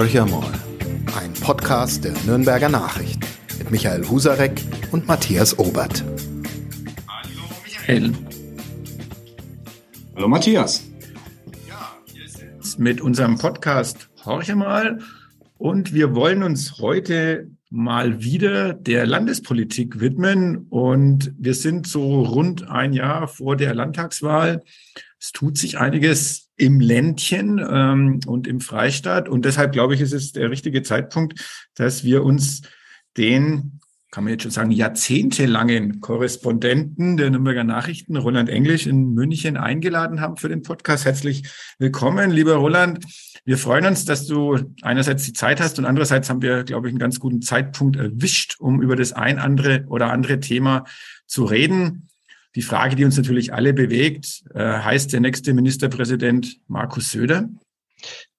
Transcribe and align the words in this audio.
Horcher 0.00 0.24
mal. 0.24 0.50
Ein 1.14 1.34
Podcast 1.34 2.04
der 2.04 2.14
Nürnberger 2.24 2.70
Nachrichten 2.70 3.20
mit 3.58 3.70
Michael 3.70 4.08
Husarek 4.08 4.62
und 4.92 5.06
Matthias 5.06 5.58
Obert. 5.58 6.02
Hallo 7.06 7.42
Michael. 7.62 8.12
Hallo 10.16 10.26
Matthias. 10.26 10.84
Ja, 11.68 11.98
wir 12.14 12.28
sind 12.30 12.78
mit 12.78 13.02
unserem 13.02 13.36
Podcast 13.36 14.08
Horcher 14.24 14.56
mal 14.56 15.00
und 15.58 15.92
wir 15.92 16.14
wollen 16.14 16.44
uns 16.44 16.78
heute 16.78 17.50
mal 17.68 18.22
wieder 18.22 18.72
der 18.72 19.06
Landespolitik 19.06 20.00
widmen 20.00 20.66
und 20.70 21.34
wir 21.36 21.52
sind 21.52 21.86
so 21.86 22.22
rund 22.22 22.66
ein 22.70 22.94
Jahr 22.94 23.28
vor 23.28 23.54
der 23.54 23.74
Landtagswahl. 23.74 24.62
Es 25.18 25.32
tut 25.32 25.58
sich 25.58 25.78
einiges 25.78 26.49
im 26.60 26.78
Ländchen 26.78 27.58
ähm, 27.58 28.20
und 28.26 28.46
im 28.46 28.60
Freistaat. 28.60 29.28
Und 29.28 29.44
deshalb 29.46 29.72
glaube 29.72 29.94
ich, 29.94 30.02
ist 30.02 30.12
es 30.12 30.32
der 30.32 30.50
richtige 30.50 30.82
Zeitpunkt, 30.82 31.68
dass 31.74 32.04
wir 32.04 32.22
uns 32.22 32.62
den, 33.16 33.80
kann 34.10 34.24
man 34.24 34.34
jetzt 34.34 34.42
schon 34.42 34.50
sagen, 34.52 34.70
jahrzehntelangen 34.70 36.00
Korrespondenten 36.00 37.16
der 37.16 37.30
Nürnberger 37.30 37.64
Nachrichten, 37.64 38.16
Roland 38.16 38.50
Englisch 38.50 38.86
in 38.86 39.14
München, 39.14 39.56
eingeladen 39.56 40.20
haben 40.20 40.36
für 40.36 40.50
den 40.50 40.62
Podcast. 40.62 41.06
Herzlich 41.06 41.44
willkommen, 41.78 42.30
lieber 42.30 42.56
Roland. 42.56 43.06
Wir 43.46 43.56
freuen 43.56 43.86
uns, 43.86 44.04
dass 44.04 44.26
du 44.26 44.58
einerseits 44.82 45.24
die 45.24 45.32
Zeit 45.32 45.62
hast 45.62 45.78
und 45.78 45.86
andererseits 45.86 46.28
haben 46.28 46.42
wir, 46.42 46.64
glaube 46.64 46.88
ich, 46.88 46.92
einen 46.92 46.98
ganz 46.98 47.18
guten 47.20 47.40
Zeitpunkt 47.40 47.96
erwischt, 47.96 48.56
um 48.58 48.82
über 48.82 48.96
das 48.96 49.14
ein 49.14 49.38
andere 49.38 49.86
oder 49.88 50.12
andere 50.12 50.40
Thema 50.40 50.84
zu 51.26 51.44
reden. 51.44 52.09
Die 52.56 52.62
Frage, 52.62 52.96
die 52.96 53.04
uns 53.04 53.16
natürlich 53.16 53.52
alle 53.52 53.72
bewegt, 53.72 54.42
äh, 54.54 54.58
heißt 54.58 55.12
der 55.12 55.20
nächste 55.20 55.54
Ministerpräsident 55.54 56.58
Markus 56.66 57.12
Söder? 57.12 57.48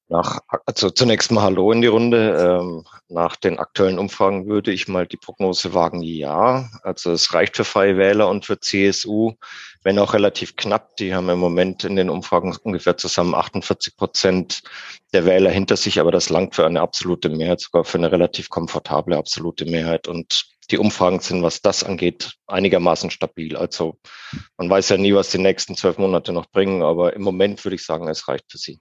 Nach, 0.09 0.39
also 0.65 0.89
zunächst 0.89 1.31
mal 1.31 1.43
Hallo 1.43 1.71
in 1.71 1.79
die 1.79 1.87
Runde. 1.87 2.59
Ähm, 2.61 2.83
nach 3.07 3.37
den 3.37 3.59
aktuellen 3.59 3.97
Umfragen 3.97 4.45
würde 4.45 4.73
ich 4.73 4.89
mal 4.89 5.07
die 5.07 5.15
Prognose 5.15 5.73
wagen, 5.73 6.01
ja. 6.01 6.69
Also 6.83 7.13
es 7.13 7.33
reicht 7.33 7.55
für 7.55 7.63
Freie 7.63 7.95
Wähler 7.95 8.27
und 8.27 8.45
für 8.45 8.59
CSU, 8.59 9.35
wenn 9.83 9.97
auch 9.99 10.13
relativ 10.13 10.57
knapp. 10.57 10.97
Die 10.97 11.15
haben 11.15 11.29
im 11.29 11.39
Moment 11.39 11.85
in 11.85 11.95
den 11.95 12.09
Umfragen 12.09 12.53
ungefähr 12.63 12.97
zusammen 12.97 13.33
48 13.33 13.95
Prozent 13.95 14.63
der 15.13 15.25
Wähler 15.25 15.49
hinter 15.49 15.77
sich, 15.77 16.01
aber 16.01 16.11
das 16.11 16.29
langt 16.29 16.55
für 16.55 16.65
eine 16.65 16.81
absolute 16.81 17.29
Mehrheit, 17.29 17.61
sogar 17.61 17.85
für 17.85 17.97
eine 17.97 18.11
relativ 18.11 18.49
komfortable 18.49 19.15
absolute 19.15 19.63
Mehrheit. 19.63 20.09
Und 20.09 20.45
die 20.71 20.77
Umfragen 20.77 21.19
sind, 21.19 21.43
was 21.43 21.61
das 21.61 21.83
angeht, 21.83 22.33
einigermaßen 22.47 23.11
stabil. 23.11 23.55
Also 23.55 23.97
man 24.57 24.69
weiß 24.69 24.89
ja 24.89 24.97
nie, 24.97 25.13
was 25.13 25.29
die 25.29 25.37
nächsten 25.37 25.75
zwölf 25.75 25.97
Monate 25.97 26.33
noch 26.33 26.49
bringen, 26.49 26.81
aber 26.81 27.13
im 27.13 27.21
Moment 27.21 27.63
würde 27.63 27.75
ich 27.75 27.85
sagen, 27.85 28.07
es 28.07 28.27
reicht 28.27 28.51
für 28.51 28.57
sie. 28.57 28.79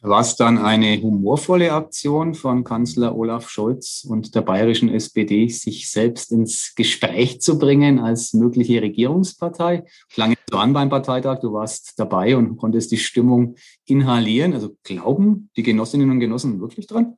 War 0.00 0.20
es 0.20 0.36
dann 0.36 0.58
eine 0.58 1.02
humorvolle 1.02 1.72
Aktion 1.72 2.34
von 2.34 2.62
Kanzler 2.62 3.16
Olaf 3.16 3.50
Scholz 3.50 4.06
und 4.08 4.32
der 4.36 4.42
bayerischen 4.42 4.88
SPD, 4.88 5.48
sich 5.48 5.90
selbst 5.90 6.30
ins 6.30 6.76
Gespräch 6.76 7.40
zu 7.40 7.58
bringen 7.58 7.98
als 7.98 8.32
mögliche 8.32 8.80
Regierungspartei? 8.80 9.84
Klang 10.08 10.36
so 10.48 10.58
an 10.58 10.72
beim 10.72 10.88
Parteitag, 10.88 11.40
du 11.40 11.52
warst 11.52 11.94
dabei 11.98 12.36
und 12.36 12.58
konntest 12.58 12.92
die 12.92 12.96
Stimmung 12.96 13.56
inhalieren. 13.86 14.54
Also 14.54 14.76
glauben 14.84 15.50
die 15.56 15.64
Genossinnen 15.64 16.10
und 16.12 16.20
Genossen 16.20 16.60
wirklich 16.60 16.86
dran? 16.86 17.16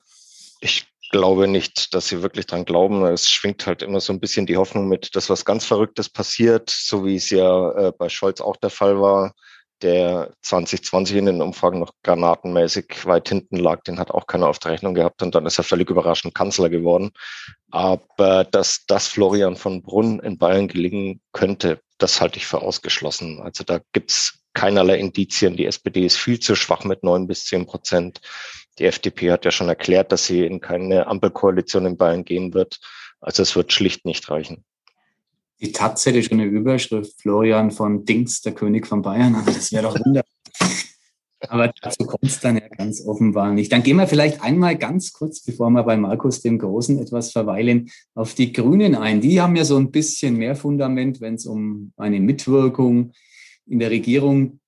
Ich 0.61 0.90
glaube 1.11 1.49
nicht, 1.49 1.95
dass 1.95 2.09
sie 2.09 2.23
wirklich 2.23 2.47
dran 2.47 2.65
glauben. 2.65 3.05
Es 3.05 3.29
schwingt 3.29 3.67
halt 3.67 3.83
immer 3.83 4.01
so 4.01 4.13
ein 4.13 4.21
bisschen 4.21 4.47
die 4.47 4.57
Hoffnung 4.57 4.89
mit, 4.89 5.15
dass 5.15 5.31
was 5.31 5.45
ganz 5.45 5.65
Verrücktes 5.65 6.09
passiert, 6.09 6.71
so 6.71 7.05
wie 7.05 7.17
es 7.17 7.31
ja 7.31 7.71
äh, 7.73 7.93
bei 7.97 8.09
Scholz 8.09 8.41
auch 8.41 8.57
der 8.57 8.71
Fall 8.71 9.01
war, 9.01 9.35
der 9.83 10.33
2020 10.43 11.17
in 11.17 11.27
den 11.27 11.43
Umfragen 11.43 11.81
noch 11.81 11.93
granatenmäßig 12.03 13.07
weit 13.07 13.29
hinten 13.29 13.57
lag. 13.57 13.83
Den 13.83 13.99
hat 13.99 14.11
auch 14.11 14.27
keiner 14.27 14.49
auf 14.49 14.59
der 14.59 14.73
Rechnung 14.73 14.95
gehabt 14.95 15.23
und 15.23 15.35
dann 15.35 15.47
ist 15.47 15.59
er 15.59 15.65
völlig 15.65 15.91
überraschend 15.91 16.35
Kanzler 16.35 16.71
geworden. 16.71 17.11
Aber 17.71 18.45
dass 18.45 18.85
das 18.87 19.07
Florian 19.07 19.57
von 19.57 19.83
Brunn 19.83 20.21
in 20.21 20.39
Bayern 20.39 20.69
gelingen 20.69 21.21
könnte, 21.33 21.81
das 21.99 22.21
halte 22.21 22.39
ich 22.39 22.47
für 22.47 22.63
ausgeschlossen. 22.63 23.41
Also 23.43 23.65
da 23.65 23.81
gibt's 23.93 24.41
keinerlei 24.55 24.99
Indizien. 24.99 25.57
Die 25.57 25.67
SPD 25.67 26.05
ist 26.05 26.17
viel 26.17 26.41
zu 26.41 26.55
schwach 26.55 26.85
mit 26.85 27.03
neun 27.03 27.27
bis 27.27 27.45
zehn 27.45 27.67
Prozent. 27.67 28.21
Die 28.79 28.85
FDP 28.85 29.33
hat 29.33 29.45
ja 29.45 29.51
schon 29.51 29.69
erklärt, 29.69 30.13
dass 30.13 30.27
sie 30.27 30.45
in 30.45 30.61
keine 30.61 31.07
Ampelkoalition 31.07 31.87
in 31.87 31.97
Bayern 31.97 32.25
gehen 32.25 32.55
wird. 32.55 32.81
Also 33.21 33.43
es 33.43 33.55
wird 33.57 33.73
schlicht 33.73 34.05
nicht 34.05 34.31
reichen. 34.31 34.65
Die 35.61 35.73
Taz 35.73 36.07
hätte 36.07 36.23
schon 36.23 36.41
eine 36.41 36.49
Überschrift, 36.49 37.21
Florian 37.21 37.71
von 37.71 38.07
Dings, 38.07 38.41
der 38.41 38.53
König 38.53 38.87
von 38.87 39.03
Bayern. 39.03 39.35
Also 39.35 39.53
das 39.53 39.73
wäre 39.73 39.83
doch 39.83 39.99
wunderbar. 39.99 40.31
Aber 41.49 41.73
dazu 41.81 42.05
kommt 42.05 42.25
es 42.25 42.41
dann 42.41 42.57
ja 42.57 42.69
ganz 42.69 43.05
offenbar 43.07 43.53
nicht. 43.53 43.73
Dann 43.73 43.83
gehen 43.83 43.97
wir 43.97 44.07
vielleicht 44.07 44.43
einmal 44.43 44.77
ganz 44.77 45.13
kurz, 45.13 45.41
bevor 45.41 45.71
wir 45.71 45.83
bei 45.83 45.97
Markus 45.97 46.43
dem 46.43 46.59
Großen 46.59 46.99
etwas 46.99 47.33
verweilen, 47.33 47.91
auf 48.15 48.35
die 48.35 48.53
Grünen 48.53 48.95
ein. 48.95 49.21
Die 49.21 49.41
haben 49.41 49.57
ja 49.57 49.65
so 49.65 49.77
ein 49.77 49.91
bisschen 49.91 50.37
mehr 50.37 50.55
Fundament, 50.55 51.21
wenn 51.21 51.35
es 51.35 51.47
um 51.47 51.93
eine 51.97 52.21
Mitwirkung 52.21 53.13
in 53.67 53.79
der 53.79 53.91
Regierung 53.91 54.60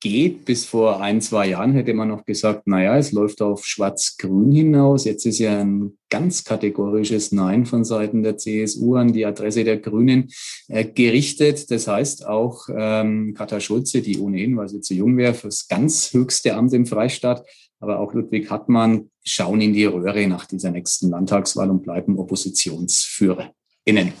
geht. 0.00 0.44
Bis 0.46 0.64
vor 0.64 1.00
ein, 1.00 1.20
zwei 1.20 1.48
Jahren 1.48 1.72
hätte 1.72 1.94
man 1.94 2.08
noch 2.08 2.24
gesagt, 2.24 2.66
naja, 2.66 2.96
es 2.96 3.12
läuft 3.12 3.42
auf 3.42 3.64
Schwarz-Grün 3.64 4.50
hinaus. 4.50 5.04
Jetzt 5.04 5.26
ist 5.26 5.38
ja 5.38 5.60
ein 5.60 5.98
ganz 6.08 6.44
kategorisches 6.44 7.32
Nein 7.32 7.66
von 7.66 7.84
Seiten 7.84 8.22
der 8.22 8.38
CSU 8.38 8.96
an 8.96 9.12
die 9.12 9.26
Adresse 9.26 9.62
der 9.64 9.78
Grünen 9.78 10.30
äh, 10.68 10.84
gerichtet. 10.84 11.70
Das 11.70 11.86
heißt 11.86 12.26
auch 12.26 12.68
ähm, 12.74 13.34
Katha 13.34 13.60
Schulze, 13.60 14.02
die 14.02 14.18
ohnehin, 14.18 14.56
weil 14.56 14.68
sie 14.68 14.80
zu 14.80 14.94
jung 14.94 15.16
wäre, 15.16 15.34
fürs 15.34 15.68
ganz 15.68 16.12
höchste 16.12 16.54
Amt 16.54 16.72
im 16.72 16.86
Freistaat, 16.86 17.46
aber 17.78 18.00
auch 18.00 18.14
Ludwig 18.14 18.50
Hartmann 18.50 19.10
schauen 19.22 19.60
in 19.60 19.72
die 19.72 19.84
Röhre 19.84 20.26
nach 20.26 20.46
dieser 20.46 20.70
nächsten 20.70 21.10
Landtagswahl 21.10 21.70
und 21.70 21.82
bleiben 21.82 22.18
OppositionsführerInnen. 22.18 24.12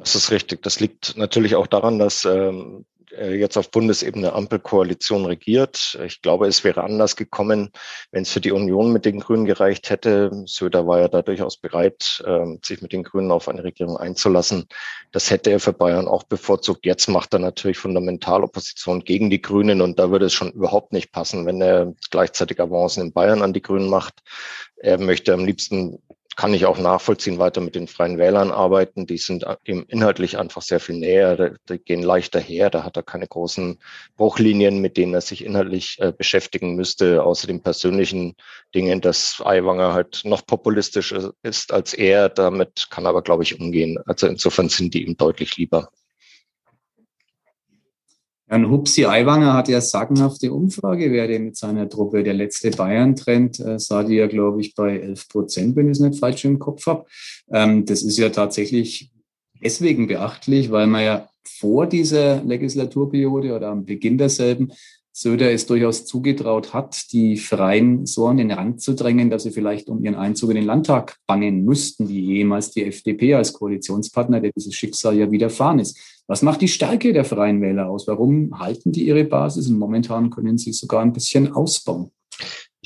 Das 0.00 0.14
ist 0.14 0.30
richtig. 0.30 0.62
Das 0.62 0.80
liegt 0.80 1.16
natürlich 1.16 1.54
auch 1.54 1.66
daran, 1.66 1.98
dass 1.98 2.24
ähm, 2.24 2.84
äh, 2.95 2.95
jetzt 3.10 3.56
auf 3.56 3.70
Bundesebene 3.70 4.32
Ampelkoalition 4.32 5.26
regiert. 5.26 5.98
Ich 6.04 6.22
glaube, 6.22 6.46
es 6.46 6.64
wäre 6.64 6.84
anders 6.84 7.16
gekommen, 7.16 7.70
wenn 8.10 8.22
es 8.22 8.32
für 8.32 8.40
die 8.40 8.52
Union 8.52 8.92
mit 8.92 9.04
den 9.04 9.20
Grünen 9.20 9.44
gereicht 9.44 9.90
hätte. 9.90 10.30
Söder 10.46 10.86
war 10.86 11.00
ja 11.00 11.08
da 11.08 11.22
durchaus 11.22 11.56
bereit, 11.56 12.22
ähm, 12.26 12.60
sich 12.64 12.82
mit 12.82 12.92
den 12.92 13.02
Grünen 13.02 13.30
auf 13.30 13.48
eine 13.48 13.64
Regierung 13.64 13.96
einzulassen. 13.96 14.66
Das 15.12 15.30
hätte 15.30 15.50
er 15.50 15.60
für 15.60 15.72
Bayern 15.72 16.08
auch 16.08 16.24
bevorzugt. 16.24 16.84
Jetzt 16.84 17.08
macht 17.08 17.32
er 17.32 17.38
natürlich 17.38 17.78
fundamental 17.78 18.42
Opposition 18.42 19.00
gegen 19.04 19.30
die 19.30 19.42
Grünen 19.42 19.80
und 19.80 19.98
da 19.98 20.10
würde 20.10 20.26
es 20.26 20.34
schon 20.34 20.52
überhaupt 20.52 20.92
nicht 20.92 21.12
passen, 21.12 21.46
wenn 21.46 21.60
er 21.60 21.94
gleichzeitig 22.10 22.60
Avancen 22.60 23.04
in 23.04 23.12
Bayern 23.12 23.42
an 23.42 23.52
die 23.52 23.62
Grünen 23.62 23.88
macht. 23.88 24.22
Er 24.76 24.98
möchte 24.98 25.32
am 25.32 25.44
liebsten 25.44 26.02
kann 26.36 26.52
ich 26.52 26.66
auch 26.66 26.78
nachvollziehen, 26.78 27.38
weiter 27.38 27.62
mit 27.62 27.74
den 27.74 27.88
Freien 27.88 28.18
Wählern 28.18 28.52
arbeiten. 28.52 29.06
Die 29.06 29.16
sind 29.16 29.44
ihm 29.64 29.86
inhaltlich 29.88 30.38
einfach 30.38 30.62
sehr 30.62 30.80
viel 30.80 30.96
näher, 30.96 31.56
die 31.68 31.78
gehen 31.78 32.02
leichter 32.02 32.38
her, 32.38 32.68
da 32.68 32.84
hat 32.84 32.96
er 32.96 33.02
keine 33.02 33.26
großen 33.26 33.78
Bruchlinien, 34.16 34.80
mit 34.80 34.98
denen 34.98 35.14
er 35.14 35.22
sich 35.22 35.44
inhaltlich 35.44 35.96
äh, 35.98 36.12
beschäftigen 36.12 36.76
müsste, 36.76 37.22
außer 37.22 37.46
den 37.46 37.62
persönlichen 37.62 38.36
Dingen, 38.74 39.00
dass 39.00 39.42
Aiwanger 39.44 39.94
halt 39.94 40.20
noch 40.24 40.46
populistischer 40.46 41.32
ist 41.42 41.72
als 41.72 41.94
er. 41.94 42.28
Damit 42.28 42.88
kann 42.90 43.06
er 43.06 43.10
aber, 43.10 43.22
glaube 43.22 43.42
ich, 43.42 43.58
umgehen. 43.58 43.98
Also 44.06 44.26
insofern 44.26 44.68
sind 44.68 44.92
die 44.92 45.04
ihm 45.04 45.16
deutlich 45.16 45.56
lieber. 45.56 45.88
Jan 48.48 48.70
Hupsi 48.70 49.04
Aiwanger 49.04 49.54
hat 49.54 49.68
ja 49.68 49.80
sagenhafte 49.80 50.52
Umfragewerte 50.52 51.38
mit 51.40 51.56
seiner 51.56 51.88
Truppe. 51.88 52.22
Der 52.22 52.34
letzte 52.34 52.70
Bayern-Trend 52.70 53.58
äh, 53.58 53.78
sah 53.78 54.04
die 54.04 54.14
ja, 54.14 54.28
glaube 54.28 54.60
ich, 54.60 54.74
bei 54.74 54.98
11 55.00 55.28
Prozent, 55.28 55.76
wenn 55.76 55.86
ich 55.86 55.92
es 55.92 56.00
nicht 56.00 56.20
falsch 56.20 56.44
im 56.44 56.60
Kopf 56.60 56.86
habe. 56.86 57.06
Ähm, 57.50 57.84
das 57.84 58.02
ist 58.02 58.18
ja 58.18 58.28
tatsächlich 58.28 59.10
deswegen 59.60 60.06
beachtlich, 60.06 60.70
weil 60.70 60.86
man 60.86 61.04
ja 61.04 61.28
vor 61.44 61.86
dieser 61.86 62.42
Legislaturperiode 62.44 63.54
oder 63.54 63.68
am 63.68 63.84
Beginn 63.84 64.18
derselben 64.18 64.72
Söder 65.18 65.50
es 65.50 65.64
durchaus 65.64 66.04
zugetraut 66.04 66.74
hat, 66.74 67.10
die 67.10 67.38
Freien 67.38 68.04
so 68.04 68.26
an 68.26 68.36
den 68.36 68.50
Rand 68.50 68.82
zu 68.82 68.92
drängen, 68.92 69.30
dass 69.30 69.44
sie 69.44 69.50
vielleicht 69.50 69.88
um 69.88 70.04
ihren 70.04 70.14
Einzug 70.14 70.50
in 70.50 70.56
den 70.56 70.66
Landtag 70.66 71.16
bangen 71.26 71.64
müssten, 71.64 72.10
wie 72.10 72.36
ehemals 72.36 72.70
die 72.72 72.84
FDP 72.84 73.32
als 73.32 73.54
Koalitionspartner, 73.54 74.42
der 74.42 74.52
dieses 74.54 74.74
Schicksal 74.74 75.16
ja 75.16 75.30
widerfahren 75.30 75.78
ist. 75.78 75.98
Was 76.26 76.42
macht 76.42 76.60
die 76.60 76.68
Stärke 76.68 77.14
der 77.14 77.24
Freien 77.24 77.62
Wähler 77.62 77.88
aus? 77.88 78.06
Warum 78.06 78.58
halten 78.58 78.92
die 78.92 79.06
ihre 79.06 79.24
Basis 79.24 79.68
und 79.68 79.78
momentan 79.78 80.28
können 80.28 80.58
sie 80.58 80.74
sogar 80.74 81.00
ein 81.00 81.14
bisschen 81.14 81.50
ausbauen? 81.50 82.10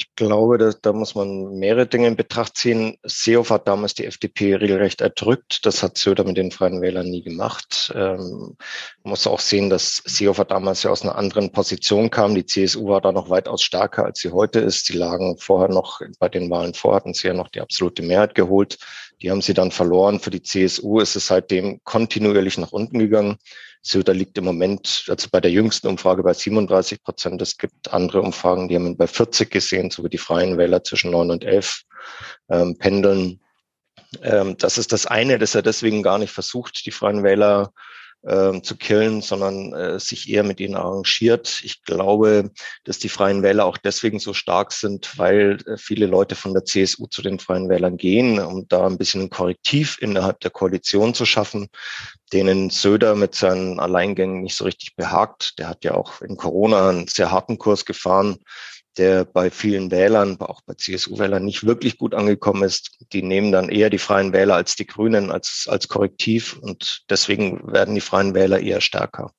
Ich 0.01 0.15
glaube, 0.17 0.57
da, 0.57 0.73
da 0.81 0.95
muss 0.95 1.15
man 1.15 1.59
mehrere 1.59 1.87
Dinge 1.87 2.07
in 2.07 2.17
Betracht 2.17 2.57
ziehen. 2.57 2.97
Seehofer 3.03 3.57
hat 3.57 3.69
damals 3.69 3.93
die 3.93 4.07
FDP 4.07 4.55
regelrecht 4.55 5.03
erdrückt. 5.03 5.67
Das 5.67 5.83
hat 5.83 5.99
Söder 5.99 6.25
mit 6.25 6.39
den 6.39 6.51
Freien 6.51 6.81
Wählern 6.81 7.11
nie 7.11 7.23
gemacht. 7.23 7.93
Ähm, 7.95 8.57
man 9.03 9.11
muss 9.11 9.27
auch 9.27 9.41
sehen, 9.41 9.69
dass 9.69 10.03
Seehofer 10.07 10.47
damals 10.47 10.85
ja 10.85 10.91
aus 10.91 11.03
einer 11.03 11.17
anderen 11.17 11.53
Position 11.53 12.09
kam. 12.09 12.35
Die 12.35 12.47
CSU 12.47 12.89
war 12.89 13.03
da 13.03 13.13
noch 13.13 13.29
weitaus 13.29 13.63
stärker, 13.63 14.07
als 14.07 14.21
sie 14.21 14.31
heute 14.31 14.61
ist. 14.61 14.87
Sie 14.87 14.97
lagen 14.97 15.37
vorher 15.37 15.69
noch, 15.69 16.01
bei 16.19 16.31
den 16.31 16.49
Wahlen 16.49 16.73
vor 16.73 16.95
hatten 16.95 17.13
sie 17.13 17.29
ja 17.29 17.35
noch 17.35 17.49
die 17.49 17.61
absolute 17.61 18.03
Mehrheit 18.03 18.35
geholt. 18.35 18.79
Die 19.23 19.31
haben 19.31 19.43
sie 19.43 19.55
dann 19.55 19.71
verloren. 19.71 20.21
Für 20.21 20.31
die 20.31 20.43
CSU 20.43 21.01
ist 21.01 21.17
es 21.17 21.27
seitdem 21.27 21.81
kontinuierlich 21.85 22.59
nach 22.59 22.73
unten 22.73 22.99
gegangen. 22.99 23.37
Söder 23.83 24.13
liegt 24.13 24.37
im 24.37 24.45
Moment, 24.45 25.07
also 25.09 25.29
bei 25.31 25.41
der 25.41 25.51
jüngsten 25.51 25.89
Umfrage 25.89 26.23
bei 26.23 26.35
37 26.35 27.03
Prozent. 27.03 27.41
Es 27.41 27.57
gibt 27.57 27.93
andere 27.93 28.21
Umfragen, 28.21 28.69
die 28.69 28.77
haben 28.77 28.87
ihn 28.87 28.97
bei 28.97 29.07
40 29.07 29.51
gesehen, 29.51 29.91
so 29.91 30.05
wie 30.05 30.11
die 30.11 30.19
Freien 30.19 30.59
Wähler 30.59 30.85
zwischen 30.85 31.11
9 31.11 31.31
und 31.31 31.45
11. 31.45 31.83
ähm, 32.51 32.77
pendeln. 32.77 33.41
Ähm, 34.23 34.57
das 34.59 34.77
ist 34.77 34.93
das 34.93 35.07
eine, 35.07 35.39
dass 35.39 35.55
er 35.55 35.63
deswegen 35.63 36.03
gar 36.03 36.19
nicht 36.19 36.33
versucht, 36.33 36.85
die 36.85 36.91
Freien 36.91 37.23
Wähler 37.23 37.73
äh, 38.23 38.61
zu 38.61 38.77
killen, 38.77 39.23
sondern 39.23 39.73
äh, 39.73 39.99
sich 39.99 40.29
eher 40.29 40.43
mit 40.43 40.61
ihnen 40.61 40.75
arrangiert. 40.75 41.63
Ich 41.65 41.83
glaube, 41.85 42.51
dass 42.85 42.99
die 42.99 43.09
Freien 43.09 43.43
Wähler 43.43 43.65
auch 43.65 43.79
deswegen 43.79 44.19
so 44.19 44.35
stark 44.35 44.73
sind, 44.73 45.19
weil 45.19 45.59
äh, 45.67 45.77
viele 45.77 46.07
Leute 46.07 46.35
von 46.35 46.53
der 46.53 46.65
CSU 46.65 47.07
zu 47.07 47.23
den 47.23 47.39
Freien 47.39 47.69
Wählern 47.69 47.97
gehen, 47.97 48.39
um 48.39 48.69
da 48.69 48.87
ein 48.87 48.99
bisschen 48.99 49.23
ein 49.23 49.31
Korrektiv 49.31 49.99
innerhalb 50.01 50.41
der 50.41 50.51
Koalition 50.51 51.15
zu 51.15 51.25
schaffen, 51.25 51.69
denen 52.33 52.71
Söder 52.71 53.15
mit 53.15 53.35
seinen 53.35 53.81
Alleingängen 53.81 54.43
nicht 54.43 54.57
so 54.57 54.65
richtig 54.65 54.97
behagt. 54.97 55.59
Der 55.59 55.69
hat 55.69 55.85
ja 55.85 55.95
auch 55.95 56.21
in 56.21 56.37
Corona 56.37 56.91
einen 56.91 57.09
sehr 57.09 57.31
harten 57.31 57.59
Kurs 57.59 57.85
gefahren 57.85 58.39
der 58.99 59.25
bei 59.25 59.51
vielen 59.51 59.91
Wählern, 59.91 60.41
auch 60.41 60.63
bei 60.63 60.75
CSU-Wählern 60.75 61.45
nicht 61.45 61.65
wirklich 61.65 61.99
gut 61.99 62.15
angekommen 62.15 62.65
ist. 62.65 63.05
Die 63.13 63.23
nehmen 63.23 63.53
dann 63.53 63.69
eher 63.69 63.91
die 63.91 63.99
Freien 63.99 64.33
Wähler 64.33 64.57
als 64.57 64.77
die 64.77 64.87
Grünen 64.87 65.31
als, 65.31 65.67
als 65.71 65.89
Korrektiv 65.89 66.59
und 66.61 67.05
deswegen 67.09 67.73
werden 67.73 67.95
die 67.95 68.01
Freien 68.01 68.35
Wähler 68.35 68.61
eher 68.61 68.81
stärker. 68.81 69.33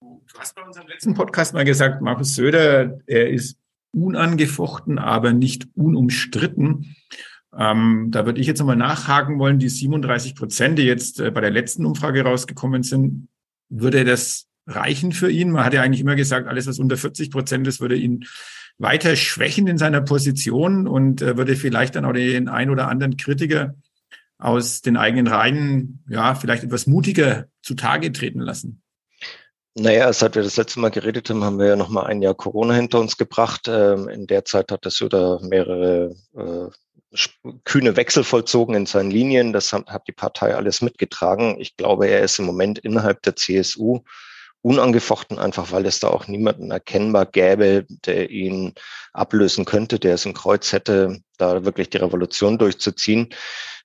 Du 0.00 0.38
hast 0.38 0.54
bei 0.54 0.62
unserem 0.62 0.86
letzten 0.88 1.14
Podcast 1.14 1.54
mal 1.54 1.64
gesagt, 1.64 2.02
Markus 2.02 2.34
Söder, 2.34 2.98
er 3.06 3.30
ist 3.30 3.58
unangefochten, 3.92 4.98
aber 4.98 5.32
nicht 5.32 5.66
unumstritten. 5.74 6.96
Ähm, 7.56 8.08
da 8.10 8.26
würde 8.26 8.40
ich 8.40 8.46
jetzt 8.46 8.58
nochmal 8.58 8.76
nachhaken 8.76 9.38
wollen, 9.38 9.58
die 9.58 9.70
37 9.70 10.34
Prozent, 10.34 10.78
die 10.78 10.82
jetzt 10.82 11.20
äh, 11.20 11.30
bei 11.30 11.40
der 11.40 11.50
letzten 11.50 11.86
Umfrage 11.86 12.22
rausgekommen 12.22 12.82
sind, 12.82 13.28
würde 13.70 14.04
das 14.04 14.46
reichen 14.66 15.12
für 15.12 15.30
ihn. 15.30 15.50
Man 15.50 15.64
hat 15.64 15.74
ja 15.74 15.82
eigentlich 15.82 16.00
immer 16.00 16.16
gesagt, 16.16 16.48
alles, 16.48 16.66
was 16.66 16.78
unter 16.78 16.96
40 16.96 17.30
Prozent 17.30 17.66
ist, 17.66 17.80
würde 17.80 17.96
ihn 17.96 18.24
weiter 18.78 19.16
schwächen 19.16 19.66
in 19.66 19.78
seiner 19.78 20.00
Position 20.00 20.86
und 20.86 21.22
äh, 21.22 21.36
würde 21.36 21.56
vielleicht 21.56 21.96
dann 21.96 22.04
auch 22.04 22.12
den 22.12 22.48
ein 22.48 22.70
oder 22.70 22.88
anderen 22.88 23.16
Kritiker 23.16 23.74
aus 24.38 24.82
den 24.82 24.96
eigenen 24.96 25.28
Reihen, 25.28 26.04
ja, 26.08 26.34
vielleicht 26.34 26.64
etwas 26.64 26.86
mutiger 26.86 27.46
zutage 27.62 28.12
treten 28.12 28.40
lassen. 28.40 28.82
Naja, 29.78 30.12
seit 30.12 30.34
wir 30.34 30.42
das 30.42 30.56
letzte 30.56 30.80
Mal 30.80 30.90
geredet 30.90 31.28
haben, 31.28 31.44
haben 31.44 31.58
wir 31.58 31.66
ja 31.66 31.76
noch 31.76 31.88
mal 31.88 32.04
ein 32.04 32.22
Jahr 32.22 32.34
Corona 32.34 32.74
hinter 32.74 32.98
uns 32.98 33.16
gebracht. 33.16 33.66
Ähm, 33.68 34.08
in 34.08 34.26
der 34.26 34.44
Zeit 34.44 34.72
hat 34.72 34.84
der 34.84 34.90
Söder 34.90 35.40
mehrere 35.42 36.14
äh, 36.34 36.68
kühne 37.64 37.96
Wechsel 37.96 38.24
vollzogen 38.24 38.74
in 38.74 38.86
seinen 38.86 39.10
Linien. 39.10 39.52
Das 39.52 39.72
hat 39.72 40.08
die 40.08 40.12
Partei 40.12 40.54
alles 40.54 40.80
mitgetragen. 40.80 41.56
Ich 41.60 41.76
glaube, 41.76 42.08
er 42.08 42.22
ist 42.22 42.38
im 42.38 42.46
Moment 42.46 42.78
innerhalb 42.78 43.22
der 43.22 43.36
CSU 43.36 44.00
unangefochten, 44.62 45.38
einfach 45.38 45.70
weil 45.72 45.86
es 45.86 46.00
da 46.00 46.08
auch 46.08 46.26
niemanden 46.26 46.70
erkennbar 46.70 47.26
gäbe, 47.26 47.86
der 47.88 48.30
ihn 48.30 48.74
ablösen 49.12 49.64
könnte, 49.64 49.98
der 49.98 50.14
es 50.14 50.26
im 50.26 50.34
Kreuz 50.34 50.72
hätte, 50.72 51.20
da 51.38 51.64
wirklich 51.64 51.90
die 51.90 51.98
Revolution 51.98 52.58
durchzuziehen. 52.58 53.28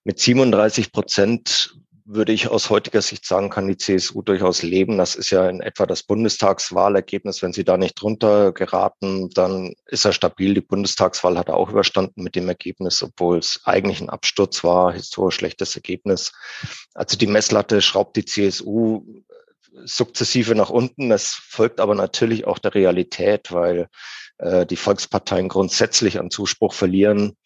Mit 0.03 0.19
37 0.19 0.91
Prozent 0.91 1.75
würde 2.13 2.33
ich 2.33 2.50
aus 2.50 2.69
heutiger 2.69 3.01
Sicht 3.01 3.25
sagen, 3.25 3.50
kann 3.50 3.68
die 3.68 3.77
CSU 3.77 4.21
durchaus 4.21 4.63
leben. 4.63 4.97
Das 4.97 5.15
ist 5.15 5.29
ja 5.29 5.47
in 5.47 5.62
etwa 5.62 5.85
das 5.85 6.03
Bundestagswahlergebnis. 6.03 7.41
Wenn 7.41 7.53
sie 7.53 7.63
da 7.63 7.77
nicht 7.77 8.01
drunter 8.01 8.51
geraten, 8.51 9.29
dann 9.29 9.74
ist 9.85 10.06
er 10.06 10.13
stabil. 10.13 10.53
Die 10.53 10.62
Bundestagswahl 10.62 11.38
hat 11.38 11.47
er 11.47 11.56
auch 11.56 11.69
überstanden 11.69 12.24
mit 12.24 12.35
dem 12.35 12.50
Ergebnis, 12.50 13.01
obwohl 13.01 13.38
es 13.38 13.62
eigentlich 13.63 14.01
ein 14.01 14.09
Absturz 14.09 14.63
war, 14.63 14.94
historisch 14.94 15.35
schlechtes 15.35 15.75
Ergebnis. 15.75 16.33
Also 16.94 17.17
die 17.17 17.27
Messlatte 17.27 17.81
schraubt 17.81 18.17
die 18.17 18.25
CSU 18.25 19.06
sukzessive 19.85 20.56
nach 20.56 20.69
unten. 20.69 21.09
Das 21.09 21.27
folgt 21.27 21.79
aber 21.79 21.95
natürlich 21.95 22.45
auch 22.45 22.59
der 22.59 22.75
Realität, 22.75 23.51
weil 23.51 23.88
äh, 24.38 24.65
die 24.65 24.75
Volksparteien 24.75 25.50
grundsätzlich 25.50 26.19
an 26.19 26.31
Zuspruch 26.31 26.73
verlieren. 26.73 27.38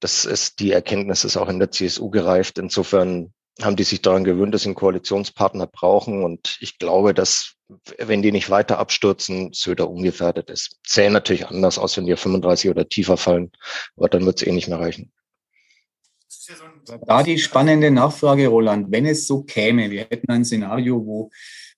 Das 0.00 0.24
ist 0.24 0.60
die 0.60 0.72
Erkenntnis 0.72 1.24
ist 1.24 1.36
auch 1.36 1.48
in 1.48 1.58
der 1.58 1.70
CSU 1.70 2.10
gereift. 2.10 2.58
Insofern 2.58 3.32
haben 3.62 3.76
die 3.76 3.84
sich 3.84 4.02
daran 4.02 4.24
gewöhnt, 4.24 4.54
dass 4.54 4.62
sie 4.62 4.68
einen 4.68 4.74
Koalitionspartner 4.74 5.66
brauchen. 5.66 6.24
Und 6.24 6.56
ich 6.60 6.78
glaube, 6.78 7.14
dass, 7.14 7.54
wenn 7.98 8.22
die 8.22 8.32
nicht 8.32 8.50
weiter 8.50 8.78
abstürzen, 8.78 9.52
Söder 9.52 9.88
ungefährdet 9.88 10.50
ist. 10.50 10.78
Sähe 10.86 11.10
natürlich 11.10 11.46
anders 11.46 11.78
aus, 11.78 11.96
wenn 11.96 12.06
die 12.06 12.16
35 12.16 12.70
oder 12.70 12.88
tiefer 12.88 13.16
fallen. 13.16 13.52
Aber 13.96 14.08
dann 14.08 14.26
wird 14.26 14.40
es 14.40 14.46
eh 14.46 14.52
nicht 14.52 14.68
mehr 14.68 14.80
reichen. 14.80 15.12
Da 17.06 17.22
die 17.22 17.38
spannende 17.38 17.90
Nachfrage, 17.90 18.48
Roland. 18.48 18.90
Wenn 18.90 19.06
es 19.06 19.26
so 19.26 19.42
käme, 19.42 19.90
wir 19.90 20.02
hätten 20.02 20.30
ein 20.30 20.44
Szenario, 20.44 21.04
wo 21.06 21.30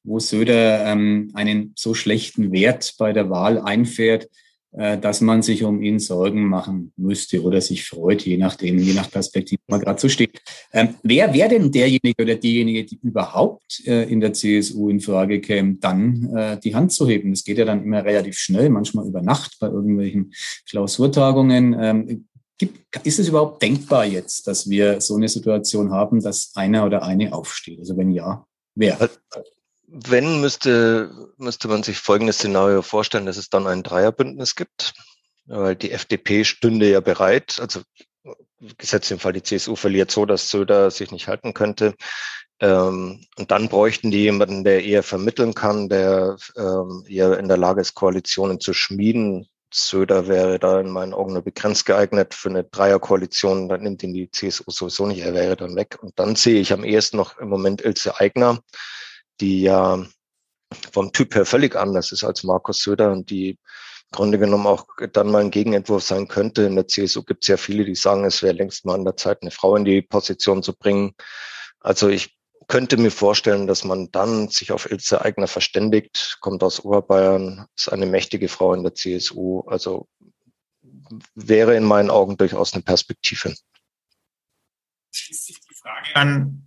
wo 0.07 0.19
Söder 0.19 0.87
ähm, 0.87 1.31
einen 1.35 1.73
so 1.77 1.95
schlechten 1.95 2.53
Wert 2.53 2.95
bei 2.99 3.13
der 3.13 3.29
Wahl 3.29 3.61
einfährt, 3.61 4.29
äh, 4.77 4.99
dass 4.99 5.23
man 5.23 5.41
sich 5.41 5.65
um 5.65 5.81
ihn 5.83 5.99
Sorgen 5.99 6.45
machen 6.45 6.93
müsste 6.97 7.43
oder 7.43 7.63
sich 7.63 7.89
freut, 7.89 8.27
je 8.27 8.37
nachdem, 8.37 8.79
je 8.79 8.93
nach 8.93 9.11
Perspektive, 9.11 9.59
wo 9.67 9.73
man 9.73 9.81
gerade 9.81 9.99
so 9.99 10.09
steht. 10.09 10.43
Ähm, 10.71 10.97
wer 11.03 11.33
wäre 11.33 11.49
denn 11.49 11.73
derjenige 11.73 12.23
oder 12.23 12.35
diejenige, 12.35 12.85
die 12.85 12.99
überhaupt 13.03 13.87
äh, 13.87 14.03
in 14.03 14.21
der 14.21 14.35
CSU 14.35 14.91
in 14.91 15.01
Frage 15.01 15.41
käme, 15.41 15.77
dann 15.77 16.31
äh, 16.37 16.61
die 16.61 16.75
Hand 16.75 16.93
zu 16.93 17.09
heben? 17.09 17.31
Das 17.31 17.45
geht 17.45 17.57
ja 17.57 17.65
dann 17.65 17.85
immer 17.85 18.05
relativ 18.05 18.37
schnell, 18.37 18.69
manchmal 18.69 19.07
über 19.07 19.23
Nacht 19.23 19.57
bei 19.61 19.69
irgendwelchen 19.69 20.35
Klausurtagungen. 20.69 21.75
Ähm, 21.81 22.27
Gibt, 22.59 23.07
ist 23.07 23.19
es 23.19 23.29
überhaupt 23.29 23.63
denkbar 23.63 24.05
jetzt, 24.05 24.47
dass 24.47 24.69
wir 24.69 25.01
so 25.01 25.17
eine 25.17 25.29
Situation 25.29 25.91
haben, 25.91 26.23
dass 26.23 26.53
einer 26.55 26.85
oder 26.85 27.03
eine 27.03 27.33
aufsteht? 27.33 27.79
Also 27.79 27.97
wenn 27.97 28.11
ja, 28.11 28.47
wer? 28.75 29.11
Wenn, 29.89 30.41
müsste, 30.41 31.11
müsste 31.37 31.69
man 31.69 31.83
sich 31.83 31.99
folgendes 31.99 32.37
Szenario 32.37 32.83
vorstellen, 32.83 33.27
dass 33.27 33.37
es 33.37 33.51
dann 33.51 33.67
ein 33.67 33.83
Dreierbündnis 33.83 34.57
gibt, 34.57 34.95
weil 35.47 35.77
die 35.77 35.93
FDP 35.93 36.45
stünde 36.45 36.91
ja 36.91 37.01
bereit, 37.01 37.59
also 37.61 37.83
gesetzt 38.79 39.11
im 39.11 39.19
Fall 39.19 39.33
die 39.33 39.43
CSU 39.43 39.77
verliert 39.77 40.11
so, 40.11 40.27
dass 40.27 40.51
Söder 40.51 40.91
sich 40.91 41.11
nicht 41.13 41.29
halten 41.29 41.55
könnte. 41.55 41.95
Ähm, 42.59 43.25
und 43.37 43.51
dann 43.51 43.69
bräuchten 43.69 44.11
die 44.11 44.23
jemanden, 44.23 44.65
der 44.65 44.83
eher 44.83 45.03
vermitteln 45.03 45.55
kann, 45.55 45.89
der 45.89 46.37
ähm, 46.57 47.05
eher 47.07 47.39
in 47.39 47.49
der 47.49 47.59
Lage 47.59 47.83
ist, 47.83 47.95
Koalitionen 47.95 48.61
zu 48.61 48.73
schmieden. 48.73 49.47
Söder 49.73 50.27
wäre 50.27 50.59
da 50.59 50.81
in 50.81 50.89
meinen 50.89 51.13
Augen 51.13 51.35
nur 51.35 51.43
begrenzt 51.43 51.85
geeignet 51.85 52.33
für 52.33 52.49
eine 52.49 52.65
Dreierkoalition. 52.65 53.69
Dann 53.69 53.83
nimmt 53.83 54.03
ihn 54.03 54.15
die 54.15 54.31
CSU 54.31 54.65
sowieso 54.69 55.07
nicht. 55.07 55.21
Er 55.21 55.35
wäre 55.35 55.57
dann 55.57 55.77
weg. 55.77 55.99
Und 56.01 56.19
dann 56.19 56.35
sehe 56.35 56.61
ich 56.61 56.73
am 56.73 56.85
ehesten 56.85 57.19
noch 57.19 57.37
im 57.39 57.49
Moment 57.49 57.83
Ilse 57.85 58.19
Aigner, 58.19 58.61
die 59.41 59.63
ja 59.63 60.05
vom 60.93 61.13
Typ 61.13 61.35
her 61.35 61.47
völlig 61.47 61.77
anders 61.77 62.13
ist 62.13 62.25
als 62.25 62.43
Markus 62.43 62.83
Söder 62.83 63.13
und 63.13 63.31
die 63.31 63.51
im 63.51 64.17
Grunde 64.17 64.39
genommen 64.39 64.67
auch 64.67 64.87
dann 65.13 65.31
mal 65.31 65.43
ein 65.43 65.51
Gegenentwurf 65.51 66.03
sein 66.03 66.29
könnte. 66.29 66.63
In 66.63 66.77
der 66.77 66.87
CSU 66.87 67.23
gibt 67.23 67.45
es 67.45 67.49
ja 67.49 67.57
viele, 67.57 67.85
die 67.85 67.95
sagen, 67.95 68.25
es 68.25 68.43
wäre 68.43 68.55
längst 68.55 68.85
mal 68.85 68.95
an 68.95 69.05
der 69.05 69.17
Zeit, 69.17 69.43
eine 69.43 69.51
Frau 69.51 69.77
in 69.77 69.85
die 69.85 70.03
Position 70.03 70.63
zu 70.63 70.77
bringen. 70.77 71.15
Also 71.81 72.09
ich 72.09 72.37
könnte 72.69 72.97
mir 72.97 73.11
vorstellen, 73.11 73.67
dass 73.67 73.85
man 73.85 74.11
dann 74.11 74.49
sich 74.49 74.73
auf 74.73 74.91
Ilse 74.91 75.23
Eigner 75.23 75.47
verständigt, 75.47 76.39
kommt 76.41 76.63
aus 76.63 76.81
Oberbayern, 76.81 77.67
ist 77.77 77.93
eine 77.93 78.07
mächtige 78.07 78.49
Frau 78.49 78.75
in 78.75 78.83
der 78.83 78.95
CSU. 78.95 79.63
Also 79.67 80.09
wäre 81.35 81.77
in 81.77 81.85
meinen 81.85 82.11
Augen 82.11 82.37
durchaus 82.37 82.75
eine 82.75 82.83
Perspektive. 82.83 83.55
Schließt 85.13 85.47
sich 85.47 85.61
die 85.61 85.75
Frage 85.75 86.17
an, 86.17 86.66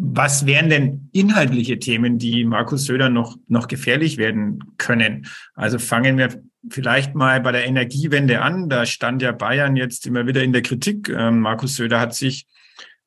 was 0.00 0.46
wären 0.46 0.70
denn 0.70 1.10
inhaltliche 1.12 1.80
Themen, 1.80 2.18
die 2.18 2.44
Markus 2.44 2.84
Söder 2.84 3.08
noch, 3.08 3.36
noch 3.48 3.66
gefährlich 3.66 4.16
werden 4.16 4.62
können? 4.78 5.26
Also 5.54 5.80
fangen 5.80 6.16
wir 6.16 6.40
vielleicht 6.70 7.16
mal 7.16 7.40
bei 7.40 7.50
der 7.50 7.66
Energiewende 7.66 8.40
an. 8.40 8.68
Da 8.68 8.86
stand 8.86 9.22
ja 9.22 9.32
Bayern 9.32 9.74
jetzt 9.74 10.06
immer 10.06 10.24
wieder 10.28 10.44
in 10.44 10.52
der 10.52 10.62
Kritik. 10.62 11.08
Ähm, 11.08 11.40
Markus 11.40 11.74
Söder 11.74 11.98
hat 11.98 12.14
sich, 12.14 12.46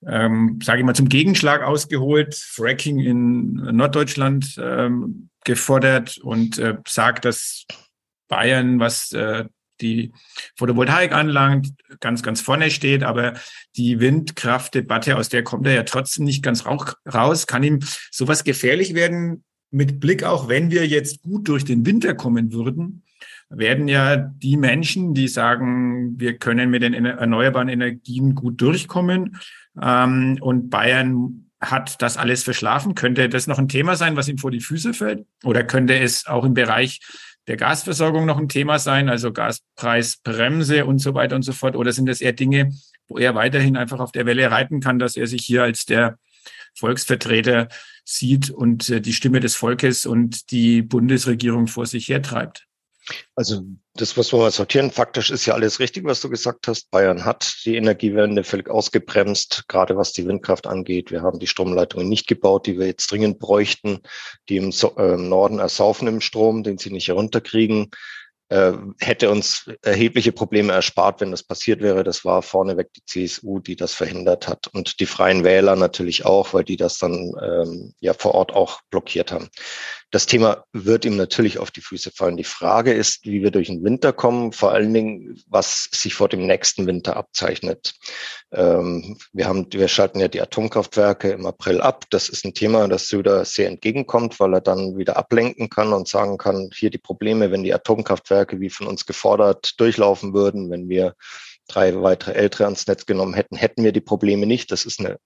ähm, 0.06 0.60
sage 0.62 0.80
ich 0.80 0.86
mal, 0.86 0.94
zum 0.94 1.08
Gegenschlag 1.08 1.64
ausgeholt, 1.64 2.36
Fracking 2.36 3.00
in 3.00 3.54
Norddeutschland 3.54 4.60
ähm, 4.62 5.30
gefordert 5.46 6.18
und 6.18 6.60
äh, 6.60 6.76
sagt, 6.86 7.24
dass 7.24 7.66
Bayern, 8.28 8.82
was 8.82 9.14
äh, 9.14 9.46
die 9.82 10.12
Photovoltaik 10.56 11.12
anlangt, 11.12 11.70
ganz, 12.00 12.24
ganz 12.24 12.42
vorne 12.42 12.72
steht, 12.72 13.04
aber 13.04 13.34
die 13.76 14.00
Windkraftdebatte, 14.00 15.18
aus 15.18 15.30
der 15.30 15.44
kommt 15.44 15.68
er 15.68 15.74
ja 15.74 15.84
trotzdem 15.84 16.26
nicht 16.26 16.44
ganz 16.44 16.66
raus. 16.66 17.48
Kann 17.48 17.64
ihm 17.64 17.80
sowas 18.12 18.44
gefährlich 18.44 18.94
werden 18.94 19.44
mit 19.72 20.00
Blick 20.00 20.24
auch, 20.24 20.50
wenn 20.50 20.70
wir 20.70 20.86
jetzt 20.86 21.22
gut 21.24 21.48
durch 21.48 21.66
den 21.66 21.86
Winter 21.86 22.14
kommen 22.14 22.52
würden, 22.52 23.04
werden 23.50 23.88
ja 23.88 24.16
die 24.18 24.58
Menschen, 24.58 25.14
die 25.14 25.28
sagen, 25.28 26.20
wir 26.20 26.38
können 26.38 26.70
mit 26.70 26.84
den 26.84 26.94
erneuerbaren 26.94 27.70
Energien 27.70 28.36
gut 28.36 28.62
durchkommen 28.62 29.38
ähm, 29.82 30.38
und 30.42 30.70
Bayern 30.70 31.48
hat 31.60 32.02
das 32.02 32.18
alles 32.18 32.44
verschlafen. 32.44 32.96
Könnte 32.96 33.30
das 33.30 33.48
noch 33.48 33.60
ein 33.60 33.68
Thema 33.68 33.96
sein, 33.96 34.16
was 34.16 34.28
ihm 34.28 34.38
vor 34.38 34.52
die 34.52 34.62
Füße 34.62 34.94
fällt? 34.94 35.26
Oder 35.44 35.64
könnte 35.64 35.98
es 35.98 36.26
auch 36.26 36.44
im 36.44 36.54
Bereich 36.54 37.00
der 37.48 37.58
Gasversorgung 37.58 38.26
noch 38.26 38.38
ein 38.38 38.50
Thema 38.50 38.80
sein, 38.80 39.10
also 39.10 39.32
Gaspreisbremse 39.34 40.86
und 40.86 41.00
so 41.00 41.14
weiter 41.14 41.36
und 41.36 41.44
so 41.44 41.54
fort? 41.54 41.76
Oder 41.76 41.92
sind 41.92 42.08
das 42.08 42.22
eher 42.22 42.34
Dinge, 42.34 42.72
wo 43.08 43.18
er 43.18 43.36
weiterhin 43.36 43.78
einfach 43.78 44.00
auf 44.00 44.12
der 44.12 44.26
Welle 44.26 44.52
reiten 44.52 44.80
kann, 44.80 45.00
dass 45.00 45.16
er 45.16 45.28
sich 45.28 45.44
hier 45.44 45.64
als 45.64 45.86
der 45.86 46.18
Volksvertreter 46.76 47.68
sieht 48.06 48.50
und 48.50 48.90
äh, 48.90 49.02
die 49.02 49.14
Stimme 49.14 49.40
des 49.40 49.56
Volkes 49.56 50.06
und 50.06 50.52
die 50.52 50.82
Bundesregierung 50.82 51.68
vor 51.68 51.86
sich 51.86 52.08
hertreibt? 52.08 52.68
Also 53.36 53.62
das, 53.96 54.18
was 54.18 54.32
wir 54.32 54.40
mal 54.40 54.52
sortieren, 54.52 54.92
faktisch 54.92 55.32
ist 55.32 55.46
ja 55.46 55.54
alles 55.54 55.80
richtig, 55.80 56.06
was 56.06 56.22
du 56.22 56.30
gesagt 56.30 56.68
hast. 56.68 56.90
Bayern 56.92 57.26
hat 57.26 57.66
die 57.66 57.76
Energiewende 57.76 58.44
völlig 58.44 58.70
ausgebremst, 58.70 59.66
gerade 59.68 59.98
was 59.98 60.14
die 60.14 60.26
Windkraft 60.28 60.68
angeht. 60.68 61.12
Wir 61.12 61.22
haben 61.22 61.40
die 61.40 61.48
Stromleitungen 61.48 62.08
nicht 62.08 62.28
gebaut, 62.28 62.68
die 62.68 62.80
wir 62.80 62.88
jetzt 62.88 63.12
dringend 63.12 63.40
bräuchten, 63.40 64.00
die 64.50 64.58
im 64.58 64.72
äh, 64.72 65.18
Norden 65.18 65.60
ersaufen 65.60 66.08
im 66.08 66.22
Strom, 66.22 66.64
den 66.64 66.78
sie 66.78 66.92
nicht 66.92 67.08
herunterkriegen 67.08 67.92
äh, 68.52 68.74
hätte 69.00 69.32
uns 69.32 69.72
erhebliche 69.82 70.34
Probleme 70.34 70.74
erspart, 70.74 71.22
wenn 71.22 71.32
das 71.32 71.42
passiert 71.42 71.80
wäre. 71.80 72.04
Das 72.04 72.26
war 72.26 72.42
vorneweg 72.42 72.92
die 72.94 73.06
CSU, 73.06 73.60
die 73.60 73.78
das 73.78 73.94
verhindert 73.94 74.50
hat 74.50 74.68
und 74.68 75.00
die 75.00 75.06
Freien 75.06 75.46
Wähler 75.46 75.78
natürlich 75.78 76.26
auch, 76.26 76.54
weil 76.54 76.66
die 76.66 76.76
das 76.76 76.98
dann 76.98 77.32
ähm, 77.42 77.94
ja 78.02 78.14
vor 78.14 78.36
Ort 78.36 78.52
auch 78.52 78.82
blockiert 78.90 79.32
haben. 79.32 79.48
Das 80.12 80.26
Thema 80.26 80.66
wird 80.74 81.06
ihm 81.06 81.16
natürlich 81.16 81.58
auf 81.58 81.72
die 81.72 81.80
Füße 81.80 82.12
fallen. 82.12 82.36
Die 82.36 82.44
Frage 82.44 82.92
ist, 82.92 83.26
wie 83.26 83.42
wir 83.42 83.50
durch 83.50 83.68
den 83.68 83.82
Winter 83.82 84.12
kommen, 84.12 84.52
vor 84.52 84.74
allen 84.74 84.94
Dingen, 84.94 85.42
was 85.48 85.88
sich 85.94 86.14
vor 86.14 86.28
dem 86.28 86.46
nächsten 86.46 86.86
Winter 86.86 87.16
abzeichnet. 87.16 87.94
Ähm, 88.52 89.18
wir 89.32 89.48
haben, 89.48 89.68
wir 89.72 89.88
schalten 89.88 90.20
ja 90.20 90.28
die 90.28 90.42
Atomkraftwerke 90.42 91.32
im 91.32 91.46
April 91.46 91.80
ab. 91.80 92.04
Das 92.10 92.28
ist 92.28 92.44
ein 92.44 92.54
Thema, 92.54 92.90
das 92.90 93.08
Söder 93.08 93.46
sehr 93.46 93.70
entgegenkommt, 93.70 94.38
weil 94.42 94.54
er 94.56 94.62
dann 94.62 94.98
wieder 94.98 95.16
ablenken 95.16 95.70
kann 95.70 95.94
und 95.94 96.10
sagen 96.10 96.38
kann, 96.38 96.70
hier 96.76 96.90
die 96.90 96.98
Probleme, 96.98 97.52
wenn 97.52 97.64
die 97.64 97.74
Atomkraftwerke 97.74 98.60
wie 98.60 98.70
von 98.70 98.88
uns 98.88 99.06
gefordert 99.06 99.80
durchlaufen 99.80 100.34
würden, 100.34 100.70
wenn 100.70 100.90
wir 100.90 101.16
drei 101.70 102.02
weitere 102.02 102.34
ältere 102.34 102.66
ans 102.66 102.86
Netz 102.86 103.06
genommen 103.06 103.34
hätten, 103.34 103.56
hätten 103.56 103.84
wir 103.86 103.94
die 103.94 104.02
Probleme 104.02 104.46
nicht. 104.46 104.72
Das 104.74 104.86
ist 104.86 105.00
eine 105.00 105.20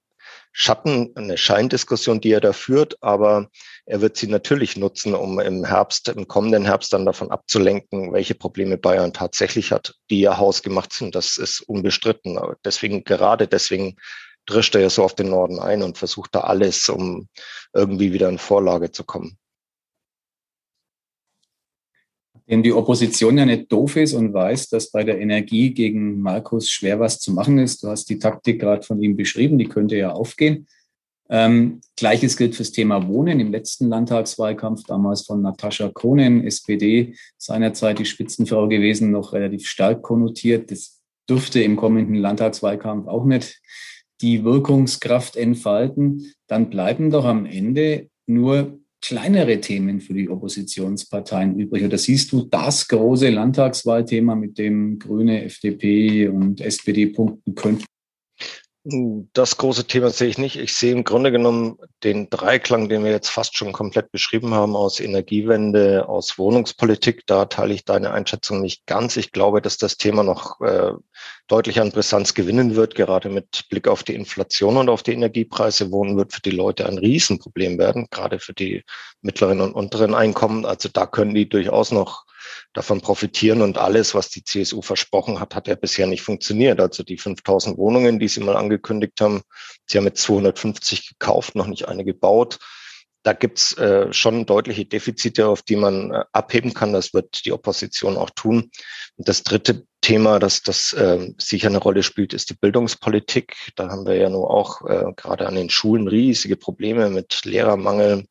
Schatten, 0.57 1.11
eine 1.15 1.37
Scheindiskussion, 1.37 2.21
die 2.21 2.31
er 2.31 2.39
da 2.39 2.53
führt, 2.53 3.03
aber 3.03 3.49
er 3.85 3.99
wird 3.99 4.15
sie 4.15 4.27
natürlich 4.27 4.77
nutzen, 4.77 5.13
um 5.13 5.37
im 5.41 5.65
Herbst, 5.65 6.07
im 6.07 6.29
kommenden 6.29 6.63
Herbst 6.63 6.93
dann 6.93 7.05
davon 7.05 7.29
abzulenken, 7.29 8.13
welche 8.13 8.35
Probleme 8.35 8.77
Bayern 8.77 9.11
tatsächlich 9.11 9.73
hat, 9.73 9.95
die 10.09 10.21
ja 10.21 10.37
hausgemacht 10.37 10.93
sind. 10.93 11.13
Das 11.13 11.35
ist 11.35 11.59
unbestritten. 11.59 12.39
Deswegen, 12.63 13.03
gerade 13.03 13.49
deswegen 13.49 13.97
drischt 14.45 14.75
er 14.75 14.81
ja 14.81 14.89
so 14.89 15.03
auf 15.03 15.13
den 15.13 15.27
Norden 15.27 15.59
ein 15.59 15.83
und 15.83 15.97
versucht 15.97 16.33
da 16.33 16.39
alles, 16.39 16.87
um 16.87 17.27
irgendwie 17.73 18.13
wieder 18.13 18.29
in 18.29 18.37
Vorlage 18.37 18.91
zu 18.93 19.03
kommen. 19.03 19.37
Denn 22.47 22.61
die 22.61 22.73
Opposition 22.73 23.37
ja 23.37 23.45
nicht 23.45 23.71
doof 23.71 23.95
ist 23.95 24.13
und 24.13 24.33
weiß, 24.33 24.69
dass 24.69 24.91
bei 24.91 25.03
der 25.03 25.19
Energie 25.19 25.73
gegen 25.73 26.19
Markus 26.21 26.69
schwer 26.69 26.99
was 26.99 27.19
zu 27.19 27.33
machen 27.33 27.57
ist. 27.57 27.83
Du 27.83 27.87
hast 27.87 28.09
die 28.09 28.19
Taktik 28.19 28.59
gerade 28.61 28.83
von 28.83 29.01
ihm 29.01 29.15
beschrieben, 29.15 29.57
die 29.57 29.67
könnte 29.67 29.97
ja 29.97 30.11
aufgehen. 30.11 30.67
Ähm, 31.27 31.81
Gleiches 31.95 32.37
gilt 32.37 32.55
fürs 32.55 32.71
Thema 32.71 33.07
Wohnen. 33.07 33.39
Im 33.39 33.51
letzten 33.51 33.89
Landtagswahlkampf, 33.89 34.83
damals 34.83 35.25
von 35.25 35.41
Natascha 35.41 35.89
Kronen, 35.89 36.45
SPD, 36.45 37.15
seinerzeit 37.37 37.97
die 37.97 38.05
Spitzenfrau 38.05 38.67
gewesen, 38.67 39.09
noch 39.09 39.33
relativ 39.33 39.67
stark 39.67 40.03
konnotiert. 40.03 40.69
Das 40.69 41.01
dürfte 41.27 41.61
im 41.61 41.75
kommenden 41.75 42.15
Landtagswahlkampf 42.15 43.07
auch 43.07 43.25
nicht 43.25 43.59
die 44.21 44.43
Wirkungskraft 44.43 45.35
entfalten. 45.35 46.31
Dann 46.47 46.69
bleiben 46.69 47.09
doch 47.09 47.25
am 47.25 47.47
Ende 47.47 48.09
nur 48.27 48.79
kleinere 49.05 49.61
Themen 49.61 50.01
für 50.01 50.13
die 50.13 50.29
Oppositionsparteien 50.29 51.59
übrig? 51.59 51.83
Oder 51.83 51.97
siehst 51.97 52.31
du 52.31 52.45
das 52.45 52.87
große 52.87 53.29
Landtagswahlthema, 53.29 54.35
mit 54.35 54.57
dem 54.57 54.97
Grüne, 54.97 55.43
FDP 55.43 56.27
und 56.27 56.59
SPD 56.61 57.07
punkten 57.07 57.53
könnten? 57.53 57.85
Das 58.87 59.57
große 59.57 59.87
Thema 59.87 60.11
sehe 60.11 60.27
ich 60.27 60.37
nicht. 60.37 60.57
Ich 60.57 60.75
sehe 60.75 60.91
im 60.91 61.03
Grunde 61.03 61.31
genommen 61.31 61.79
den 62.03 62.29
Dreiklang, 62.29 62.87
den 62.87 63.03
wir 63.03 63.09
jetzt 63.09 63.29
fast 63.29 63.57
schon 63.57 63.71
komplett 63.71 64.11
beschrieben 64.11 64.53
haben, 64.53 64.75
aus 64.75 64.99
Energiewende, 64.99 66.07
aus 66.07 66.37
Wohnungspolitik. 66.37 67.23
Da 67.25 67.45
teile 67.45 67.73
ich 67.73 67.83
deine 67.83 68.11
Einschätzung 68.11 68.61
nicht 68.61 68.85
ganz. 68.85 69.17
Ich 69.17 69.31
glaube, 69.31 69.63
dass 69.63 69.79
das 69.79 69.97
Thema 69.97 70.21
noch 70.21 70.61
äh, 70.61 70.91
deutlich 71.47 71.81
an 71.81 71.91
Brisanz 71.91 72.35
gewinnen 72.35 72.75
wird, 72.75 72.93
gerade 72.93 73.29
mit 73.29 73.67
Blick 73.69 73.87
auf 73.87 74.03
die 74.03 74.13
Inflation 74.13 74.77
und 74.77 74.89
auf 74.89 75.01
die 75.01 75.13
Energiepreise. 75.13 75.91
Wohnen 75.91 76.15
wird 76.15 76.33
für 76.33 76.41
die 76.41 76.51
Leute 76.51 76.85
ein 76.85 76.99
Riesenproblem 76.99 77.79
werden, 77.79 78.05
gerade 78.11 78.37
für 78.37 78.53
die 78.53 78.83
mittleren 79.21 79.61
und 79.61 79.73
unteren 79.73 80.13
Einkommen. 80.13 80.63
Also 80.63 80.89
da 80.93 81.07
können 81.07 81.33
die 81.33 81.49
durchaus 81.49 81.89
noch 81.89 82.25
davon 82.73 83.01
profitieren. 83.01 83.61
Und 83.61 83.77
alles, 83.77 84.15
was 84.15 84.29
die 84.29 84.43
CSU 84.43 84.81
versprochen 84.81 85.39
hat, 85.39 85.55
hat 85.55 85.67
ja 85.67 85.75
bisher 85.75 86.07
nicht 86.07 86.21
funktioniert. 86.21 86.79
Also 86.79 87.03
die 87.03 87.17
5000 87.17 87.77
Wohnungen, 87.77 88.19
die 88.19 88.27
sie 88.27 88.41
mal 88.41 88.55
angekündigt 88.55 89.19
haben, 89.21 89.41
sie 89.85 89.97
haben 89.97 90.05
mit 90.05 90.17
250 90.17 91.09
gekauft, 91.09 91.55
noch 91.55 91.67
nicht 91.67 91.87
eine 91.87 92.05
gebaut. 92.05 92.59
Da 93.25 93.33
gibt's 93.33 93.75
äh, 93.79 94.13
schon 94.13 94.45
deutliche 94.45 94.85
Defizite, 94.85 95.47
auf 95.47 95.63
die 95.63 95.77
man 95.77 96.11
äh, 96.11 96.23
abheben 96.31 96.75
kann. 96.75 96.93
Das 96.93 97.11
wird 97.11 97.43
die 97.45 97.53
Opposition 97.53 98.17
auch 98.17 98.29
tun. 98.29 98.69
Und 99.15 99.27
das 99.27 99.41
dritte 99.41 99.87
Thema, 100.01 100.37
das, 100.37 100.61
das 100.61 100.93
äh, 100.93 101.33
sicher 101.39 101.69
eine 101.69 101.79
Rolle 101.79 102.03
spielt, 102.03 102.35
ist 102.35 102.51
die 102.51 102.53
Bildungspolitik. 102.53 103.55
Da 103.75 103.89
haben 103.89 104.05
wir 104.05 104.15
ja 104.15 104.29
nur 104.29 104.51
auch 104.51 104.87
äh, 104.87 105.11
gerade 105.15 105.47
an 105.47 105.55
den 105.55 105.71
Schulen 105.71 106.07
riesige 106.07 106.55
Probleme 106.55 107.09
mit 107.09 107.45
Lehrermangel, 107.45 108.27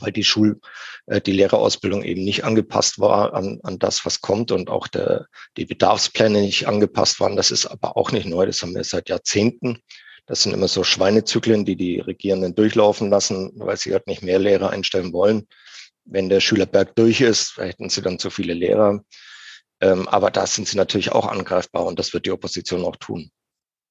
weil 0.00 0.12
die 0.12 0.24
Schul, 0.24 0.60
äh, 1.06 1.20
die 1.20 1.32
Lehrerausbildung 1.32 2.02
eben 2.02 2.24
nicht 2.24 2.44
angepasst 2.44 2.98
war 2.98 3.34
an, 3.34 3.60
an 3.62 3.78
das, 3.78 4.04
was 4.04 4.20
kommt 4.20 4.52
und 4.52 4.70
auch 4.70 4.88
der, 4.88 5.26
die 5.56 5.64
Bedarfspläne 5.64 6.40
nicht 6.40 6.66
angepasst 6.66 7.20
waren. 7.20 7.36
Das 7.36 7.50
ist 7.50 7.66
aber 7.66 7.96
auch 7.96 8.12
nicht 8.12 8.26
neu. 8.26 8.46
Das 8.46 8.62
haben 8.62 8.74
wir 8.74 8.84
seit 8.84 9.08
Jahrzehnten. 9.08 9.80
Das 10.26 10.42
sind 10.42 10.54
immer 10.54 10.68
so 10.68 10.84
Schweinezyklen, 10.84 11.64
die 11.64 11.76
die 11.76 12.00
Regierenden 12.00 12.54
durchlaufen 12.54 13.10
lassen, 13.10 13.52
weil 13.56 13.76
sie 13.76 13.92
halt 13.92 14.06
nicht 14.06 14.22
mehr 14.22 14.38
Lehrer 14.38 14.70
einstellen 14.70 15.12
wollen. 15.12 15.46
Wenn 16.06 16.28
der 16.28 16.40
Schülerberg 16.40 16.94
durch 16.96 17.20
ist, 17.20 17.56
hätten 17.58 17.90
sie 17.90 18.02
dann 18.02 18.18
zu 18.18 18.30
viele 18.30 18.54
Lehrer. 18.54 19.04
Ähm, 19.80 20.08
aber 20.08 20.30
da 20.30 20.46
sind 20.46 20.68
sie 20.68 20.76
natürlich 20.76 21.12
auch 21.12 21.26
angreifbar 21.26 21.84
und 21.84 21.98
das 21.98 22.12
wird 22.14 22.26
die 22.26 22.30
Opposition 22.30 22.84
auch 22.84 22.96
tun. 22.96 23.30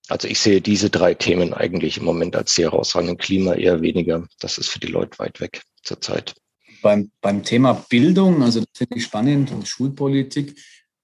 Also 0.10 0.28
ich 0.28 0.40
sehe 0.40 0.62
diese 0.62 0.90
drei 0.90 1.14
Themen 1.14 1.54
eigentlich 1.54 1.98
im 1.98 2.06
Moment 2.06 2.36
als 2.36 2.56
sehr 2.56 2.72
herausragend. 2.72 3.20
Klima 3.20 3.54
eher 3.54 3.82
weniger. 3.82 4.28
Das 4.40 4.58
ist 4.58 4.70
für 4.70 4.80
die 4.80 4.88
Leute 4.88 5.18
weit 5.20 5.40
weg 5.40 5.62
zurzeit. 5.82 6.34
Beim, 6.82 7.12
beim 7.22 7.44
Thema 7.44 7.74
Bildung, 7.90 8.44
also 8.44 8.64
finde 8.76 8.98
ich 8.98 9.06
spannend 9.06 9.52
und 9.52 9.68
Schulpolitik, 9.68 10.60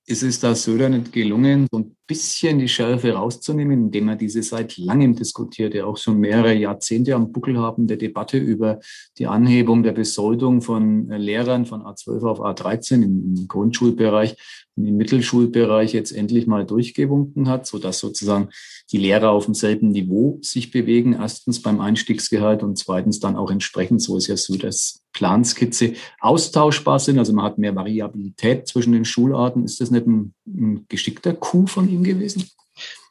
ist 0.06 0.24
es 0.24 0.39
da 0.39 0.56
Söder 0.56 0.89
nicht 0.89 1.13
gelungen, 1.13 1.68
so 1.72 1.79
ein 1.79 1.96
bisschen 2.10 2.58
die 2.58 2.68
Schärfe 2.68 3.13
rauszunehmen, 3.13 3.86
indem 3.86 4.10
er 4.10 4.16
diese 4.16 4.42
seit 4.42 4.78
langem 4.78 5.16
diskutiert, 5.16 5.75
ja 5.75 5.86
auch 5.86 5.96
schon 5.96 6.20
mehrere 6.20 6.56
Jahrzehnte 6.56 7.13
am 7.13 7.32
Buckel 7.32 7.60
haben 7.60 7.86
der 7.86 7.98
Debatte 7.98 8.39
über 8.39 8.80
die 9.20 9.28
Anhebung 9.28 9.84
der 9.84 9.92
Besoldung 9.92 10.63
von 10.63 11.08
Lehrern 11.08 11.68
von 11.68 11.84
A12 11.84 12.28
auf 12.28 12.39
A13 12.42 13.04
im, 13.04 13.48
Grundschulbereich 13.48 14.36
und 14.75 14.88
im 14.88 14.98
Mittelschulbereich 14.98 15.94
jetzt 15.94 16.12
endlich 16.12 16.48
mal 16.48 16.66
durchgewunken 16.66 17.48
hat, 17.48 17.68
sodass 17.68 18.00
sozusagen 18.00 18.50
die 18.92 18.98
Lehrer 18.98 19.30
auf 19.30 19.46
demselben 19.46 19.89
Niveau 19.89 20.39
sich 20.42 20.72
bewegen, 20.72 21.13
erstens 21.13 21.62
beim 21.62 21.80
Einstiegsgehalt 21.80 22.63
und 22.63 22.75
zweitens 22.78 23.20
dann 23.20 23.36
auch 23.36 23.51
entsprechend, 23.51 24.01
so 24.01 24.18
ist 24.18 24.28
ja 24.28 24.36
so 24.36 24.58
das 24.58 25.04
Planskizze, 25.13 25.94
austauschbar 26.20 27.00
sind. 27.00 27.20
Also 27.20 27.34
man 27.34 27.46
hat 27.46 27.58
mehr 27.58 27.75
Variabilität 27.75 28.68
zwischen 28.68 28.94
den 28.94 29.06
Schularten. 29.06 29.66
Ist 29.66 29.82
das 29.82 29.92
nicht 29.92 30.08
ein, 30.08 30.34
ein 30.48 30.86
geschickter 30.88 31.34
Coup 31.34 31.70
von 31.70 31.89
ihm 31.89 31.99
gewesen? 32.03 32.50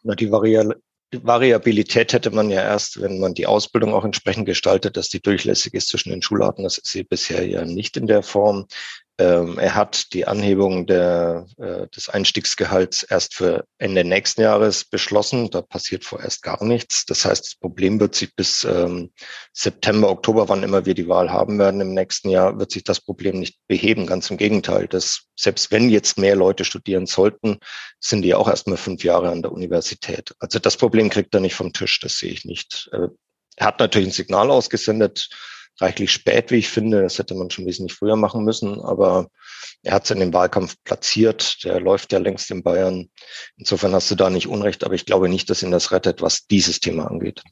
Na, 0.03 0.15
die 0.15 0.31
Vari 0.31 0.75
Variabilität 1.11 2.13
hätte 2.13 2.31
man 2.31 2.51
ja 2.51 2.63
erst, 2.63 3.01
wenn 3.01 3.19
man 3.19 3.33
die 3.33 3.47
Ausbildung 3.47 3.95
auch 3.95 4.05
entsprechend 4.05 4.45
gestaltet, 4.45 4.99
dass 4.99 5.09
die 5.09 5.23
durchlässig 5.23 5.73
ist 5.73 5.89
zwischen 5.89 6.11
den 6.11 6.21
Schularten. 6.21 6.65
Das 6.65 6.77
ist 6.77 6.93
sie 6.93 7.03
bisher 7.03 7.47
ja 7.47 7.65
nicht 7.65 7.97
in 7.97 8.07
der 8.07 8.23
Form. 8.23 8.67
Ähm, 9.21 9.59
er 9.59 9.75
hat 9.75 10.13
die 10.13 10.29
Anhebung 10.29 10.87
der, 10.87 11.47
äh, 11.59 11.89
des 11.89 12.09
Einstiegsgehalts 12.09 13.03
erst 13.03 13.35
für 13.35 13.65
Ende 13.79 14.05
nächsten 14.05 14.43
Jahres 14.43 14.85
beschlossen. 14.85 15.51
Da 15.51 15.61
passiert 15.61 16.05
vorerst 16.05 16.43
gar 16.43 16.63
nichts. 16.65 17.05
Das 17.05 17.25
heißt, 17.25 17.45
das 17.45 17.55
Problem 17.57 17.99
wird 17.99 18.15
sich 18.15 18.35
bis 18.37 18.63
ähm, 18.63 19.11
September, 19.53 20.09
Oktober, 20.11 20.49
wann 20.49 20.63
immer 20.63 20.87
wir 20.87 20.95
die 20.95 21.09
Wahl 21.09 21.33
haben 21.33 21.59
werden 21.59 21.81
im 21.81 21.95
nächsten 21.95 22.31
Jahr, 22.31 22.61
wird 22.61 22.71
sich 22.71 22.85
das 22.85 23.01
Problem 23.01 23.41
nicht 23.41 23.59
beheben. 23.67 24.07
Ganz 24.07 24.31
im 24.31 24.37
Gegenteil. 24.37 24.87
Das, 24.87 25.23
selbst 25.35 25.73
wenn 25.73 25.91
jetzt 25.91 26.17
mehr 26.17 26.37
Leute 26.37 26.65
studieren 26.65 27.07
sollten, 27.07 27.59
sind 27.99 28.23
die 28.23 28.35
auch 28.35 28.49
erst 28.49 28.69
mal 28.69 28.77
fünf 28.77 29.03
Jahre 29.03 29.31
an 29.31 29.43
der 29.43 29.51
Universität. 29.51 30.33
Also 30.39 30.61
das 30.61 30.77
Problem 30.77 31.11
kriegt 31.11 31.35
er 31.35 31.41
nicht 31.41 31.57
vom 31.57 31.73
Tisch. 31.73 31.99
Das 31.99 32.19
sehe 32.19 32.31
ich 32.31 32.45
nicht. 32.45 32.89
Äh, 32.93 33.09
er 33.57 33.67
hat 33.67 33.81
natürlich 33.81 34.09
ein 34.09 34.13
Signal 34.13 34.53
ausgesendet 34.53 35.29
reichlich 35.81 36.13
spät, 36.13 36.51
wie 36.51 36.57
ich 36.57 36.69
finde. 36.69 37.03
Das 37.03 37.19
hätte 37.19 37.35
man 37.35 37.51
schon 37.51 37.67
wesentlich 37.67 37.97
früher 37.97 38.17
machen 38.17 38.45
müssen. 38.45 38.81
Aber 38.81 39.29
er 39.83 39.95
hat 39.95 40.05
es 40.05 40.11
in 40.11 40.21
dem 40.21 40.33
Wahlkampf 40.33 40.77
platziert. 40.85 41.65
Der 41.65 41.81
läuft 41.81 42.13
ja 42.13 42.19
längst 42.19 42.51
in 42.51 42.63
Bayern. 42.63 43.09
Insofern 43.57 43.93
hast 43.93 44.11
du 44.11 44.15
da 44.15 44.31
nicht 44.31 44.49
Unrecht. 44.49 44.85
Aber 44.85 44.95
ich 44.95 45.07
glaube 45.07 45.29
nicht, 45.29 45.49
dass 45.51 45.63
ihn 45.63 45.71
das 45.71 45.93
rettet, 45.93 46.23
was 46.23 46.47
dieses 46.47 46.81
Thema 46.81 47.07
angeht. 47.07 47.43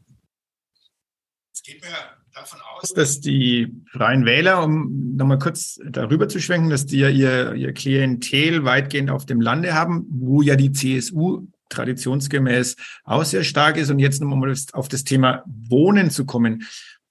Es 1.55 1.63
geht 1.63 1.83
mir 1.83 1.91
davon 2.35 2.61
aus, 2.75 2.93
dass 2.93 3.21
die 3.21 3.73
Freien 3.93 4.27
Wähler, 4.27 4.63
um 4.63 5.17
nochmal 5.17 5.39
kurz 5.39 5.81
darüber 5.89 6.29
zu 6.29 6.41
schwenken, 6.41 6.69
dass 6.69 6.87
die 6.87 6.99
ja 6.99 7.09
ihr, 7.09 7.55
ihr 7.55 7.73
Klientel 7.73 8.65
weitgehend 8.65 9.11
auf 9.11 9.25
dem 9.25 9.41
Lande 9.41 9.75
haben, 9.75 10.07
wo 10.11 10.43
ja 10.43 10.57
die 10.57 10.73
CSU 10.73 11.47
traditionsgemäß 11.69 12.77
auch 13.05 13.25
sehr 13.25 13.45
stark 13.45 13.77
ist. 13.77 13.91
Und 13.91 13.99
jetzt 13.99 14.21
nochmal 14.21 14.55
auf 14.73 14.89
das 14.89 15.05
Thema 15.05 15.45
Wohnen 15.47 16.11
zu 16.11 16.27
kommen. 16.27 16.65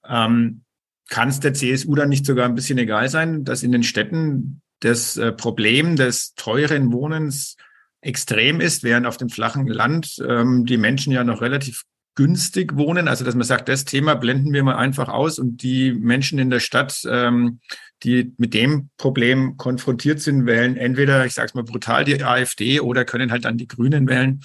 Ähm, 0.08 0.62
kann 1.08 1.28
es 1.28 1.40
der 1.40 1.54
CSU 1.54 1.94
dann 1.94 2.08
nicht 2.08 2.26
sogar 2.26 2.46
ein 2.46 2.54
bisschen 2.54 2.78
egal 2.78 3.08
sein, 3.08 3.44
dass 3.44 3.62
in 3.62 3.72
den 3.72 3.82
Städten 3.82 4.60
das 4.80 5.16
äh, 5.16 5.32
Problem 5.32 5.96
des 5.96 6.34
teuren 6.34 6.92
Wohnens 6.92 7.56
extrem 8.00 8.60
ist, 8.60 8.82
während 8.82 9.06
auf 9.06 9.16
dem 9.16 9.28
flachen 9.28 9.66
Land 9.66 10.16
ähm, 10.26 10.64
die 10.66 10.76
Menschen 10.76 11.12
ja 11.12 11.24
noch 11.24 11.40
relativ 11.40 11.84
günstig 12.14 12.76
wohnen. 12.76 13.08
Also 13.08 13.24
dass 13.24 13.34
man 13.34 13.46
sagt, 13.46 13.68
das 13.68 13.84
Thema 13.84 14.14
blenden 14.14 14.52
wir 14.52 14.62
mal 14.62 14.76
einfach 14.76 15.08
aus 15.08 15.38
und 15.38 15.62
die 15.62 15.92
Menschen 15.92 16.38
in 16.38 16.50
der 16.50 16.60
Stadt, 16.60 17.02
ähm, 17.08 17.60
die 18.02 18.34
mit 18.36 18.54
dem 18.54 18.90
Problem 18.96 19.56
konfrontiert 19.56 20.20
sind, 20.20 20.46
wählen 20.46 20.76
entweder, 20.76 21.24
ich 21.24 21.34
sage 21.34 21.46
es 21.46 21.54
mal 21.54 21.64
brutal, 21.64 22.04
die 22.04 22.22
AfD 22.22 22.80
oder 22.80 23.04
können 23.04 23.30
halt 23.30 23.44
dann 23.44 23.58
die 23.58 23.68
Grünen 23.68 24.08
wählen. 24.08 24.40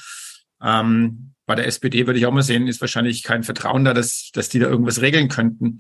Ähm, 0.61 1.33
bei 1.45 1.55
der 1.55 1.67
SPD 1.67 2.07
würde 2.07 2.19
ich 2.19 2.25
auch 2.25 2.31
mal 2.31 2.43
sehen, 2.43 2.67
ist 2.67 2.81
wahrscheinlich 2.81 3.23
kein 3.23 3.43
Vertrauen 3.43 3.83
da, 3.83 3.93
dass, 3.93 4.31
dass 4.33 4.47
die 4.49 4.59
da 4.59 4.67
irgendwas 4.67 5.01
regeln 5.01 5.27
könnten. 5.27 5.79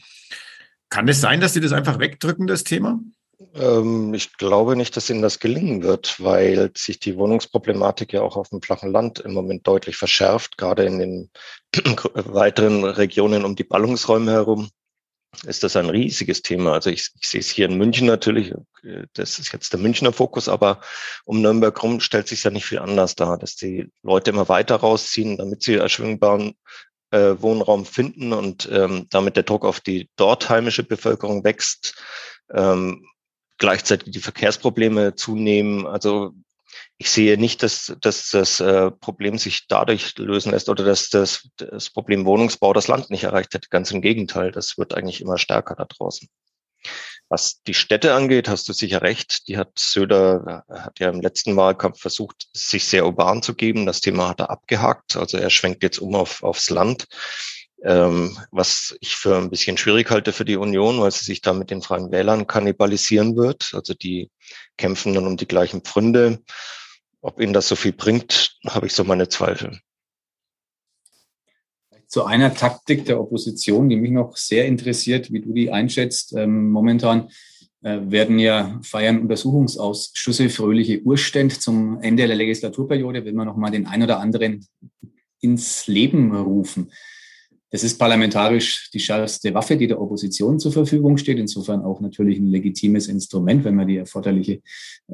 Kann 0.91 1.07
es 1.07 1.21
sein, 1.21 1.39
dass 1.39 1.53
die 1.53 1.61
das 1.61 1.71
einfach 1.71 1.99
wegdrücken, 1.99 2.47
das 2.47 2.65
Thema? 2.65 2.99
Ähm, 3.55 4.13
ich 4.13 4.37
glaube 4.37 4.75
nicht, 4.75 4.95
dass 4.95 5.09
ihnen 5.09 5.21
das 5.21 5.39
gelingen 5.39 5.83
wird, 5.83 6.21
weil 6.21 6.69
sich 6.75 6.99
die 6.99 7.15
Wohnungsproblematik 7.15 8.13
ja 8.13 8.21
auch 8.21 8.35
auf 8.35 8.49
dem 8.49 8.61
flachen 8.61 8.91
Land 8.91 9.19
im 9.19 9.33
Moment 9.33 9.65
deutlich 9.65 9.95
verschärft, 9.95 10.57
gerade 10.57 10.83
in 10.83 10.99
den 10.99 11.31
weiteren 12.13 12.83
Regionen 12.83 13.45
um 13.45 13.55
die 13.55 13.63
Ballungsräume 13.63 14.31
herum 14.31 14.69
ist 15.45 15.63
das 15.63 15.77
ein 15.77 15.89
riesiges 15.89 16.41
Thema. 16.41 16.73
Also 16.73 16.89
ich, 16.89 17.09
ich 17.19 17.27
sehe 17.27 17.39
es 17.39 17.49
hier 17.49 17.67
in 17.67 17.77
München 17.77 18.05
natürlich, 18.05 18.53
das 19.13 19.39
ist 19.39 19.53
jetzt 19.53 19.71
der 19.71 19.79
Münchner 19.79 20.11
Fokus, 20.11 20.49
aber 20.49 20.81
um 21.23 21.41
Nürnberg 21.41 21.81
rum 21.81 22.01
stellt 22.01 22.27
sich 22.27 22.43
ja 22.43 22.51
nicht 22.51 22.65
viel 22.65 22.79
anders 22.79 23.15
dar, 23.15 23.37
dass 23.37 23.55
die 23.55 23.89
Leute 24.03 24.31
immer 24.31 24.49
weiter 24.49 24.75
rausziehen, 24.75 25.37
damit 25.37 25.63
sie 25.63 25.75
erschwingbaren 25.75 26.55
äh, 27.11 27.35
Wohnraum 27.41 27.85
finden 27.85 28.33
und 28.33 28.69
ähm, 28.71 29.07
damit 29.09 29.35
der 29.35 29.43
Druck 29.43 29.65
auf 29.65 29.79
die 29.79 30.09
dort 30.15 30.49
heimische 30.49 30.83
Bevölkerung 30.83 31.43
wächst. 31.43 31.95
Ähm, 32.53 33.05
gleichzeitig 33.57 34.11
die 34.11 34.19
Verkehrsprobleme 34.19 35.15
zunehmen. 35.15 35.85
Also 35.85 36.33
ich 36.97 37.11
sehe 37.11 37.37
nicht, 37.37 37.63
dass, 37.63 37.95
dass 38.01 38.29
das 38.29 38.59
äh, 38.59 38.91
Problem 38.91 39.37
sich 39.37 39.67
dadurch 39.67 40.17
lösen 40.17 40.51
lässt 40.51 40.69
oder 40.69 40.83
dass 40.83 41.09
das, 41.09 41.49
das 41.57 41.89
Problem 41.89 42.25
Wohnungsbau 42.25 42.73
das 42.73 42.87
Land 42.87 43.09
nicht 43.09 43.23
erreicht 43.23 43.53
hätte. 43.53 43.69
Ganz 43.69 43.91
im 43.91 44.01
Gegenteil, 44.01 44.51
das 44.51 44.77
wird 44.77 44.93
eigentlich 44.93 45.21
immer 45.21 45.37
stärker 45.37 45.75
da 45.75 45.85
draußen. 45.85 46.27
Was 47.31 47.63
die 47.63 47.73
Städte 47.73 48.13
angeht, 48.13 48.49
hast 48.49 48.67
du 48.67 48.73
sicher 48.73 49.01
recht. 49.03 49.47
Die 49.47 49.57
hat 49.57 49.79
Söder 49.79 50.65
hat 50.67 50.99
ja 50.99 51.09
im 51.09 51.21
letzten 51.21 51.55
Wahlkampf 51.55 52.01
versucht, 52.01 52.49
sich 52.51 52.83
sehr 52.83 53.05
urban 53.05 53.41
zu 53.41 53.55
geben. 53.55 53.85
Das 53.85 54.01
Thema 54.01 54.27
hat 54.27 54.41
er 54.41 54.49
abgehakt. 54.49 55.15
Also 55.15 55.37
er 55.37 55.49
schwenkt 55.49 55.81
jetzt 55.81 55.99
um 55.99 56.13
auf, 56.13 56.43
aufs 56.43 56.69
Land. 56.69 57.07
Ähm, 57.85 58.37
was 58.51 58.97
ich 58.99 59.15
für 59.15 59.37
ein 59.37 59.49
bisschen 59.49 59.77
schwierig 59.77 60.11
halte 60.11 60.33
für 60.33 60.43
die 60.43 60.57
Union, 60.57 60.99
weil 60.99 61.11
sie 61.11 61.23
sich 61.23 61.39
da 61.39 61.53
mit 61.53 61.71
den 61.71 61.81
Freien 61.81 62.11
Wählern 62.11 62.47
kannibalisieren 62.47 63.37
wird. 63.37 63.71
Also 63.75 63.93
die 63.93 64.29
kämpfen 64.75 65.13
dann 65.13 65.25
um 65.25 65.37
die 65.37 65.47
gleichen 65.47 65.83
Pfründe. 65.83 66.41
Ob 67.21 67.39
ihnen 67.39 67.53
das 67.53 67.69
so 67.69 67.77
viel 67.77 67.93
bringt, 67.93 68.57
habe 68.67 68.87
ich 68.87 68.93
so 68.93 69.05
meine 69.05 69.29
Zweifel. 69.29 69.79
Zu 72.11 72.25
einer 72.25 72.53
Taktik 72.53 73.05
der 73.05 73.21
Opposition, 73.21 73.87
die 73.87 73.95
mich 73.95 74.11
noch 74.11 74.35
sehr 74.35 74.65
interessiert, 74.65 75.31
wie 75.31 75.39
du 75.39 75.53
die 75.53 75.71
einschätzt. 75.71 76.35
Ähm, 76.35 76.69
momentan 76.69 77.29
äh, 77.83 77.99
werden 78.03 78.37
ja 78.37 78.81
feiern 78.83 79.21
Untersuchungsausschüsse 79.21 80.49
fröhliche 80.49 81.01
Urständ 81.03 81.61
zum 81.61 82.01
Ende 82.01 82.27
der 82.27 82.35
Legislaturperiode, 82.35 83.23
wenn 83.23 83.35
wir 83.35 83.45
noch 83.45 83.55
mal 83.55 83.71
den 83.71 83.87
ein 83.87 84.03
oder 84.03 84.19
anderen 84.19 84.67
ins 85.39 85.87
Leben 85.87 86.35
rufen. 86.35 86.91
Das 87.69 87.81
ist 87.85 87.97
parlamentarisch 87.97 88.89
die 88.91 88.99
schärfste 88.99 89.53
Waffe, 89.53 89.77
die 89.77 89.87
der 89.87 90.01
Opposition 90.01 90.59
zur 90.59 90.73
Verfügung 90.73 91.17
steht. 91.17 91.39
Insofern 91.39 91.81
auch 91.81 92.01
natürlich 92.01 92.37
ein 92.39 92.47
legitimes 92.47 93.07
Instrument, 93.07 93.63
wenn 93.63 93.75
man 93.75 93.87
die 93.87 93.95
erforderliche 93.95 94.59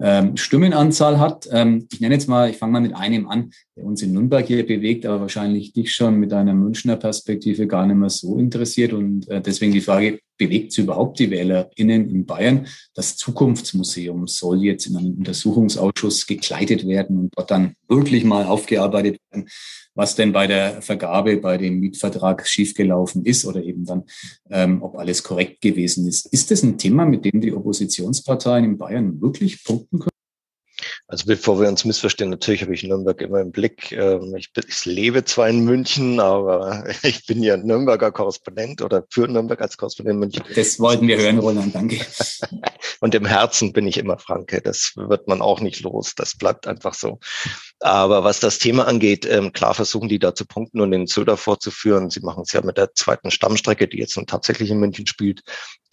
ähm, 0.01 0.35
Stimmenanzahl 0.35 1.19
hat. 1.19 1.47
Ähm, 1.51 1.87
ich 1.91 2.01
nenne 2.01 2.15
jetzt 2.15 2.27
mal, 2.27 2.49
ich 2.49 2.57
fange 2.57 2.73
mal 2.73 2.81
mit 2.81 2.95
einem 2.95 3.27
an, 3.27 3.51
der 3.77 3.85
uns 3.85 4.01
in 4.01 4.11
Nürnberg 4.11 4.45
hier 4.45 4.65
bewegt, 4.65 5.05
aber 5.05 5.21
wahrscheinlich 5.21 5.71
dich 5.71 5.93
schon 5.93 6.19
mit 6.19 6.33
einer 6.33 6.53
Münchner 6.53 6.97
Perspektive 6.97 7.67
gar 7.67 7.85
nicht 7.85 7.95
mehr 7.95 8.09
so 8.09 8.37
interessiert. 8.37 8.91
Und 8.91 9.29
äh, 9.29 9.41
deswegen 9.41 9.71
die 9.71 9.81
Frage, 9.81 10.19
bewegt 10.37 10.71
es 10.71 10.79
überhaupt 10.79 11.19
die 11.19 11.29
WählerInnen 11.29 12.09
in 12.09 12.25
Bayern? 12.25 12.67
Das 12.93 13.15
Zukunftsmuseum 13.15 14.27
soll 14.27 14.63
jetzt 14.63 14.87
in 14.87 14.97
einem 14.97 15.17
Untersuchungsausschuss 15.17 16.27
gekleidet 16.27 16.87
werden 16.87 17.19
und 17.19 17.33
dort 17.37 17.51
dann 17.51 17.73
wirklich 17.87 18.23
mal 18.23 18.45
aufgearbeitet 18.45 19.19
werden 19.31 19.47
was 19.97 20.13
denn 20.13 20.31
bei 20.31 20.45
der 20.45 20.83
Vergabe, 20.83 21.37
bei 21.37 21.57
dem 21.57 21.79
Mietvertrag 21.79 22.47
schiefgelaufen 22.47 23.25
ist 23.25 23.45
oder 23.45 23.63
eben 23.63 23.83
dann, 23.83 24.03
ähm, 24.49 24.83
ob 24.83 24.95
alles 24.95 25.23
korrekt 25.23 25.59
gewesen 25.59 26.07
ist. 26.07 26.27
Ist 26.27 26.51
das 26.51 26.61
ein 26.61 26.77
Thema, 26.77 27.05
mit 27.05 27.25
dem 27.25 27.41
die 27.41 27.51
Oppositionsparteien 27.51 28.63
in 28.63 28.77
Bayern 28.77 29.19
wirklich 29.19 29.63
punkten 29.63 29.97
können? 29.97 30.16
Also 31.09 31.25
bevor 31.25 31.61
wir 31.61 31.69
uns 31.69 31.85
missverstehen, 31.85 32.29
natürlich 32.29 32.63
habe 32.63 32.73
ich 32.73 32.83
Nürnberg 32.83 33.21
immer 33.21 33.39
im 33.39 33.51
Blick. 33.51 33.93
Ähm, 33.93 34.35
ich, 34.35 34.49
ich, 34.67 34.83
lebe 34.83 35.23
zwar 35.23 35.47
in 35.47 35.63
München, 35.63 36.19
aber 36.19 36.83
ich 37.03 37.25
bin 37.25 37.41
ja 37.41 37.55
Nürnberger 37.55 38.11
Korrespondent 38.11 38.81
oder 38.81 39.05
für 39.09 39.25
Nürnberg 39.25 39.61
als 39.61 39.77
Korrespondent 39.77 40.15
in 40.15 40.19
München. 40.19 40.43
Das 40.53 40.81
wollten 40.81 41.07
wir 41.07 41.17
hören, 41.17 41.39
Roland, 41.39 41.73
danke. 41.73 42.05
Und 42.99 43.15
im 43.15 43.25
Herzen 43.25 43.71
bin 43.71 43.87
ich 43.87 43.97
immer 43.97 44.17
Franke. 44.17 44.61
Das 44.61 44.93
wird 44.97 45.29
man 45.29 45.41
auch 45.41 45.61
nicht 45.61 45.79
los. 45.81 46.13
Das 46.15 46.35
bleibt 46.35 46.67
einfach 46.67 46.93
so. 46.93 47.19
Aber 47.79 48.25
was 48.25 48.41
das 48.41 48.59
Thema 48.59 48.85
angeht, 48.85 49.25
ähm, 49.25 49.53
klar 49.53 49.75
versuchen 49.75 50.09
die 50.09 50.19
da 50.19 50.35
zu 50.35 50.45
punkten 50.45 50.81
und 50.81 50.91
den 50.91 51.07
Söder 51.07 51.37
vorzuführen. 51.37 52.09
Sie 52.09 52.19
machen 52.19 52.43
es 52.45 52.51
ja 52.51 52.61
mit 52.61 52.77
der 52.77 52.95
zweiten 52.95 53.31
Stammstrecke, 53.31 53.87
die 53.87 53.99
jetzt 53.99 54.17
nun 54.17 54.27
tatsächlich 54.27 54.71
in 54.71 54.79
München 54.79 55.07
spielt. 55.07 55.43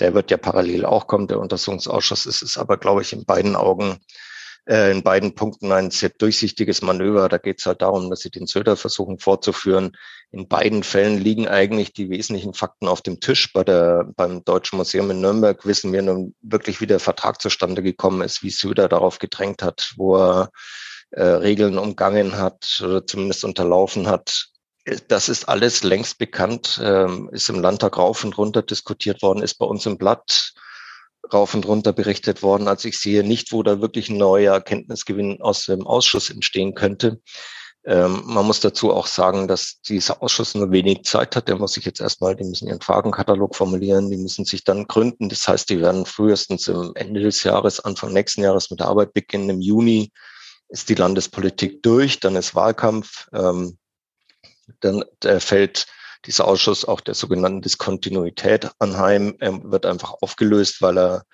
Der 0.00 0.12
wird 0.14 0.33
ja 0.33 0.38
parallel 0.38 0.85
auch 0.85 1.07
kommen, 1.07 1.29
der 1.29 1.38
Untersuchungsausschuss. 1.38 2.27
Es 2.27 2.42
ist 2.42 2.59
aber, 2.59 2.79
glaube 2.79 3.03
ich, 3.03 3.12
in 3.12 3.24
beiden 3.24 3.55
Augen 3.55 4.00
äh, 4.66 4.90
in 4.90 5.03
beiden 5.03 5.35
Punkten 5.35 5.72
ein 5.72 5.90
sehr 5.90 6.11
durchsichtiges 6.11 6.83
Manöver. 6.83 7.29
Da 7.29 7.38
geht 7.38 7.61
es 7.61 7.66
halt 7.66 7.83
darum, 7.83 8.11
dass 8.11 8.20
sie 8.20 8.31
den 8.31 8.46
Söder 8.46 8.77
versuchen 8.77 9.18
vorzuführen. 9.18 9.96
In 10.31 10.48
beiden 10.48 10.83
Fällen 10.83 11.18
liegen 11.18 11.48
eigentlich 11.48 11.92
die 11.92 12.09
wesentlichen 12.09 12.55
Fakten 12.55 12.88
auf 12.88 13.03
dem 13.03 13.20
Tisch. 13.20 13.53
Bei 13.53 13.64
der, 13.64 14.05
beim 14.16 14.44
Deutschen 14.44 14.79
Museum 14.79 15.11
in 15.11 15.20
Nürnberg 15.20 15.64
wissen 15.66 15.92
wir 15.92 16.03
nun 16.03 16.35
wirklich, 16.40 16.81
wie 16.81 16.87
der 16.87 17.00
Vertrag 17.00 17.40
zustande 17.42 17.83
gekommen 17.83 18.22
ist, 18.22 18.42
wie 18.42 18.50
Söder 18.50 18.88
darauf 18.88 19.18
gedrängt 19.18 19.62
hat, 19.62 19.92
wo 19.96 20.16
er 20.16 20.50
äh, 21.11 21.22
Regeln 21.22 21.79
umgangen 21.79 22.38
hat 22.38 22.83
oder 22.83 23.07
zumindest 23.07 23.44
unterlaufen 23.44 24.09
hat. 24.09 24.48
Das 25.09 25.29
ist 25.29 25.48
alles 25.48 25.83
längst 25.83 26.18
bekannt, 26.18 26.81
ähm, 26.83 27.31
ist 27.33 27.48
im 27.48 27.61
Landtag 27.61 27.96
rauf 27.96 28.24
und 28.24 28.37
runter 28.37 28.62
diskutiert 28.62 29.22
worden, 29.22 29.42
ist 29.42 29.55
bei 29.55 29.64
uns 29.64 29.87
im 29.87 29.96
Blatt 29.96 30.53
rauf 31.33 31.55
und 31.55 31.67
runter 31.67 31.93
berichtet 31.93 32.43
worden. 32.43 32.69
Also 32.69 32.89
ich 32.89 32.99
sehe 32.99 33.25
nicht, 33.25 33.53
wo 33.53 33.63
da 33.63 33.81
wirklich 33.81 34.09
ein 34.09 34.17
neuer 34.17 34.55
Erkenntnisgewinn 34.55 35.41
aus 35.41 35.67
dem 35.67 35.87
Ausschuss 35.87 36.31
entstehen 36.31 36.75
könnte. 36.75 37.21
Ähm, 37.87 38.23
man 38.25 38.47
muss 38.47 38.61
dazu 38.61 38.93
auch 38.93 39.07
sagen, 39.07 39.47
dass 39.47 39.81
dieser 39.83 40.23
Ausschuss 40.23 40.55
nur 40.55 40.71
wenig 40.71 41.05
Zeit 41.05 41.37
hat. 41.37 41.49
Der 41.49 41.57
muss 41.57 41.75
sich 41.75 41.85
jetzt 41.85 42.01
erstmal, 42.01 42.35
die 42.35 42.45
müssen 42.45 42.69
ihren 42.69 42.81
Fragenkatalog 42.81 43.55
formulieren, 43.55 44.11
die 44.11 44.17
müssen 44.17 44.45
sich 44.45 44.65
dann 44.65 44.87
gründen. 44.87 45.29
Das 45.29 45.47
heißt, 45.47 45.69
die 45.69 45.81
werden 45.81 46.07
frühestens 46.07 46.69
im 46.69 46.93
Ende 46.95 47.21
des 47.21 47.43
Jahres, 47.43 47.81
Anfang 47.81 48.13
nächsten 48.13 48.43
Jahres 48.43 48.71
mit 48.71 48.81
der 48.81 48.89
Arbeit 48.89 49.13
beginnen. 49.13 49.51
Im 49.51 49.61
Juni 49.61 50.13
ist 50.69 50.89
die 50.89 50.95
Landespolitik 50.95 51.83
durch, 51.83 52.21
dann 52.21 52.37
ist 52.37 52.55
Wahlkampf, 52.55 53.29
ähm, 53.35 53.77
dann 54.81 55.05
fällt 55.39 55.87
dieser 56.27 56.47
Ausschuss 56.47 56.85
auch 56.85 57.01
der 57.01 57.15
sogenannten 57.15 57.63
Diskontinuität 57.63 58.71
anheim, 58.79 59.37
er 59.41 59.63
wird 59.71 59.87
einfach 59.87 60.15
aufgelöst, 60.21 60.81
weil 60.83 60.99
er 60.99 61.25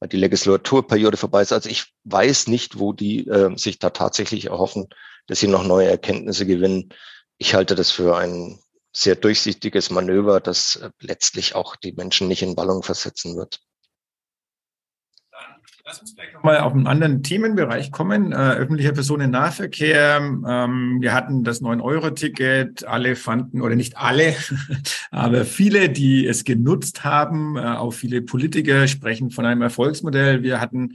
weil 0.00 0.08
die 0.08 0.16
Legislaturperiode 0.16 1.18
vorbei 1.18 1.42
ist. 1.42 1.52
Also 1.52 1.68
ich 1.68 1.92
weiß 2.04 2.48
nicht, 2.48 2.78
wo 2.78 2.92
die 2.92 3.26
äh, 3.28 3.56
sich 3.56 3.78
da 3.78 3.90
tatsächlich 3.90 4.46
erhoffen, 4.46 4.88
dass 5.26 5.40
sie 5.40 5.46
noch 5.46 5.64
neue 5.64 5.88
Erkenntnisse 5.88 6.46
gewinnen. 6.46 6.88
Ich 7.36 7.54
halte 7.54 7.74
das 7.74 7.90
für 7.90 8.16
ein 8.16 8.58
sehr 8.92 9.14
durchsichtiges 9.14 9.90
Manöver, 9.90 10.40
das 10.40 10.76
äh, 10.76 10.90
letztlich 11.00 11.54
auch 11.54 11.76
die 11.76 11.92
Menschen 11.92 12.28
nicht 12.28 12.42
in 12.42 12.56
Ballung 12.56 12.82
versetzen 12.82 13.36
wird. 13.36 13.60
Lass 15.90 16.02
uns 16.02 16.12
vielleicht 16.12 16.34
nochmal 16.34 16.58
auf 16.58 16.72
einen 16.72 16.86
anderen 16.86 17.24
Themenbereich 17.24 17.90
kommen. 17.90 18.30
Äh, 18.30 18.36
öffentlicher 18.36 18.92
Personennahverkehr. 18.92 20.18
Ähm, 20.20 20.98
wir 21.00 21.12
hatten 21.12 21.42
das 21.42 21.62
9-Euro-Ticket. 21.62 22.86
Alle 22.86 23.16
fanden, 23.16 23.60
oder 23.60 23.74
nicht 23.74 23.96
alle, 23.96 24.36
aber 25.10 25.44
viele, 25.44 25.88
die 25.88 26.28
es 26.28 26.44
genutzt 26.44 27.02
haben, 27.02 27.56
äh, 27.56 27.62
auch 27.62 27.90
viele 27.90 28.22
Politiker 28.22 28.86
sprechen 28.86 29.32
von 29.32 29.44
einem 29.44 29.62
Erfolgsmodell. 29.62 30.44
Wir 30.44 30.60
hatten 30.60 30.92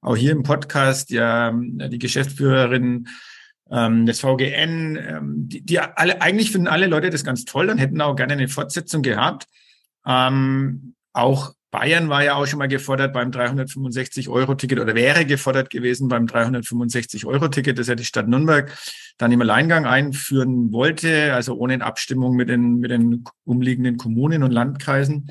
auch 0.00 0.16
hier 0.16 0.32
im 0.32 0.42
Podcast 0.42 1.10
ja 1.10 1.52
die 1.54 2.00
Geschäftsführerin 2.00 3.06
ähm, 3.70 4.06
des 4.06 4.18
VGN, 4.18 4.96
ähm, 4.96 5.34
die, 5.46 5.64
die 5.64 5.78
alle, 5.78 6.20
eigentlich 6.20 6.50
finden 6.50 6.66
alle 6.66 6.88
Leute 6.88 7.10
das 7.10 7.22
ganz 7.22 7.44
toll 7.44 7.70
und 7.70 7.78
hätten 7.78 8.00
auch 8.00 8.16
gerne 8.16 8.32
eine 8.32 8.48
Fortsetzung 8.48 9.02
gehabt. 9.02 9.46
Ähm, 10.04 10.96
auch 11.12 11.54
Bayern 11.72 12.10
war 12.10 12.22
ja 12.22 12.34
auch 12.34 12.46
schon 12.46 12.58
mal 12.58 12.68
gefordert 12.68 13.14
beim 13.14 13.30
365-Euro-Ticket 13.30 14.78
oder 14.78 14.94
wäre 14.94 15.24
gefordert 15.24 15.70
gewesen 15.70 16.06
beim 16.06 16.26
365-Euro-Ticket, 16.26 17.78
das 17.78 17.88
ja 17.88 17.94
die 17.94 18.04
Stadt 18.04 18.28
Nürnberg 18.28 18.70
dann 19.16 19.32
im 19.32 19.40
Alleingang 19.40 19.86
einführen 19.86 20.70
wollte, 20.70 21.32
also 21.32 21.56
ohne 21.56 21.82
Abstimmung 21.82 22.36
mit 22.36 22.50
den, 22.50 22.78
mit 22.78 22.90
den 22.90 23.24
umliegenden 23.44 23.96
Kommunen 23.96 24.42
und 24.42 24.50
Landkreisen. 24.50 25.28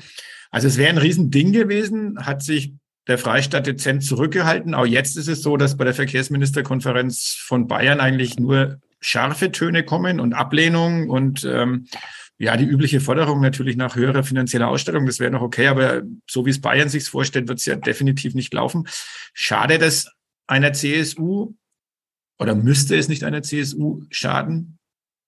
Also 0.50 0.66
es 0.66 0.78
wäre 0.78 0.90
ein 0.90 0.98
Riesending 0.98 1.52
gewesen, 1.52 2.18
hat 2.18 2.42
sich 2.42 2.74
der 3.06 3.18
Freistaat 3.18 3.68
dezent 3.68 4.02
zurückgehalten. 4.02 4.74
Auch 4.74 4.86
jetzt 4.86 5.16
ist 5.16 5.28
es 5.28 5.42
so, 5.42 5.56
dass 5.56 5.76
bei 5.76 5.84
der 5.84 5.94
Verkehrsministerkonferenz 5.94 7.36
von 7.38 7.68
Bayern 7.68 8.00
eigentlich 8.00 8.40
nur 8.40 8.80
scharfe 9.00 9.52
Töne 9.52 9.84
kommen 9.84 10.18
und 10.18 10.34
Ablehnung 10.34 11.08
und 11.08 11.44
ähm, 11.44 11.86
ja, 12.42 12.56
die 12.56 12.64
übliche 12.64 13.00
Forderung 13.00 13.40
natürlich 13.40 13.76
nach 13.76 13.94
höherer 13.94 14.24
finanzieller 14.24 14.66
Ausstattung, 14.66 15.06
das 15.06 15.20
wäre 15.20 15.30
noch 15.30 15.42
okay, 15.42 15.68
aber 15.68 16.02
so 16.28 16.44
wie 16.44 16.50
es 16.50 16.60
Bayern 16.60 16.88
sich 16.88 17.04
vorstellt, 17.04 17.46
wird 17.46 17.60
es 17.60 17.66
ja 17.66 17.76
definitiv 17.76 18.34
nicht 18.34 18.52
laufen. 18.52 18.88
Schade, 19.32 19.78
dass 19.78 20.10
einer 20.48 20.72
CSU 20.72 21.54
oder 22.40 22.56
müsste 22.56 22.96
es 22.96 23.08
nicht 23.08 23.22
einer 23.22 23.44
CSU 23.44 24.02
schaden? 24.10 24.80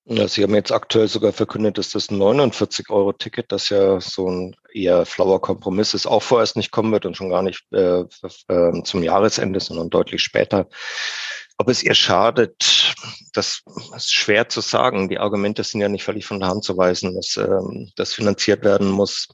Ja, 0.07 0.27
Sie 0.27 0.42
haben 0.42 0.57
jetzt 0.57 0.72
aktuell 0.72 1.07
sogar 1.07 1.33
verkündet, 1.33 1.79
dass 1.79 1.90
das 1.90 2.11
49-Euro-Ticket, 2.11 3.53
das 3.53 3.68
ja 3.68 4.00
so 4.00 4.29
ein 4.29 4.57
eher 4.72 5.07
flauer 5.07 5.40
Kompromiss 5.40 5.94
ist, 5.94 6.07
auch 6.07 6.22
vorerst 6.22 6.57
nicht 6.57 6.72
kommen 6.72 6.90
wird 6.90 7.07
und 7.07 7.16
schon 7.16 7.31
gar 7.31 7.42
nicht 7.42 7.64
äh, 7.72 8.03
äh, 8.48 8.83
zum 8.83 9.05
Jahresende, 9.05 9.61
sondern 9.61 9.88
deutlich 9.88 10.20
später. 10.20 10.68
Ob 11.56 11.68
es 11.68 11.82
ihr 11.82 11.94
schadet, 11.94 12.94
das 13.32 13.62
ist 13.94 14.12
schwer 14.12 14.48
zu 14.48 14.60
sagen. 14.60 15.08
Die 15.08 15.18
Argumente 15.18 15.62
sind 15.62 15.80
ja 15.80 15.88
nicht 15.88 16.04
völlig 16.04 16.26
von 16.26 16.40
der 16.40 16.48
Hand 16.48 16.64
zu 16.64 16.76
weisen, 16.76 17.14
dass 17.14 17.36
ähm, 17.36 17.90
das 17.96 18.12
finanziert 18.12 18.64
werden 18.64 18.90
muss, 18.90 19.28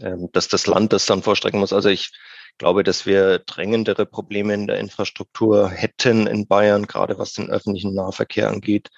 ähm, 0.00 0.28
dass 0.32 0.48
das 0.48 0.66
Land 0.66 0.92
das 0.92 1.06
dann 1.06 1.22
vorstrecken 1.22 1.58
muss. 1.58 1.72
Also 1.72 1.88
ich 1.88 2.12
glaube, 2.58 2.84
dass 2.84 3.04
wir 3.04 3.40
drängendere 3.40 4.06
Probleme 4.06 4.54
in 4.54 4.68
der 4.68 4.78
Infrastruktur 4.78 5.68
hätten 5.68 6.28
in 6.28 6.46
Bayern, 6.46 6.86
gerade 6.86 7.18
was 7.18 7.32
den 7.32 7.50
öffentlichen 7.50 7.94
Nahverkehr 7.94 8.48
angeht. 8.48 8.90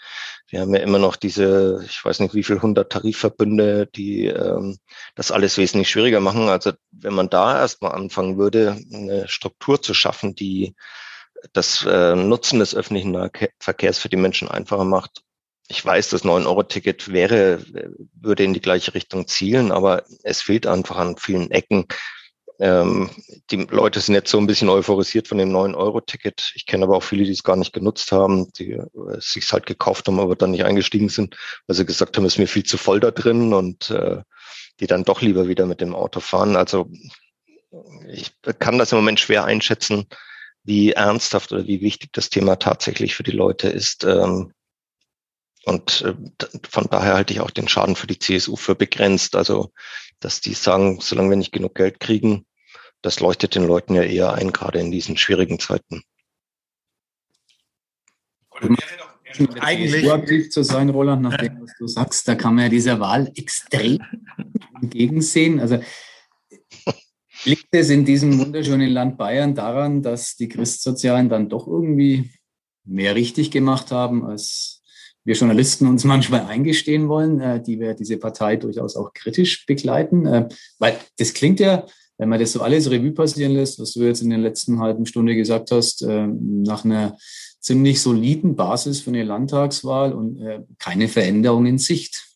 Wir 0.49 0.61
haben 0.61 0.75
ja 0.75 0.81
immer 0.83 0.99
noch 0.99 1.17
diese, 1.17 1.83
ich 1.87 2.05
weiß 2.05 2.21
nicht 2.21 2.35
wie 2.35 2.43
viel 2.43 2.61
hundert 2.61 2.93
Tarifverbünde, 2.93 3.87
die 3.87 4.27
ähm, 4.27 4.79
das 5.15 5.31
alles 5.31 5.57
wesentlich 5.57 5.89
schwieriger 5.89 6.21
machen. 6.21 6.51
Also 6.51 6.73
wenn 6.91 7.15
man 7.15 7.31
da 7.31 7.59
erstmal 7.59 7.93
anfangen 7.93 8.37
würde, 8.37 8.79
eine 8.93 9.27
Struktur 9.27 9.81
zu 9.81 9.95
schaffen, 9.95 10.35
die 10.35 10.75
das 11.53 11.85
äh, 11.87 12.15
Nutzen 12.15 12.59
des 12.59 12.75
öffentlichen 12.75 13.13
Nahverkehrs 13.13 13.99
für 13.99 14.09
die 14.09 14.17
Menschen 14.17 14.49
einfacher 14.49 14.85
macht, 14.85 15.23
ich 15.69 15.85
weiß, 15.85 16.11
das 16.11 16.25
9-Euro-Ticket 16.25 17.13
wäre, 17.13 17.61
würde 18.15 18.45
in 18.45 18.55
die 18.55 18.61
gleiche 18.61 18.95
Richtung 18.95 19.27
zielen, 19.27 19.73
aber 19.73 20.05
es 20.23 20.41
fehlt 20.41 20.65
einfach 20.65 20.97
an 20.97 21.17
vielen 21.17 21.51
Ecken 21.51 21.87
ähm, 22.59 23.11
die 23.51 23.67
Leute 23.71 24.01
sind 24.01 24.15
jetzt 24.15 24.31
so 24.31 24.39
ein 24.39 24.47
bisschen 24.47 24.69
euphorisiert 24.69 25.29
von 25.29 25.39
dem 25.39 25.51
9-Euro-Ticket. 25.51 26.53
Ich 26.55 26.67
kenne 26.67 26.85
aber 26.85 26.97
auch 26.97 27.03
viele, 27.03 27.25
die 27.25 27.33
es 27.33 27.43
gar 27.43 27.57
nicht 27.57 27.73
genutzt 27.73 28.13
haben, 28.13 28.51
die 28.55 28.73
äh, 28.73 28.87
sich 29.19 29.51
halt 29.53 29.67
gekauft 29.67 30.07
haben, 30.07 30.21
aber 30.21 30.37
dann 30.37 30.53
nicht 30.53 30.65
eingestiegen 30.65 31.09
sind, 31.09 31.37
weil 31.67 31.77
sie 31.77 31.85
gesagt 31.85 32.17
haben, 32.17 32.25
es 32.25 32.35
ist 32.35 32.39
mir 32.39 32.49
viel 32.49 32.65
zu 32.65 32.79
voll 32.79 33.01
da 33.01 33.11
drin 33.11 33.53
und 33.53 33.91
äh, 33.91 34.23
die 34.81 34.87
dann 34.87 35.05
doch 35.05 35.21
lieber 35.21 35.49
wieder 35.49 35.67
mit 35.67 35.81
dem 35.81 35.95
Auto 35.95 36.21
fahren. 36.21 36.57
Also 36.57 36.91
ich 38.09 38.33
kann 38.59 38.79
das 38.79 38.93
im 38.93 38.99
Moment 38.99 39.21
schwer 39.21 39.45
einschätzen, 39.45 40.07
wie 40.67 40.93
ernsthaft 40.93 41.53
oder 41.53 41.67
wie 41.67 41.81
wichtig 41.81 42.11
das 42.13 42.29
Thema 42.29 42.57
tatsächlich 42.57 43.15
für 43.15 43.23
die 43.23 43.31
Leute 43.31 43.69
ist. 43.69 44.05
Ähm, 44.05 44.53
und 45.65 46.03
äh, 46.03 46.15
von 46.69 46.87
daher 46.91 47.15
halte 47.15 47.33
ich 47.33 47.41
auch 47.41 47.51
den 47.51 47.69
Schaden 47.69 47.97
für 47.97 48.07
die 48.07 48.19
CSU 48.19 48.57
für 48.57 48.75
begrenzt. 48.75 49.37
Also 49.37 49.73
dass 50.21 50.41
die 50.41 50.55
sagen, 50.55 51.01
solange 51.01 51.31
wir 51.31 51.37
nicht 51.37 51.53
genug 51.53 51.75
Geld 51.75 52.01
kriegen, 52.01 52.47
das 53.03 53.21
leuchtet 53.21 53.55
den 53.55 53.67
Leuten 53.67 53.95
ja 53.95 54.03
eher 54.03 54.33
ein, 54.33 54.53
gerade 54.53 54.81
in 54.81 54.91
diesen 54.91 55.17
schwierigen 55.17 55.59
Zeiten. 55.59 56.03
Eigentlich 59.61 60.51
zu 60.51 60.63
sein, 60.63 60.89
Roland, 60.89 61.23
nach 61.23 61.37
dem, 61.37 61.61
was 61.61 61.73
du 61.79 61.87
sagst, 61.87 62.27
da 62.27 62.35
kann 62.35 62.55
man 62.55 62.65
ja 62.65 62.71
dieser 62.71 62.99
Wahl 63.01 63.31
extrem 63.37 64.01
entgegensehen. 64.83 65.61
Also 65.61 65.81
liegt 67.47 67.69
es 67.71 67.91
in 67.91 68.05
diesem 68.05 68.39
wunderschönen 68.39 68.91
Land 68.91 69.17
Bayern 69.17 69.55
daran, 69.55 70.03
dass 70.03 70.37
die 70.37 70.49
Christsozialen 70.49 71.29
dann 71.29 71.49
doch 71.49 71.67
irgendwie 71.67 72.31
mehr 72.85 73.15
richtig 73.15 73.51
gemacht 73.51 73.91
haben 73.91 74.25
als 74.25 74.77
wir 75.27 75.35
Journalisten 75.35 75.87
uns 75.87 76.05
manchmal 76.05 76.47
eingestehen 76.47 77.09
wollen, 77.09 77.41
äh, 77.41 77.63
die 77.63 77.79
wir 77.79 77.95
diese 77.95 78.17
Partei 78.17 78.57
durchaus 78.57 78.97
auch 78.97 79.13
kritisch 79.13 79.67
begleiten. 79.67 80.25
Äh, 80.27 80.49
weil 80.79 80.97
das 81.19 81.35
klingt 81.35 81.61
ja, 81.61 81.85
wenn 82.17 82.31
man 82.31 82.41
das 82.41 82.53
so 82.53 82.63
alles 82.63 82.91
Revue 82.91 83.13
passieren 83.13 83.53
lässt, 83.53 83.79
was 83.79 83.93
du 83.93 84.05
jetzt 84.05 84.23
in 84.23 84.31
der 84.31 84.39
letzten 84.39 84.81
halben 84.81 85.05
Stunde 85.05 85.35
gesagt 85.35 85.71
hast, 85.71 86.03
äh, 86.03 86.27
nach 86.27 86.85
einer 86.85 87.19
ziemlich 87.61 88.01
soliden 88.01 88.57
Basis 88.57 89.01
für 89.01 89.11
eine 89.11 89.25
Landtagswahl 89.25 90.13
und 90.13 90.41
keine 90.79 91.09
Veränderung 91.09 91.67
in 91.67 91.79
Sicht. 91.79 92.36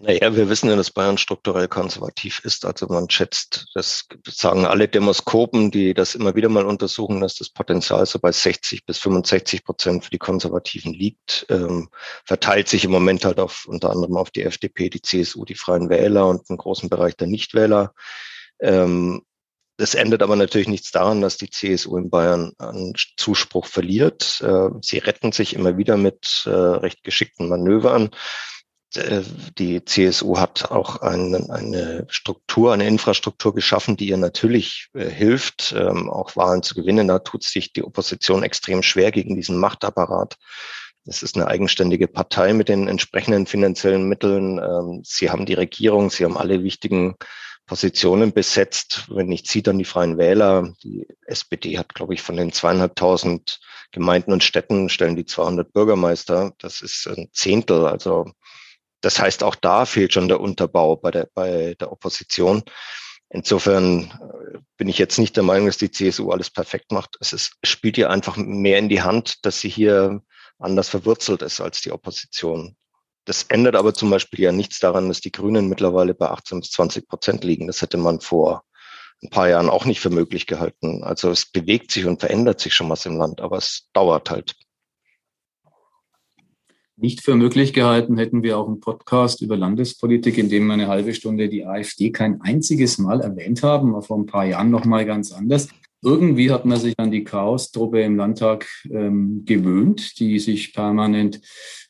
Naja, 0.00 0.36
wir 0.36 0.48
wissen 0.48 0.68
ja, 0.68 0.76
dass 0.76 0.92
Bayern 0.92 1.18
strukturell 1.18 1.66
konservativ 1.66 2.40
ist. 2.44 2.64
Also 2.64 2.86
man 2.86 3.10
schätzt, 3.10 3.66
das 3.74 4.06
sagen 4.28 4.64
alle 4.64 4.86
Demoskopen, 4.86 5.72
die 5.72 5.92
das 5.92 6.14
immer 6.14 6.36
wieder 6.36 6.48
mal 6.48 6.66
untersuchen, 6.66 7.20
dass 7.20 7.34
das 7.34 7.50
Potenzial 7.50 8.06
so 8.06 8.20
bei 8.20 8.30
60 8.30 8.86
bis 8.86 8.98
65 8.98 9.64
Prozent 9.64 10.04
für 10.04 10.10
die 10.10 10.18
Konservativen 10.18 10.92
liegt. 10.94 11.46
Ähm, 11.48 11.88
verteilt 12.24 12.68
sich 12.68 12.84
im 12.84 12.92
Moment 12.92 13.24
halt 13.24 13.40
auf 13.40 13.66
unter 13.66 13.90
anderem 13.90 14.16
auf 14.16 14.30
die 14.30 14.44
FDP, 14.44 14.88
die 14.88 15.02
CSU, 15.02 15.44
die 15.44 15.56
Freien 15.56 15.90
Wähler 15.90 16.28
und 16.28 16.48
einen 16.48 16.58
großen 16.58 16.88
Bereich 16.88 17.16
der 17.16 17.26
Nichtwähler. 17.26 17.92
Ähm, 18.60 19.22
das 19.78 19.94
ändert 19.94 20.22
aber 20.22 20.34
natürlich 20.34 20.68
nichts 20.68 20.90
daran, 20.90 21.22
dass 21.22 21.36
die 21.36 21.50
CSU 21.50 21.96
in 21.96 22.10
Bayern 22.10 22.52
an 22.58 22.94
Zuspruch 23.16 23.66
verliert. 23.66 24.40
Äh, 24.42 24.70
sie 24.80 24.98
retten 24.98 25.32
sich 25.32 25.54
immer 25.54 25.76
wieder 25.76 25.96
mit 25.96 26.42
äh, 26.46 26.50
recht 26.50 27.02
geschickten 27.04 27.48
Manövern. 27.48 28.10
Äh, 28.94 29.22
die 29.58 29.84
CSU 29.84 30.38
hat 30.38 30.70
auch 30.70 30.96
eine, 30.96 31.50
eine 31.50 32.06
Struktur, 32.08 32.72
eine 32.72 32.86
Infrastruktur 32.86 33.54
geschaffen, 33.54 33.96
die 33.96 34.08
ihr 34.08 34.16
natürlich 34.16 34.88
äh, 34.94 35.08
hilft, 35.08 35.74
ähm, 35.76 36.08
auch 36.10 36.36
Wahlen 36.36 36.62
zu 36.62 36.74
gewinnen. 36.74 37.08
Da 37.08 37.18
tut 37.18 37.44
sich 37.44 37.72
die 37.72 37.84
Opposition 37.84 38.42
extrem 38.42 38.82
schwer 38.82 39.10
gegen 39.10 39.34
diesen 39.34 39.58
Machtapparat. 39.58 40.36
Es 41.04 41.22
ist 41.22 41.36
eine 41.36 41.46
eigenständige 41.46 42.08
Partei 42.08 42.52
mit 42.52 42.68
den 42.68 42.88
entsprechenden 42.88 43.46
finanziellen 43.46 44.08
Mitteln. 44.08 44.58
Ähm, 44.58 45.02
sie 45.04 45.30
haben 45.30 45.46
die 45.46 45.54
Regierung, 45.54 46.10
sie 46.10 46.24
haben 46.24 46.36
alle 46.36 46.62
wichtigen 46.62 47.16
Positionen 47.66 48.32
besetzt. 48.32 49.04
Wenn 49.08 49.26
nicht 49.26 49.48
sie, 49.48 49.62
dann 49.62 49.78
die 49.78 49.84
Freien 49.84 50.18
Wähler. 50.18 50.72
Die 50.82 51.06
SPD 51.26 51.78
hat, 51.78 51.94
glaube 51.94 52.14
ich, 52.14 52.22
von 52.22 52.36
den 52.36 52.52
zweieinhalbtausend 52.52 53.60
Gemeinden 53.92 54.32
und 54.32 54.42
Städten 54.42 54.88
stellen 54.88 55.16
die 55.16 55.26
200 55.26 55.72
Bürgermeister. 55.72 56.52
Das 56.58 56.80
ist 56.80 57.06
ein 57.06 57.28
Zehntel. 57.32 57.86
Also 57.86 58.32
das 59.00 59.18
heißt, 59.18 59.44
auch 59.44 59.54
da 59.54 59.84
fehlt 59.84 60.12
schon 60.12 60.28
der 60.28 60.40
Unterbau 60.40 60.96
bei 60.96 61.10
der, 61.10 61.28
bei 61.34 61.74
der 61.78 61.92
Opposition. 61.92 62.62
Insofern 63.30 64.10
äh, 64.54 64.58
bin 64.76 64.88
ich 64.88 64.98
jetzt 64.98 65.18
nicht 65.18 65.36
der 65.36 65.44
Meinung, 65.44 65.66
dass 65.66 65.76
die 65.76 65.90
CSU 65.90 66.30
alles 66.30 66.50
perfekt 66.50 66.92
macht. 66.92 67.16
Es 67.20 67.32
ist, 67.32 67.54
spielt 67.62 67.98
ihr 67.98 68.10
einfach 68.10 68.36
mehr 68.36 68.78
in 68.78 68.88
die 68.88 69.02
Hand, 69.02 69.44
dass 69.44 69.60
sie 69.60 69.68
hier 69.68 70.22
anders 70.58 70.88
verwurzelt 70.88 71.42
ist 71.42 71.60
als 71.60 71.82
die 71.82 71.92
Opposition. 71.92 72.76
Das 73.24 73.42
ändert 73.44 73.76
aber 73.76 73.92
zum 73.92 74.08
Beispiel 74.10 74.40
ja 74.40 74.52
nichts 74.52 74.80
daran, 74.80 75.08
dass 75.08 75.20
die 75.20 75.32
Grünen 75.32 75.68
mittlerweile 75.68 76.14
bei 76.14 76.28
18 76.28 76.60
bis 76.60 76.70
20 76.70 77.06
Prozent 77.06 77.44
liegen. 77.44 77.66
Das 77.66 77.82
hätte 77.82 77.98
man 77.98 78.20
vor 78.20 78.64
ein 79.22 79.30
paar 79.30 79.48
Jahren 79.48 79.68
auch 79.68 79.84
nicht 79.84 80.00
für 80.00 80.10
möglich 80.10 80.46
gehalten. 80.46 81.04
Also 81.04 81.30
es 81.30 81.50
bewegt 81.50 81.90
sich 81.90 82.06
und 82.06 82.20
verändert 82.20 82.60
sich 82.60 82.74
schon 82.74 82.88
was 82.88 83.04
im 83.04 83.18
Land, 83.18 83.40
aber 83.40 83.58
es 83.58 83.88
dauert 83.92 84.30
halt 84.30 84.54
nicht 87.00 87.22
für 87.22 87.36
möglich 87.36 87.72
gehalten, 87.72 88.18
hätten 88.18 88.42
wir 88.42 88.58
auch 88.58 88.66
einen 88.66 88.80
Podcast 88.80 89.40
über 89.40 89.56
Landespolitik, 89.56 90.36
in 90.36 90.48
dem 90.48 90.66
wir 90.66 90.74
eine 90.74 90.88
halbe 90.88 91.14
Stunde 91.14 91.48
die 91.48 91.64
AfD 91.64 92.10
kein 92.10 92.40
einziges 92.40 92.98
Mal 92.98 93.20
erwähnt 93.20 93.62
haben, 93.62 93.92
war 93.92 94.02
vor 94.02 94.18
ein 94.18 94.26
paar 94.26 94.44
Jahren 94.44 94.70
noch 94.70 94.84
mal 94.84 95.06
ganz 95.06 95.32
anders. 95.32 95.68
Irgendwie 96.02 96.50
hat 96.50 96.64
man 96.64 96.78
sich 96.78 96.94
an 96.98 97.10
die 97.10 97.24
Chaos-Truppe 97.24 98.02
im 98.02 98.16
Landtag 98.16 98.68
ähm, 98.90 99.42
gewöhnt, 99.44 100.18
die 100.20 100.38
sich 100.38 100.72
permanent 100.72 101.40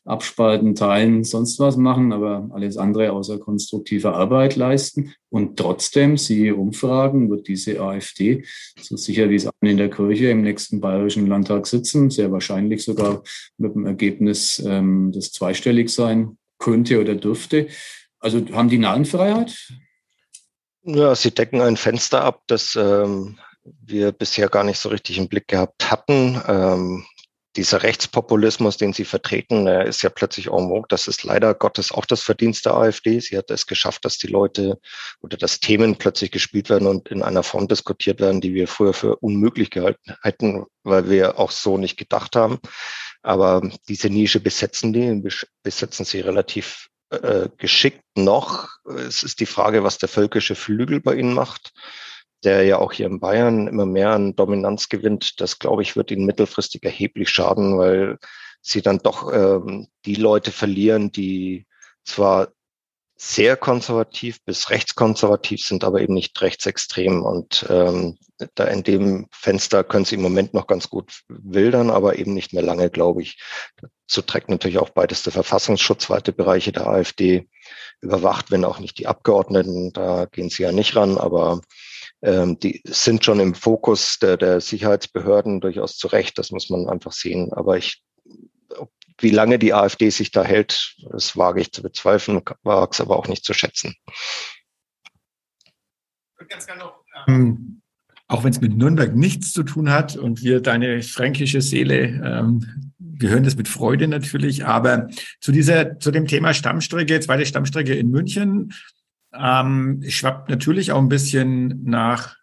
abspalten, 0.05 0.73
teilen, 0.73 1.23
sonst 1.23 1.59
was 1.59 1.77
machen, 1.77 2.11
aber 2.11 2.49
alles 2.51 2.77
andere 2.77 3.11
außer 3.11 3.37
konstruktive 3.37 4.13
Arbeit 4.13 4.55
leisten. 4.55 5.13
Und 5.29 5.57
trotzdem, 5.57 6.17
siehe 6.17 6.55
Umfragen, 6.55 7.29
wird 7.29 7.47
diese 7.47 7.79
AfD, 7.79 8.43
so 8.81 8.97
sicher 8.97 9.29
wie 9.29 9.35
es 9.35 9.47
in 9.61 9.77
der 9.77 9.91
Kirche, 9.91 10.29
im 10.29 10.41
nächsten 10.41 10.81
Bayerischen 10.81 11.27
Landtag 11.27 11.67
sitzen, 11.67 12.09
sehr 12.09 12.31
wahrscheinlich 12.31 12.83
sogar 12.83 13.21
mit 13.57 13.75
dem 13.75 13.85
Ergebnis, 13.85 14.63
ähm, 14.65 15.11
das 15.13 15.31
zweistellig 15.31 15.89
sein 15.89 16.37
könnte 16.57 16.99
oder 16.99 17.13
dürfte. 17.13 17.67
Also 18.19 18.43
haben 18.53 18.69
die 18.69 18.79
Narrenfreiheit? 18.79 19.55
Ja, 20.83 21.13
sie 21.13 21.31
decken 21.31 21.61
ein 21.61 21.77
Fenster 21.77 22.23
ab, 22.23 22.41
das 22.47 22.75
ähm, 22.75 23.37
wir 23.81 24.11
bisher 24.11 24.49
gar 24.49 24.63
nicht 24.63 24.79
so 24.79 24.89
richtig 24.89 25.17
im 25.17 25.27
Blick 25.27 25.47
gehabt 25.47 25.91
hatten. 25.91 26.41
Ähm, 26.47 27.05
dieser 27.55 27.81
Rechtspopulismus, 27.81 28.77
den 28.77 28.93
sie 28.93 29.05
vertreten, 29.05 29.65
ist 29.67 30.03
ja 30.03 30.09
plötzlich 30.09 30.47
en 30.47 30.69
vogue. 30.69 30.85
Das 30.87 31.07
ist 31.07 31.23
leider 31.23 31.53
Gottes 31.55 31.91
auch 31.91 32.05
das 32.05 32.21
Verdienst 32.21 32.65
der 32.65 32.75
AfD. 32.75 33.19
Sie 33.19 33.37
hat 33.37 33.49
es 33.49 33.65
geschafft, 33.65 34.05
dass 34.05 34.17
die 34.17 34.27
Leute 34.27 34.79
oder 35.21 35.35
dass 35.35 35.59
Themen 35.59 35.97
plötzlich 35.97 36.31
gespielt 36.31 36.69
werden 36.69 36.87
und 36.87 37.09
in 37.09 37.23
einer 37.23 37.43
Form 37.43 37.67
diskutiert 37.67 38.19
werden, 38.21 38.39
die 38.39 38.53
wir 38.53 38.67
früher 38.67 38.93
für 38.93 39.15
unmöglich 39.17 39.71
gehalten 39.71 40.15
hätten, 40.21 40.65
weil 40.83 41.09
wir 41.09 41.39
auch 41.39 41.51
so 41.51 41.77
nicht 41.77 41.97
gedacht 41.97 42.35
haben. 42.35 42.59
Aber 43.23 43.67
diese 43.87 44.09
Nische 44.09 44.39
besetzen 44.39 44.93
die, 44.93 45.21
besetzen 45.63 46.05
sie 46.05 46.21
relativ 46.21 46.87
äh, 47.09 47.49
geschickt 47.57 48.03
noch. 48.15 48.69
Es 48.85 49.23
ist 49.23 49.39
die 49.39 49.47
Frage, 49.47 49.83
was 49.83 49.97
der 49.97 50.07
völkische 50.07 50.55
Flügel 50.55 51.01
bei 51.01 51.15
ihnen 51.15 51.33
macht 51.33 51.73
der 52.43 52.63
ja 52.63 52.79
auch 52.79 52.93
hier 52.93 53.07
in 53.07 53.19
Bayern 53.19 53.67
immer 53.67 53.85
mehr 53.85 54.11
an 54.11 54.35
Dominanz 54.35 54.89
gewinnt, 54.89 55.41
das 55.41 55.59
glaube 55.59 55.81
ich 55.81 55.95
wird 55.95 56.11
ihnen 56.11 56.25
mittelfristig 56.25 56.83
erheblich 56.83 57.29
schaden, 57.29 57.77
weil 57.77 58.17
sie 58.61 58.81
dann 58.81 58.99
doch 58.99 59.31
ähm, 59.33 59.87
die 60.05 60.15
Leute 60.15 60.51
verlieren, 60.51 61.11
die 61.11 61.65
zwar 62.03 62.49
sehr 63.21 63.57
konservativ 63.57 64.41
bis 64.45 64.69
rechtskonservativ 64.69 65.61
sind, 65.61 65.83
aber 65.83 65.99
eben 65.99 66.13
nicht 66.13 66.41
rechtsextrem. 66.41 67.21
Und 67.21 67.65
ähm, 67.69 68.17
da 68.55 68.63
in 68.63 68.83
dem 68.83 69.27
Fenster 69.31 69.83
können 69.83 70.05
sie 70.05 70.15
im 70.15 70.21
Moment 70.21 70.53
noch 70.53 70.67
ganz 70.67 70.89
gut 70.89 71.23
wildern, 71.27 71.89
aber 71.89 72.17
eben 72.17 72.33
nicht 72.33 72.53
mehr 72.53 72.63
lange, 72.63 72.89
glaube 72.89 73.21
ich. 73.21 73.37
Dazu 73.75 74.21
trägt 74.21 74.47
natürlich 74.47 74.77
auch 74.77 74.91
beides 74.91 75.23
der 75.23 75.33
Verfassungsschutz, 75.33 76.09
weite 76.09 76.31
Bereiche 76.31 76.71
der 76.71 76.87
AfD 76.87 77.49
überwacht, 77.99 78.51
wenn 78.51 78.63
auch 78.63 78.79
nicht 78.79 78.97
die 78.97 79.07
Abgeordneten, 79.07 79.91
da 79.91 80.25
gehen 80.25 80.49
sie 80.49 80.63
ja 80.63 80.71
nicht 80.71 80.95
ran, 80.95 81.17
aber 81.17 81.59
ähm, 82.21 82.59
die 82.59 82.81
sind 82.85 83.23
schon 83.23 83.39
im 83.39 83.55
Fokus 83.55 84.17
der, 84.19 84.37
der 84.37 84.61
Sicherheitsbehörden 84.61 85.61
durchaus 85.61 85.97
zu 85.97 86.07
Recht, 86.07 86.37
das 86.37 86.51
muss 86.51 86.69
man 86.69 86.89
einfach 86.89 87.11
sehen. 87.11 87.53
Aber 87.53 87.77
ich 87.77 88.03
wie 89.21 89.31
lange 89.31 89.59
die 89.59 89.73
AfD 89.73 90.09
sich 90.09 90.31
da 90.31 90.43
hält, 90.43 90.95
das 91.11 91.35
wage 91.37 91.61
ich 91.61 91.71
zu 91.71 91.81
bezweifeln, 91.81 92.41
wage 92.63 92.91
es 92.91 93.01
aber 93.01 93.17
auch 93.17 93.27
nicht 93.27 93.43
zu 93.43 93.53
schätzen. 93.53 93.95
Ähm, 97.27 97.81
auch 98.27 98.43
wenn 98.43 98.51
es 98.51 98.61
mit 98.61 98.77
Nürnberg 98.77 99.15
nichts 99.15 99.51
zu 99.51 99.63
tun 99.63 99.91
hat 99.91 100.15
und 100.15 100.41
wir 100.41 100.61
deine 100.61 101.01
fränkische 101.01 101.61
Seele, 101.61 102.21
ähm, 102.23 102.93
wir 102.97 103.29
hören 103.29 103.43
das 103.43 103.55
mit 103.55 103.67
Freude 103.67 104.07
natürlich, 104.07 104.65
aber 104.65 105.09
zu 105.41 105.51
dieser, 105.51 105.99
zu 105.99 106.11
dem 106.11 106.27
Thema 106.27 106.53
Stammstrecke, 106.53 107.19
zweite 107.19 107.45
Stammstrecke 107.45 107.95
in 107.95 108.09
München, 108.11 108.71
ähm, 109.33 110.03
schwappt 110.07 110.49
natürlich 110.49 110.91
auch 110.91 110.99
ein 110.99 111.09
bisschen 111.09 111.83
nach, 111.83 112.35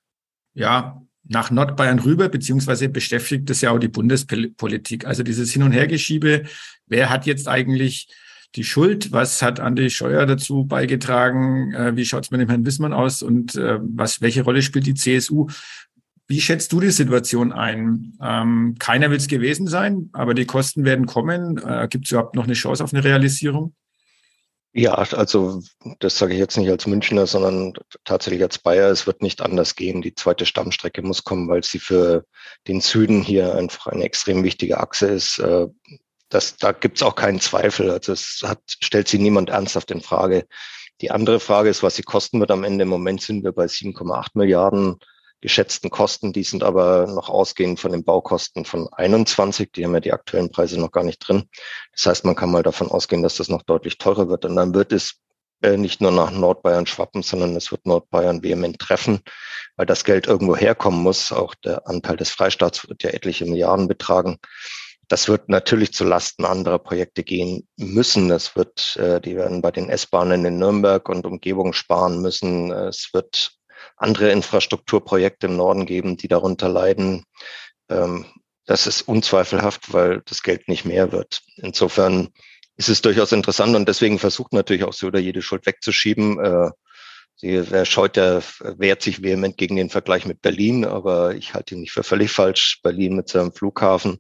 ja, 0.55 1.03
nach 1.29 1.51
Nordbayern 1.51 1.99
rüber, 1.99 2.29
beziehungsweise 2.29 2.89
beschäftigt 2.89 3.51
das 3.51 3.61
ja 3.61 3.71
auch 3.73 3.79
die 3.79 3.89
Bundespolitik. 3.89 5.07
Also 5.07 5.23
dieses 5.23 5.53
Hin- 5.53 5.65
und 5.65 5.73
Hergeschiebe, 5.73 6.45
wer 6.87 7.11
hat 7.11 7.27
jetzt 7.27 7.49
eigentlich 7.49 8.09
die 8.55 8.65
Schuld? 8.65 9.13
Was 9.13 9.43
hat 9.43 9.61
Andi 9.61 9.91
Scheuer 9.91 10.25
dazu 10.27 10.65
beigetragen? 10.65 11.73
Äh, 11.75 11.97
wie 11.97 12.05
schaut 12.05 12.25
es 12.25 12.31
mit 12.31 12.41
dem 12.41 12.49
Herrn 12.49 12.65
Wissmann 12.65 12.93
aus? 12.93 13.23
Und 13.23 13.57
äh, 13.57 13.79
was, 13.81 14.21
welche 14.21 14.43
Rolle 14.43 14.63
spielt 14.63 14.87
die 14.87 14.95
CSU? 14.95 15.49
Wie 16.29 16.41
schätzt 16.41 16.73
du 16.73 16.81
die 16.81 16.91
Situation 16.91 17.53
ein? 17.53 18.17
Ähm, 18.21 18.77
keiner 18.79 19.11
will 19.11 19.19
es 19.19 19.29
gewesen 19.29 19.69
sein, 19.69 20.11
aber 20.13 20.35
die 20.35 20.47
Kosten 20.47 20.85
werden 20.85 21.07
kommen. 21.07 21.59
Äh, 21.59 21.87
Gibt 21.89 22.07
es 22.07 22.13
überhaupt 22.13 22.35
noch 22.35 22.45
eine 22.45 22.55
Chance 22.55 22.83
auf 22.83 22.93
eine 22.93 23.05
Realisierung? 23.05 23.75
Ja, 24.79 24.93
also 24.93 25.63
das 26.01 26.19
sage 26.19 26.35
ich 26.35 26.39
jetzt 26.39 26.59
nicht 26.59 26.69
als 26.69 26.87
Münchner, 26.87 27.27
sondern 27.27 27.73
tatsächlich 28.05 28.43
als 28.43 28.59
Bayer. 28.59 28.91
Es 28.91 29.07
wird 29.07 29.23
nicht 29.23 29.41
anders 29.41 29.75
gehen. 29.75 30.03
Die 30.03 30.15
zweite 30.15 30.45
Stammstrecke 30.45 31.01
muss 31.01 31.25
kommen, 31.25 31.49
weil 31.49 31.65
sie 31.65 31.79
für 31.79 32.27
den 32.69 32.83
Süden 32.83 33.23
hier 33.23 33.55
einfach 33.55 33.87
eine 33.87 34.05
extrem 34.05 34.45
wichtige 34.45 34.79
Achse 34.79 35.07
ist. 35.07 35.39
Äh, 35.39 35.69
das, 36.29 36.59
da 36.59 36.73
gibt 36.73 36.99
es 36.99 37.03
auch 37.03 37.15
keinen 37.15 37.41
Zweifel. 37.41 37.91
Also 37.91 38.13
es 38.13 38.43
hat, 38.45 38.61
stellt 38.67 39.09
sie 39.09 39.19
niemand 39.19 39.49
ernsthaft 39.49 39.91
in 39.93 40.03
Frage. 40.03 40.47
Die 41.01 41.11
andere 41.11 41.41
Frage 41.41 41.71
ist, 41.71 41.83
was 41.83 41.97
sie 41.97 42.03
kosten 42.03 42.39
wird 42.41 42.51
am 42.51 42.63
Ende. 42.63 42.83
Im 42.83 42.91
Moment 42.91 43.23
sind 43.23 43.45
wir 43.45 43.53
bei 43.53 43.65
7,8 43.65 44.33
Milliarden 44.35 44.99
geschätzten 45.41 45.91
Kosten. 45.91 46.33
Die 46.33 46.45
sind 46.45 46.63
aber 46.63 47.07
noch 47.07 47.29
ausgehend 47.29 47.81
von 47.81 47.93
den 47.93 48.05
Baukosten 48.05 48.65
von 48.65 48.89
21. 48.93 49.73
Die 49.73 49.85
haben 49.85 49.95
ja 49.95 50.01
die 50.01 50.13
aktuellen 50.13 50.51
Preise 50.51 50.81
noch 50.81 50.91
gar 50.91 51.05
nicht 51.05 51.19
drin. 51.19 51.49
Das 51.93 52.07
heißt, 52.07 52.25
man 52.25 52.35
kann 52.35 52.51
mal 52.51 52.63
davon 52.63 52.91
ausgehen, 52.91 53.23
dass 53.23 53.37
das 53.37 53.49
noch 53.49 53.63
deutlich 53.63 53.99
teurer 53.99 54.29
wird. 54.29 54.45
Und 54.45 54.57
dann 54.57 54.75
wird 54.75 54.93
es 54.93 55.21
äh, 55.63 55.77
nicht 55.77 56.01
nur 56.01 56.11
nach 56.11 56.31
Nordbayern 56.31 56.87
schwappen, 56.87 57.23
sondern 57.23 57.57
es 57.57 57.71
wird 57.71 57.87
Nordbayern 57.87 58.43
vehement 58.43 58.79
treffen, 58.79 59.21
weil 59.77 59.87
das 59.87 60.05
Geld 60.05 60.27
irgendwo 60.27 60.57
herkommen 60.57 61.03
muss. 61.03 61.33
Auch 61.33 61.55
der 61.55 61.87
Anteil 61.87 62.17
des 62.17 62.31
Freistaats 62.31 62.89
wird 62.89 63.03
ja 63.03 63.11
etliche 63.11 63.45
Milliarden 63.45 63.89
betragen. 63.89 64.39
Das 65.09 65.29
wird 65.29 65.49
natürlich 65.49 65.93
zu 65.93 66.05
Lasten 66.05 66.45
anderer 66.45 66.81
Projekte 66.81 67.23
gehen 67.23 67.69
müssen. 67.77 68.29
Das 68.29 68.57
wird, 68.57 68.97
äh, 68.97 69.21
die 69.21 69.37
werden 69.37 69.63
bei 69.63 69.71
den 69.71 69.89
S-Bahnen 69.89 70.45
in 70.45 70.59
Nürnberg 70.59 71.09
und 71.09 71.27
Umgebung 71.27 71.73
sparen 71.73 72.21
müssen. 72.21 72.73
Es 72.73 73.11
wird 73.13 73.53
andere 73.97 74.31
Infrastrukturprojekte 74.31 75.47
im 75.47 75.57
Norden 75.57 75.87
geben, 75.87 76.17
die 76.17 76.29
darunter 76.29 76.69
leiden. 76.69 77.25
Ähm, 77.89 78.27
das 78.67 78.87
ist 78.87 79.03
unzweifelhaft, 79.03 79.93
weil 79.93 80.23
das 80.27 80.43
Geld 80.43 80.69
nicht 80.69 80.85
mehr 80.85 81.13
wird. 81.13 81.41
Insofern 81.57 82.29
ist 82.77 82.89
es 82.89 83.01
durchaus 83.01 83.33
interessant 83.33 83.75
und 83.75 83.89
deswegen 83.89 84.19
versucht 84.19 84.53
natürlich 84.53 84.85
auch 84.85 84.93
Söder 84.93 85.19
jede 85.19 85.41
Schuld 85.41 85.67
wegzuschieben. 85.67 86.39
Äh, 86.39 86.71
sie, 87.37 87.71
wer 87.71 87.85
scheut, 87.85 88.17
der 88.17 88.43
wehrt 88.61 89.03
sich 89.03 89.23
vehement 89.23 89.57
gegen 89.57 89.77
den 89.77 89.89
Vergleich 89.89 90.27
mit 90.27 90.43
Berlin, 90.43 90.85
aber 90.85 91.35
ich 91.35 91.55
halte 91.55 91.75
ihn 91.75 91.81
nicht 91.81 91.93
für 91.93 92.03
völlig 92.03 92.31
falsch. 92.31 92.81
Berlin 92.83 93.17
mit 93.17 93.29
seinem 93.29 93.53
Flughafen, 93.53 94.19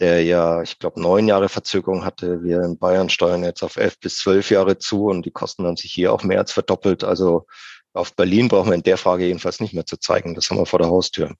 der 0.00 0.24
ja, 0.24 0.62
ich 0.62 0.78
glaube, 0.78 1.00
neun 1.00 1.28
Jahre 1.28 1.48
Verzögerung 1.48 2.04
hatte. 2.04 2.42
Wir 2.42 2.62
in 2.62 2.78
Bayern 2.78 3.10
steuern 3.10 3.44
jetzt 3.44 3.62
auf 3.62 3.76
elf 3.76 4.00
bis 4.00 4.18
zwölf 4.18 4.50
Jahre 4.50 4.78
zu 4.78 5.06
und 5.06 5.26
die 5.26 5.30
Kosten 5.30 5.66
haben 5.66 5.76
sich 5.76 5.92
hier 5.92 6.12
auch 6.12 6.22
mehr 6.24 6.38
als 6.38 6.52
verdoppelt. 6.52 7.04
Also 7.04 7.46
auf 7.92 8.14
Berlin 8.14 8.48
brauchen 8.48 8.70
wir 8.70 8.74
in 8.74 8.82
der 8.82 8.98
Frage 8.98 9.26
jedenfalls 9.26 9.60
nicht 9.60 9.74
mehr 9.74 9.86
zu 9.86 9.96
zeigen. 9.96 10.34
Das 10.34 10.50
haben 10.50 10.58
wir 10.58 10.66
vor 10.66 10.78
der 10.78 10.88
Haustür. 10.88 11.34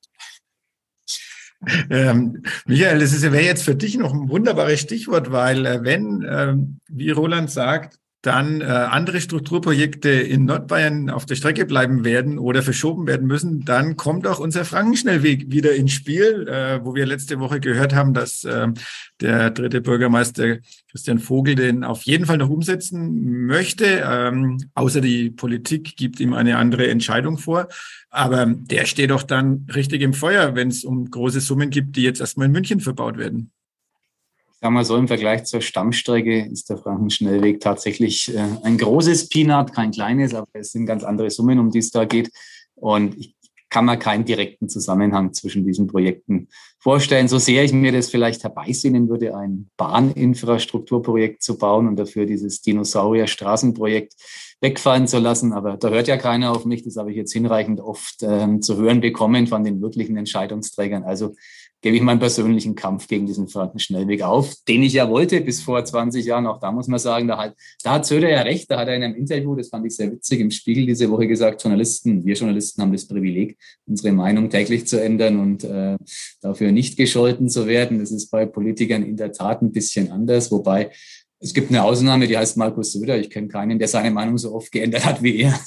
Ähm, 1.90 2.44
Michael, 2.66 3.00
das 3.00 3.20
wäre 3.20 3.40
jetzt 3.40 3.64
für 3.64 3.74
dich 3.74 3.96
noch 3.96 4.12
ein 4.12 4.28
wunderbares 4.28 4.80
Stichwort, 4.80 5.32
weil 5.32 5.66
äh, 5.66 5.82
wenn, 5.82 6.24
ähm, 6.28 6.80
wie 6.88 7.10
Roland 7.10 7.50
sagt, 7.50 7.98
dann 8.28 8.60
äh, 8.60 8.64
andere 8.64 9.22
Strukturprojekte 9.22 10.10
in 10.10 10.44
Nordbayern 10.44 11.08
auf 11.08 11.24
der 11.24 11.34
Strecke 11.34 11.64
bleiben 11.64 12.04
werden 12.04 12.38
oder 12.38 12.62
verschoben 12.62 13.06
werden 13.06 13.26
müssen, 13.26 13.64
dann 13.64 13.96
kommt 13.96 14.26
auch 14.26 14.38
unser 14.38 14.66
Frankenschnellweg 14.66 15.50
wieder 15.50 15.74
ins 15.74 15.92
Spiel, 15.92 16.46
äh, 16.46 16.84
wo 16.84 16.94
wir 16.94 17.06
letzte 17.06 17.40
Woche 17.40 17.58
gehört 17.58 17.94
haben, 17.94 18.12
dass 18.12 18.44
äh, 18.44 18.68
der 19.22 19.48
dritte 19.48 19.80
Bürgermeister 19.80 20.58
Christian 20.90 21.20
Vogel 21.20 21.54
den 21.54 21.84
auf 21.84 22.02
jeden 22.02 22.26
Fall 22.26 22.36
noch 22.36 22.50
umsetzen 22.50 23.46
möchte, 23.46 24.04
ähm, 24.06 24.58
außer 24.74 25.00
die 25.00 25.30
Politik 25.30 25.96
gibt 25.96 26.20
ihm 26.20 26.34
eine 26.34 26.58
andere 26.58 26.86
Entscheidung 26.88 27.38
vor. 27.38 27.68
Aber 28.10 28.44
der 28.46 28.84
steht 28.84 29.10
doch 29.10 29.22
dann 29.22 29.66
richtig 29.74 30.02
im 30.02 30.12
Feuer, 30.12 30.54
wenn 30.54 30.68
es 30.68 30.84
um 30.84 31.10
große 31.10 31.40
Summen 31.40 31.70
gibt, 31.70 31.96
die 31.96 32.02
jetzt 32.02 32.20
erstmal 32.20 32.46
in 32.46 32.52
München 32.52 32.80
verbaut 32.80 33.16
werden 33.16 33.52
sagen 34.60 34.74
wir 34.74 34.84
so, 34.84 34.96
im 34.96 35.08
Vergleich 35.08 35.44
zur 35.44 35.60
Stammstrecke 35.60 36.46
ist 36.46 36.68
der 36.70 36.78
Frankenschnellweg 36.78 37.60
tatsächlich 37.60 38.34
äh, 38.34 38.44
ein 38.62 38.78
großes 38.78 39.28
Peanut, 39.28 39.72
kein 39.72 39.92
kleines, 39.92 40.34
aber 40.34 40.48
es 40.52 40.72
sind 40.72 40.86
ganz 40.86 41.04
andere 41.04 41.30
Summen, 41.30 41.58
um 41.58 41.70
die 41.70 41.78
es 41.78 41.90
da 41.90 42.04
geht. 42.04 42.30
Und 42.74 43.16
ich 43.16 43.34
kann 43.70 43.84
mir 43.84 43.98
keinen 43.98 44.24
direkten 44.24 44.68
Zusammenhang 44.68 45.34
zwischen 45.34 45.64
diesen 45.64 45.86
Projekten 45.86 46.48
vorstellen. 46.78 47.28
So 47.28 47.38
sehr 47.38 47.64
ich 47.64 47.72
mir 47.72 47.92
das 47.92 48.08
vielleicht 48.08 48.42
herbeisehnen 48.42 49.08
würde, 49.08 49.36
ein 49.36 49.68
Bahninfrastrukturprojekt 49.76 51.42
zu 51.42 51.58
bauen 51.58 51.86
und 51.86 51.96
dafür 51.96 52.24
dieses 52.24 52.62
Dinosaurier-Straßenprojekt 52.62 54.14
wegfallen 54.60 55.06
zu 55.06 55.18
lassen. 55.18 55.52
Aber 55.52 55.76
da 55.76 55.90
hört 55.90 56.08
ja 56.08 56.16
keiner 56.16 56.52
auf 56.52 56.64
mich. 56.64 56.82
Das 56.82 56.96
habe 56.96 57.10
ich 57.10 57.16
jetzt 57.16 57.32
hinreichend 57.32 57.80
oft 57.80 58.22
ähm, 58.22 58.62
zu 58.62 58.76
hören 58.76 59.00
bekommen 59.00 59.46
von 59.46 59.64
den 59.64 59.82
wirklichen 59.82 60.16
Entscheidungsträgern. 60.16 61.04
Also 61.04 61.34
gebe 61.80 61.96
ich 61.96 62.02
meinen 62.02 62.18
persönlichen 62.18 62.74
Kampf 62.74 63.06
gegen 63.06 63.26
diesen 63.26 63.48
Frankenschnellweg 63.48 64.22
auf, 64.22 64.54
den 64.66 64.82
ich 64.82 64.94
ja 64.94 65.08
wollte 65.08 65.40
bis 65.40 65.62
vor 65.62 65.84
20 65.84 66.24
Jahren. 66.24 66.46
Auch 66.46 66.58
da 66.58 66.72
muss 66.72 66.88
man 66.88 66.98
sagen, 66.98 67.28
da 67.28 67.38
hat, 67.38 67.54
da 67.82 67.92
hat 67.92 68.06
Söder 68.06 68.28
ja 68.28 68.42
recht. 68.42 68.70
Da 68.70 68.78
hat 68.78 68.88
er 68.88 68.96
in 68.96 69.02
einem 69.02 69.14
Interview, 69.14 69.54
das 69.54 69.68
fand 69.68 69.86
ich 69.86 69.94
sehr 69.94 70.10
witzig, 70.10 70.40
im 70.40 70.50
Spiegel 70.50 70.86
diese 70.86 71.08
Woche 71.10 71.28
gesagt, 71.28 71.62
Journalisten, 71.62 72.24
wir 72.24 72.34
Journalisten 72.34 72.82
haben 72.82 72.92
das 72.92 73.06
Privileg, 73.06 73.56
unsere 73.86 74.12
Meinung 74.12 74.50
täglich 74.50 74.86
zu 74.86 75.00
ändern 75.00 75.38
und 75.38 75.64
äh, 75.64 75.96
dafür 76.40 76.72
nicht 76.72 76.96
gescholten 76.96 77.48
zu 77.48 77.66
werden. 77.66 78.00
Das 78.00 78.10
ist 78.10 78.30
bei 78.30 78.46
Politikern 78.46 79.04
in 79.04 79.16
der 79.16 79.32
Tat 79.32 79.62
ein 79.62 79.72
bisschen 79.72 80.10
anders, 80.10 80.50
wobei 80.50 80.90
es 81.40 81.54
gibt 81.54 81.70
eine 81.70 81.84
Ausnahme, 81.84 82.26
die 82.26 82.36
heißt 82.36 82.56
Markus 82.56 82.92
Söder. 82.92 83.16
Ich 83.16 83.30
kenne 83.30 83.46
keinen, 83.46 83.78
der 83.78 83.86
seine 83.86 84.10
Meinung 84.10 84.38
so 84.38 84.52
oft 84.54 84.72
geändert 84.72 85.04
hat 85.04 85.22
wie 85.22 85.36
er. 85.36 85.58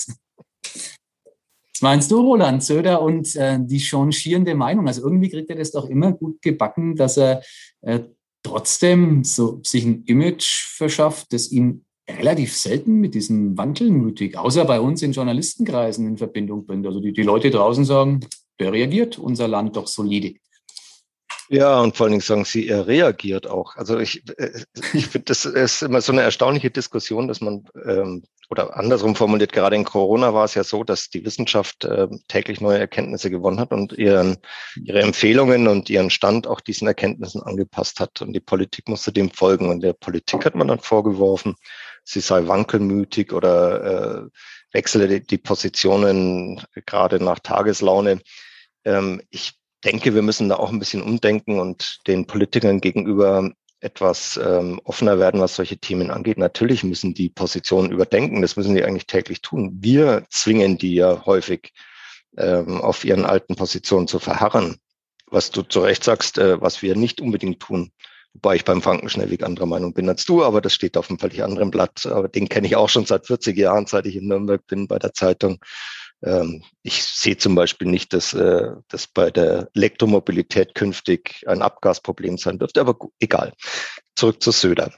Was 1.81 1.89
meinst 1.89 2.11
du, 2.11 2.19
Roland 2.19 2.63
Söder 2.63 3.01
und 3.01 3.35
äh, 3.35 3.57
die 3.59 3.79
changierende 3.79 4.53
Meinung? 4.53 4.85
Also 4.85 5.01
irgendwie 5.01 5.29
kriegt 5.29 5.49
er 5.49 5.55
das 5.55 5.71
doch 5.71 5.89
immer 5.89 6.11
gut 6.11 6.39
gebacken, 6.43 6.95
dass 6.95 7.17
er 7.17 7.41
äh, 7.81 8.01
trotzdem 8.43 9.23
so 9.23 9.61
sich 9.63 9.83
ein 9.83 10.03
Image 10.05 10.75
verschafft, 10.75 11.33
das 11.33 11.51
ihn 11.51 11.83
relativ 12.07 12.55
selten 12.55 12.99
mit 12.99 13.15
diesem 13.15 13.57
Wandelmütig, 13.57 14.37
außer 14.37 14.63
bei 14.65 14.79
uns 14.79 15.01
in 15.01 15.13
Journalistenkreisen 15.13 16.05
in 16.05 16.17
Verbindung 16.17 16.67
bringt. 16.67 16.85
Also 16.85 16.99
die, 16.99 17.13
die 17.13 17.23
Leute 17.23 17.49
draußen 17.49 17.83
sagen, 17.83 18.19
der 18.59 18.73
reagiert 18.73 19.17
unser 19.17 19.47
Land 19.47 19.75
doch 19.75 19.87
solide. 19.87 20.35
Ja, 21.53 21.81
und 21.81 21.97
vor 21.97 22.05
allen 22.05 22.11
Dingen 22.13 22.21
sagen 22.21 22.45
Sie, 22.45 22.69
er 22.69 22.87
reagiert 22.87 23.45
auch. 23.45 23.75
Also 23.75 23.99
ich, 23.99 24.23
äh, 24.39 24.63
ich 24.93 25.07
finde, 25.07 25.25
das 25.25 25.43
ist 25.43 25.81
immer 25.81 25.99
so 25.99 26.13
eine 26.13 26.21
erstaunliche 26.21 26.71
Diskussion, 26.71 27.27
dass 27.27 27.41
man, 27.41 27.65
ähm, 27.85 28.23
oder 28.49 28.77
andersrum 28.77 29.17
formuliert, 29.17 29.51
gerade 29.51 29.75
in 29.75 29.83
Corona 29.83 30.33
war 30.33 30.45
es 30.45 30.55
ja 30.55 30.63
so, 30.63 30.85
dass 30.85 31.09
die 31.09 31.25
Wissenschaft 31.25 31.83
äh, 31.83 32.07
täglich 32.29 32.61
neue 32.61 32.79
Erkenntnisse 32.79 33.29
gewonnen 33.29 33.59
hat 33.59 33.71
und 33.73 33.91
ihren, 33.91 34.37
ihre 34.81 35.01
Empfehlungen 35.01 35.67
und 35.67 35.89
ihren 35.89 36.09
Stand 36.09 36.47
auch 36.47 36.61
diesen 36.61 36.87
Erkenntnissen 36.87 37.43
angepasst 37.43 37.99
hat. 37.99 38.21
Und 38.21 38.31
die 38.31 38.39
Politik 38.39 38.87
musste 38.87 39.11
dem 39.11 39.29
folgen. 39.29 39.67
Und 39.69 39.81
der 39.81 39.91
Politik 39.91 40.45
hat 40.45 40.55
man 40.55 40.69
dann 40.69 40.79
vorgeworfen, 40.79 41.55
sie 42.05 42.21
sei 42.21 42.47
wankelmütig 42.47 43.33
oder 43.33 44.23
äh, 44.23 44.29
wechsle 44.71 45.09
die, 45.09 45.27
die 45.27 45.37
Positionen 45.37 46.61
gerade 46.85 47.21
nach 47.21 47.39
Tageslaune. 47.39 48.21
Ähm, 48.85 49.21
ich 49.29 49.60
denke, 49.81 50.13
wir 50.15 50.21
müssen 50.21 50.49
da 50.49 50.55
auch 50.55 50.71
ein 50.71 50.79
bisschen 50.79 51.01
umdenken 51.01 51.59
und 51.59 51.99
den 52.07 52.27
Politikern 52.27 52.81
gegenüber 52.81 53.51
etwas 53.81 54.39
ähm, 54.43 54.79
offener 54.83 55.19
werden, 55.19 55.41
was 55.41 55.55
solche 55.55 55.77
Themen 55.77 56.11
angeht. 56.11 56.37
Natürlich 56.37 56.83
müssen 56.83 57.13
die 57.13 57.29
Positionen 57.29 57.91
überdenken. 57.91 58.41
Das 58.41 58.55
müssen 58.55 58.75
die 58.75 58.83
eigentlich 58.83 59.07
täglich 59.07 59.41
tun. 59.41 59.77
Wir 59.81 60.23
zwingen 60.29 60.77
die 60.77 60.93
ja 60.93 61.25
häufig 61.25 61.73
ähm, 62.37 62.79
auf 62.79 63.03
ihren 63.03 63.25
alten 63.25 63.55
Positionen 63.55 64.07
zu 64.07 64.19
verharren. 64.19 64.77
Was 65.25 65.49
du 65.49 65.63
zu 65.63 65.79
Recht 65.79 66.03
sagst, 66.03 66.37
äh, 66.37 66.61
was 66.61 66.81
wir 66.81 66.95
nicht 66.95 67.21
unbedingt 67.21 67.59
tun. 67.59 67.91
Wobei 68.33 68.55
ich 68.55 68.65
beim 68.65 68.81
Frankenschnellweg 68.81 69.43
anderer 69.43 69.65
Meinung 69.65 69.93
bin 69.93 70.07
als 70.07 70.25
du, 70.25 70.43
aber 70.43 70.61
das 70.61 70.73
steht 70.73 70.95
auf 70.95 71.09
einem 71.09 71.19
völlig 71.19 71.43
anderen 71.43 71.71
Blatt. 71.71 72.05
Aber 72.05 72.29
den 72.29 72.47
kenne 72.47 72.67
ich 72.67 72.75
auch 72.75 72.87
schon 72.87 73.05
seit 73.05 73.27
40 73.27 73.57
Jahren, 73.57 73.87
seit 73.87 74.05
ich 74.05 74.15
in 74.15 74.27
Nürnberg 74.27 74.65
bin 74.67 74.87
bei 74.87 74.99
der 74.99 75.13
Zeitung. 75.13 75.59
Ähm, 76.23 76.63
ich 76.83 77.03
sehe 77.03 77.37
zum 77.37 77.55
Beispiel 77.55 77.87
nicht, 77.87 78.13
dass, 78.13 78.33
äh, 78.33 78.71
dass 78.87 79.07
bei 79.07 79.31
der 79.31 79.69
Elektromobilität 79.73 80.75
künftig 80.75 81.43
ein 81.47 81.61
Abgasproblem 81.61 82.37
sein 82.37 82.59
dürfte, 82.59 82.81
aber 82.81 82.97
egal. 83.19 83.53
Zurück 84.15 84.41
zu 84.41 84.51
Söder. 84.51 84.93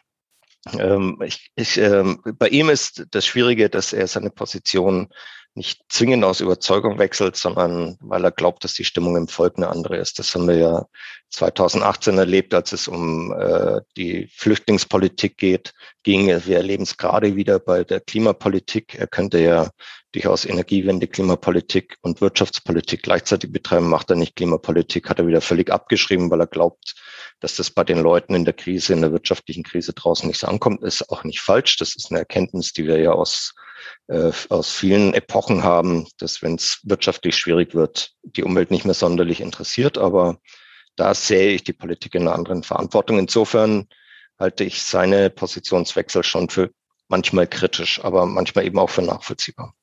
Ähm, 0.79 1.21
ich, 1.25 1.51
ich, 1.55 1.77
ähm, 1.77 2.21
bei 2.38 2.49
ihm 2.49 2.69
ist 2.69 3.05
das 3.12 3.25
Schwierige, 3.25 3.69
dass 3.69 3.93
er 3.93 4.07
seine 4.07 4.29
Position 4.29 5.09
nicht 5.55 5.81
zwingend 5.89 6.23
aus 6.23 6.41
Überzeugung 6.41 6.97
wechselt, 6.97 7.35
sondern 7.35 7.97
weil 7.99 8.23
er 8.23 8.31
glaubt, 8.31 8.63
dass 8.63 8.73
die 8.73 8.85
Stimmung 8.85 9.15
im 9.17 9.27
Volk 9.27 9.57
eine 9.57 9.69
andere 9.69 9.97
ist. 9.97 10.17
Das 10.17 10.33
haben 10.33 10.47
wir 10.47 10.57
ja 10.57 10.85
2018 11.29 12.17
erlebt, 12.17 12.53
als 12.53 12.71
es 12.71 12.87
um 12.87 13.31
äh, 13.33 13.81
die 13.95 14.27
Flüchtlingspolitik 14.33 15.37
geht, 15.37 15.73
ging. 16.03 16.27
Wir 16.27 16.57
erleben 16.57 16.83
es 16.83 16.97
gerade 16.97 17.35
wieder 17.35 17.59
bei 17.59 17.83
der 17.83 17.99
Klimapolitik. 17.99 18.95
Er 18.95 19.07
könnte 19.07 19.39
ja 19.39 19.69
durchaus 20.13 20.45
Energiewende, 20.45 21.07
Klimapolitik 21.07 21.97
und 22.01 22.21
Wirtschaftspolitik 22.21 23.03
gleichzeitig 23.03 23.51
betreiben, 23.51 23.89
macht 23.89 24.09
er 24.09 24.15
nicht 24.15 24.35
Klimapolitik, 24.35 25.09
hat 25.09 25.19
er 25.19 25.27
wieder 25.27 25.41
völlig 25.41 25.71
abgeschrieben, 25.71 26.29
weil 26.29 26.41
er 26.41 26.47
glaubt, 26.47 26.95
dass 27.39 27.55
das 27.55 27.71
bei 27.71 27.83
den 27.83 27.99
Leuten 27.99 28.35
in 28.35 28.45
der 28.45 28.53
Krise, 28.53 28.93
in 28.93 29.01
der 29.01 29.11
wirtschaftlichen 29.11 29.63
Krise 29.63 29.93
draußen 29.93 30.27
nicht 30.27 30.39
so 30.39 30.47
ankommt, 30.47 30.83
ist 30.83 31.09
auch 31.09 31.23
nicht 31.23 31.41
falsch. 31.41 31.77
Das 31.77 31.95
ist 31.95 32.11
eine 32.11 32.19
Erkenntnis, 32.19 32.73
die 32.73 32.85
wir 32.85 32.99
ja 32.99 33.11
aus, 33.11 33.53
äh, 34.08 34.32
aus 34.50 34.72
vielen 34.72 35.13
Epochen 35.13 35.63
haben, 35.63 36.08
dass 36.17 36.41
wenn 36.41 36.56
es 36.56 36.80
wirtschaftlich 36.84 37.36
schwierig 37.36 37.74
wird, 37.74 38.13
die 38.24 38.43
Umwelt 38.43 38.72
nicht 38.72 38.86
mehr 38.86 38.93
sonderlich 38.93 39.41
interessiert. 39.41 39.98
Aber 39.98 40.39
da 40.96 41.13
sehe 41.13 41.52
ich 41.52 41.63
die 41.63 41.74
Politik 41.74 42.15
in 42.15 42.24
einer 42.24 42.36
anderen 42.36 42.63
Verantwortung. 42.63 43.19
Insofern 43.19 43.88
halte 44.39 44.63
ich 44.63 44.82
seine 44.82 45.30
Positionswechsel 45.30 46.24
schon 46.24 46.50
für 46.50 46.72
manchmal 47.08 47.48
kritisch, 47.48 48.04
aber 48.04 48.26
manchmal 48.26 48.65
eben 48.65 48.80
auch 48.80 48.89
für 48.89 49.02
nachvollziehbar. 49.02 49.74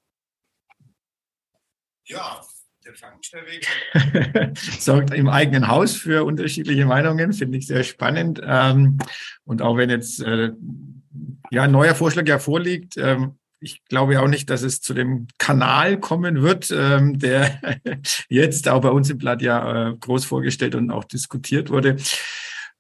Ja, 2.05 2.41
der 2.85 2.95
Frankensteinweg 2.95 3.69
sorgt 4.81 5.13
im 5.13 5.29
eigenen 5.29 5.69
Haus 5.69 5.97
für 5.97 6.25
unterschiedliche 6.25 6.87
Meinungen, 6.87 7.33
finde 7.33 7.59
ich 7.59 7.67
sehr 7.67 7.85
spannend. 7.85 8.41
Ähm, 8.45 8.99
und 9.45 9.63
auch 9.63 9.77
wenn 9.77 9.91
jetzt 9.91 10.21
äh, 10.21 10.51
ja 11.51 11.63
ein 11.63 11.73
neuer 11.73 11.95
Vorschlag 11.95 12.27
ja 12.27 12.39
vorliegt, 12.39 12.97
ähm, 12.97 13.39
ich 13.61 13.85
glaube 13.85 14.21
auch 14.21 14.29
nicht, 14.29 14.51
dass 14.51 14.63
es 14.63 14.81
zu 14.81 14.95
dem 14.95 15.27
Kanal 15.39 16.01
kommen 16.01 16.43
wird, 16.43 16.71
ähm, 16.75 17.19
der 17.19 17.61
jetzt 18.29 18.69
auch 18.69 18.81
bei 18.81 18.89
uns 18.89 19.11
im 19.11 19.19
Blatt 19.19 19.43
ja 19.43 19.91
äh, 19.91 19.97
groß 19.97 20.25
vorgestellt 20.25 20.75
und 20.75 20.91
auch 20.91 21.05
diskutiert 21.05 21.71
wurde. 21.71 21.97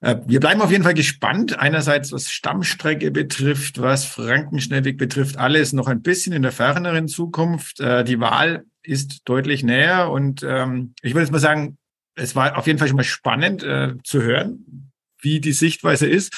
Äh, 0.01 0.17
wir 0.27 0.41
bleiben 0.41 0.63
auf 0.63 0.71
jeden 0.71 0.85
Fall 0.85 0.95
gespannt. 0.95 1.59
Einerseits, 1.59 2.13
was 2.13 2.31
Stammstrecke 2.31 3.11
betrifft, 3.11 3.81
was 3.81 4.07
Frankenschnellweg 4.07 4.97
betrifft, 4.97 5.37
alles 5.37 5.73
noch 5.73 5.87
ein 5.87 6.03
bisschen 6.03 6.33
in 6.33 6.43
der 6.43 6.53
ferneren 6.53 7.09
Zukunft. 7.09 7.81
Äh, 7.81 8.05
die 8.05 8.21
Wahl 8.21 8.65
ist 8.83 9.29
deutlich 9.29 9.63
näher. 9.63 10.11
Und 10.11 10.43
ähm, 10.43 10.95
ich 11.03 11.13
würde 11.13 11.23
jetzt 11.23 11.33
mal 11.33 11.39
sagen, 11.39 11.77
es 12.15 12.35
war 12.35 12.57
auf 12.57 12.67
jeden 12.67 12.79
Fall 12.79 12.89
schon 12.89 12.97
mal 12.97 13.05
spannend 13.05 13.63
äh, 13.63 13.95
zu 14.03 14.23
hören, 14.23 14.93
wie 15.21 15.41
die 15.41 15.53
Sichtweise 15.53 16.07
ist. 16.07 16.33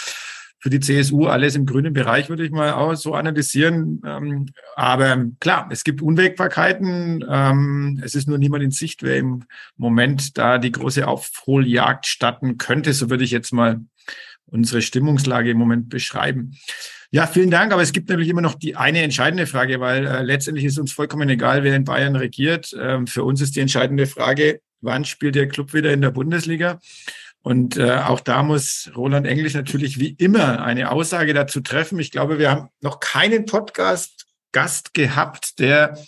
Für 0.63 0.71
die 0.71 0.79
CSU 0.79 1.27
alles 1.27 1.57
im 1.57 1.67
grünen 1.67 1.93
Bereich 1.93 2.29
würde 2.29 2.45
ich 2.45 2.53
mal 2.53 2.73
auch 2.75 2.95
so 2.95 3.15
analysieren. 3.15 4.01
Ähm, 4.07 4.47
aber 4.77 5.27
klar, 5.41 5.69
es 5.73 5.83
gibt 5.83 6.01
Unwägbarkeiten. 6.01 7.25
Ähm, 7.29 8.01
es 8.05 8.15
ist 8.15 8.29
nur 8.29 8.39
niemand 8.39 8.63
in 8.63 8.71
Sicht, 8.71 9.03
wer 9.03 9.17
im 9.17 9.43
Moment 9.77 10.39
da 10.39 10.59
die 10.59 10.71
große 10.71 11.09
Aufholjagd 11.09 12.07
statten 12.07 12.59
könnte. 12.59 12.93
So 12.93 13.11
würde 13.11 13.25
ich 13.25 13.33
jetzt 13.33 13.53
mal 13.53 13.81
unsere 14.47 14.83
Stimmungslage 14.83 15.51
im 15.51 15.59
Moment 15.59 15.89
beschreiben. 15.89 16.57
Ja, 17.11 17.27
vielen 17.27 17.51
Dank. 17.51 17.73
Aber 17.73 17.83
es 17.83 17.93
gibt 17.93 18.09
natürlich 18.09 18.29
immer 18.29 18.41
noch 18.41 18.55
die 18.55 18.77
eine 18.77 19.03
entscheidende 19.03 19.49
Frage, 19.49 19.81
weil 19.81 20.07
äh, 20.07 20.23
letztendlich 20.23 20.65
ist 20.65 20.79
uns 20.79 20.93
vollkommen 20.93 21.29
egal, 21.29 21.65
wer 21.65 21.75
in 21.75 21.83
Bayern 21.83 22.15
regiert. 22.15 22.73
Ähm, 22.81 23.09
für 23.09 23.25
uns 23.25 23.41
ist 23.41 23.57
die 23.57 23.61
entscheidende 23.61 24.07
Frage, 24.07 24.61
wann 24.81 25.05
spielt 25.05 25.35
der 25.35 25.49
Club 25.49 25.75
wieder 25.75 25.93
in 25.93 26.03
der 26.03 26.13
Bundesliga? 26.13 26.79
Und 27.43 27.77
äh, 27.77 27.99
auch 27.99 28.21
da 28.21 28.43
muss 28.43 28.91
Roland 28.97 29.27
Englisch 29.27 29.55
natürlich 29.55 29.99
wie 29.99 30.11
immer 30.11 30.63
eine 30.63 30.91
Aussage 30.91 31.35
dazu 31.35 31.61
treffen. 31.61 31.99
Ich 31.99 32.13
glaube, 32.13 32.39
wir 32.39 32.51
haben 32.51 32.69
noch 32.81 33.01
keinen 33.01 33.47
Podcast-Gast 33.47 34.95
gehabt, 34.95 35.59
der 35.59 35.99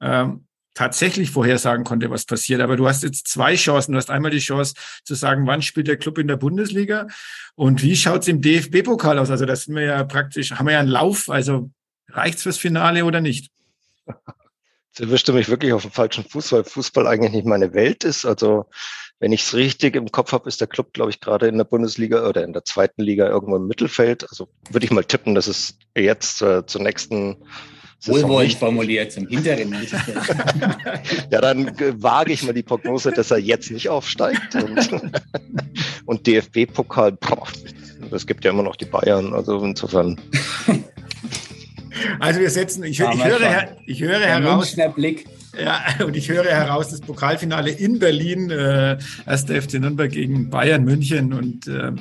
ähm, 0.00 0.46
tatsächlich 0.74 1.30
vorhersagen 1.30 1.84
konnte, 1.84 2.10
was 2.10 2.26
passiert. 2.26 2.60
Aber 2.60 2.76
du 2.76 2.86
hast 2.86 3.02
jetzt 3.02 3.28
zwei 3.28 3.54
Chancen. 3.54 3.92
Du 3.92 3.98
hast 3.98 4.10
einmal 4.10 4.30
die 4.30 4.40
Chance 4.40 4.74
zu 5.04 5.14
sagen, 5.14 5.46
wann 5.46 5.62
spielt 5.62 5.86
der 5.86 5.96
Club 5.96 6.18
in 6.18 6.28
der 6.28 6.36
Bundesliga 6.36 7.06
und 7.54 7.82
wie 7.82 7.96
schaut's 7.96 8.28
im 8.28 8.42
DFB-Pokal 8.42 9.18
aus? 9.18 9.30
Also 9.30 9.46
das 9.46 9.64
sind 9.64 9.76
wir 9.76 9.84
ja 9.84 10.04
praktisch, 10.04 10.52
haben 10.52 10.66
wir 10.66 10.72
ja 10.72 10.80
einen 10.80 10.88
Lauf. 10.88 11.30
Also 11.30 11.70
reicht's 12.08 12.42
fürs 12.42 12.58
Finale 12.58 13.04
oder 13.04 13.20
nicht? 13.20 13.50
Jetzt 14.06 15.00
erwischte 15.00 15.32
mich 15.32 15.48
wirklich 15.48 15.72
auf 15.72 15.82
dem 15.82 15.90
falschen 15.90 16.24
Fuß, 16.24 16.52
weil 16.52 16.64
Fußball 16.64 17.06
eigentlich 17.06 17.32
nicht 17.32 17.46
meine 17.46 17.72
Welt 17.72 18.04
ist. 18.04 18.24
Also 18.24 18.66
wenn 19.24 19.32
ich 19.32 19.40
es 19.40 19.54
richtig 19.54 19.96
im 19.96 20.12
Kopf 20.12 20.32
habe, 20.32 20.46
ist 20.50 20.60
der 20.60 20.68
Club, 20.68 20.92
glaube 20.92 21.08
ich, 21.08 21.18
gerade 21.18 21.46
in 21.46 21.56
der 21.56 21.64
Bundesliga 21.64 22.28
oder 22.28 22.44
in 22.44 22.52
der 22.52 22.66
zweiten 22.66 23.00
Liga 23.00 23.26
irgendwo 23.26 23.56
im 23.56 23.66
Mittelfeld. 23.66 24.28
Also 24.28 24.48
würde 24.68 24.84
ich 24.84 24.92
mal 24.92 25.02
tippen, 25.02 25.34
dass 25.34 25.46
es 25.46 25.78
jetzt 25.96 26.42
äh, 26.42 26.66
zur 26.66 26.82
nächsten 26.82 27.36
Wohlwollend 28.04 28.52
formuliert 28.52 29.12
zum 29.12 29.26
hinteren 29.26 29.70
Mittelfeld. 29.70 30.18
ja, 31.30 31.40
dann 31.40 31.74
wage 32.02 32.34
ich 32.34 32.42
mal 32.42 32.52
die 32.52 32.62
Prognose, 32.62 33.12
dass 33.12 33.30
er 33.30 33.38
jetzt 33.38 33.70
nicht 33.70 33.88
aufsteigt. 33.88 34.56
Und, 34.56 34.90
und 36.04 36.26
DFB-Pokal, 36.26 37.16
es 38.10 38.26
gibt 38.26 38.44
ja 38.44 38.50
immer 38.50 38.62
noch 38.62 38.76
die 38.76 38.84
Bayern, 38.84 39.32
also 39.32 39.58
insofern. 39.64 40.20
Also 42.18 42.40
wir 42.40 42.50
setzen, 42.50 42.82
ich, 42.82 42.98
ich 42.98 43.24
höre, 43.24 43.76
ich 43.86 44.02
höre 44.02 44.20
heraus. 44.20 44.76
Blick. 44.96 45.26
Ja, 45.62 46.04
und 46.04 46.16
ich 46.16 46.28
höre 46.28 46.44
heraus, 46.44 46.90
das 46.90 47.00
Pokalfinale 47.00 47.70
in 47.70 47.98
Berlin, 47.98 48.50
äh, 48.50 48.98
1. 49.26 49.44
FC 49.44 49.74
Nürnberg 49.74 50.10
gegen 50.10 50.50
Bayern 50.50 50.84
München. 50.84 51.32
Und 51.32 51.66
äh, 51.66 51.92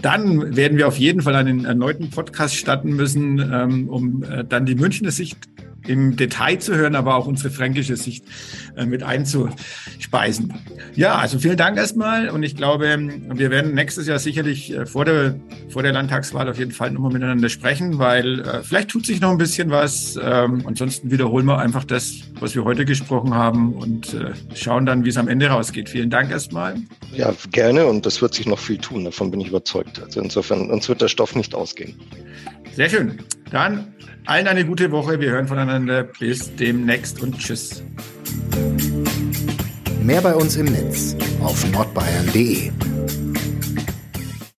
dann 0.00 0.56
werden 0.56 0.78
wir 0.78 0.88
auf 0.88 0.98
jeden 0.98 1.22
Fall 1.22 1.34
einen 1.34 1.64
erneuten 1.64 2.10
Podcast 2.10 2.56
starten 2.56 2.90
müssen, 2.90 3.38
ähm, 3.38 3.88
um 3.88 4.22
äh, 4.22 4.44
dann 4.44 4.66
die 4.66 4.74
Münchner 4.74 5.10
Sicht 5.10 5.38
im 5.86 6.16
Detail 6.16 6.58
zu 6.58 6.74
hören, 6.74 6.94
aber 6.94 7.16
auch 7.16 7.26
unsere 7.26 7.50
fränkische 7.50 7.96
Sicht 7.96 8.24
äh, 8.76 8.86
mit 8.86 9.02
einzuspeisen. 9.02 10.54
Ja, 10.94 11.16
also 11.16 11.38
vielen 11.38 11.56
Dank 11.56 11.76
erstmal 11.76 12.28
und 12.28 12.42
ich 12.42 12.56
glaube, 12.56 12.98
wir 13.34 13.50
werden 13.50 13.74
nächstes 13.74 14.06
Jahr 14.06 14.18
sicherlich 14.18 14.72
äh, 14.72 14.86
vor 14.86 15.04
der, 15.04 15.36
vor 15.68 15.82
der 15.82 15.92
Landtagswahl 15.92 16.48
auf 16.48 16.58
jeden 16.58 16.72
Fall 16.72 16.90
nochmal 16.90 17.12
miteinander 17.12 17.48
sprechen, 17.48 17.98
weil 17.98 18.40
äh, 18.40 18.62
vielleicht 18.62 18.88
tut 18.88 19.06
sich 19.06 19.20
noch 19.20 19.30
ein 19.30 19.38
bisschen 19.38 19.70
was. 19.70 20.18
Ähm, 20.22 20.62
ansonsten 20.66 21.10
wiederholen 21.10 21.46
wir 21.46 21.58
einfach 21.58 21.84
das, 21.84 22.20
was 22.38 22.54
wir 22.54 22.64
heute 22.64 22.84
gesprochen 22.84 23.34
haben 23.34 23.74
und 23.74 24.16
schauen 24.54 24.86
dann, 24.86 25.04
wie 25.04 25.08
es 25.08 25.16
am 25.16 25.28
Ende 25.28 25.46
rausgeht. 25.46 25.88
Vielen 25.88 26.10
Dank 26.10 26.30
erstmal. 26.30 26.76
Ja, 27.14 27.32
gerne 27.50 27.86
und 27.86 28.06
es 28.06 28.22
wird 28.22 28.34
sich 28.34 28.46
noch 28.46 28.58
viel 28.58 28.78
tun, 28.78 29.04
davon 29.04 29.30
bin 29.30 29.40
ich 29.40 29.48
überzeugt. 29.48 30.02
Also 30.02 30.20
insofern, 30.20 30.70
uns 30.70 30.88
wird 30.88 31.02
der 31.02 31.08
Stoff 31.08 31.34
nicht 31.34 31.54
ausgehen. 31.54 31.94
Sehr 32.74 32.88
schön. 32.88 33.18
Dann 33.50 33.92
allen 34.26 34.46
eine 34.46 34.64
gute 34.64 34.90
Woche. 34.90 35.20
Wir 35.20 35.30
hören 35.30 35.48
voneinander. 35.48 36.04
Bis 36.04 36.54
demnächst 36.56 37.20
und 37.22 37.38
tschüss. 37.38 37.82
Mehr 40.02 40.20
bei 40.20 40.34
uns 40.34 40.56
im 40.56 40.66
Netz 40.66 41.16
auf 41.42 41.70
nordbayern.de. 41.70 42.70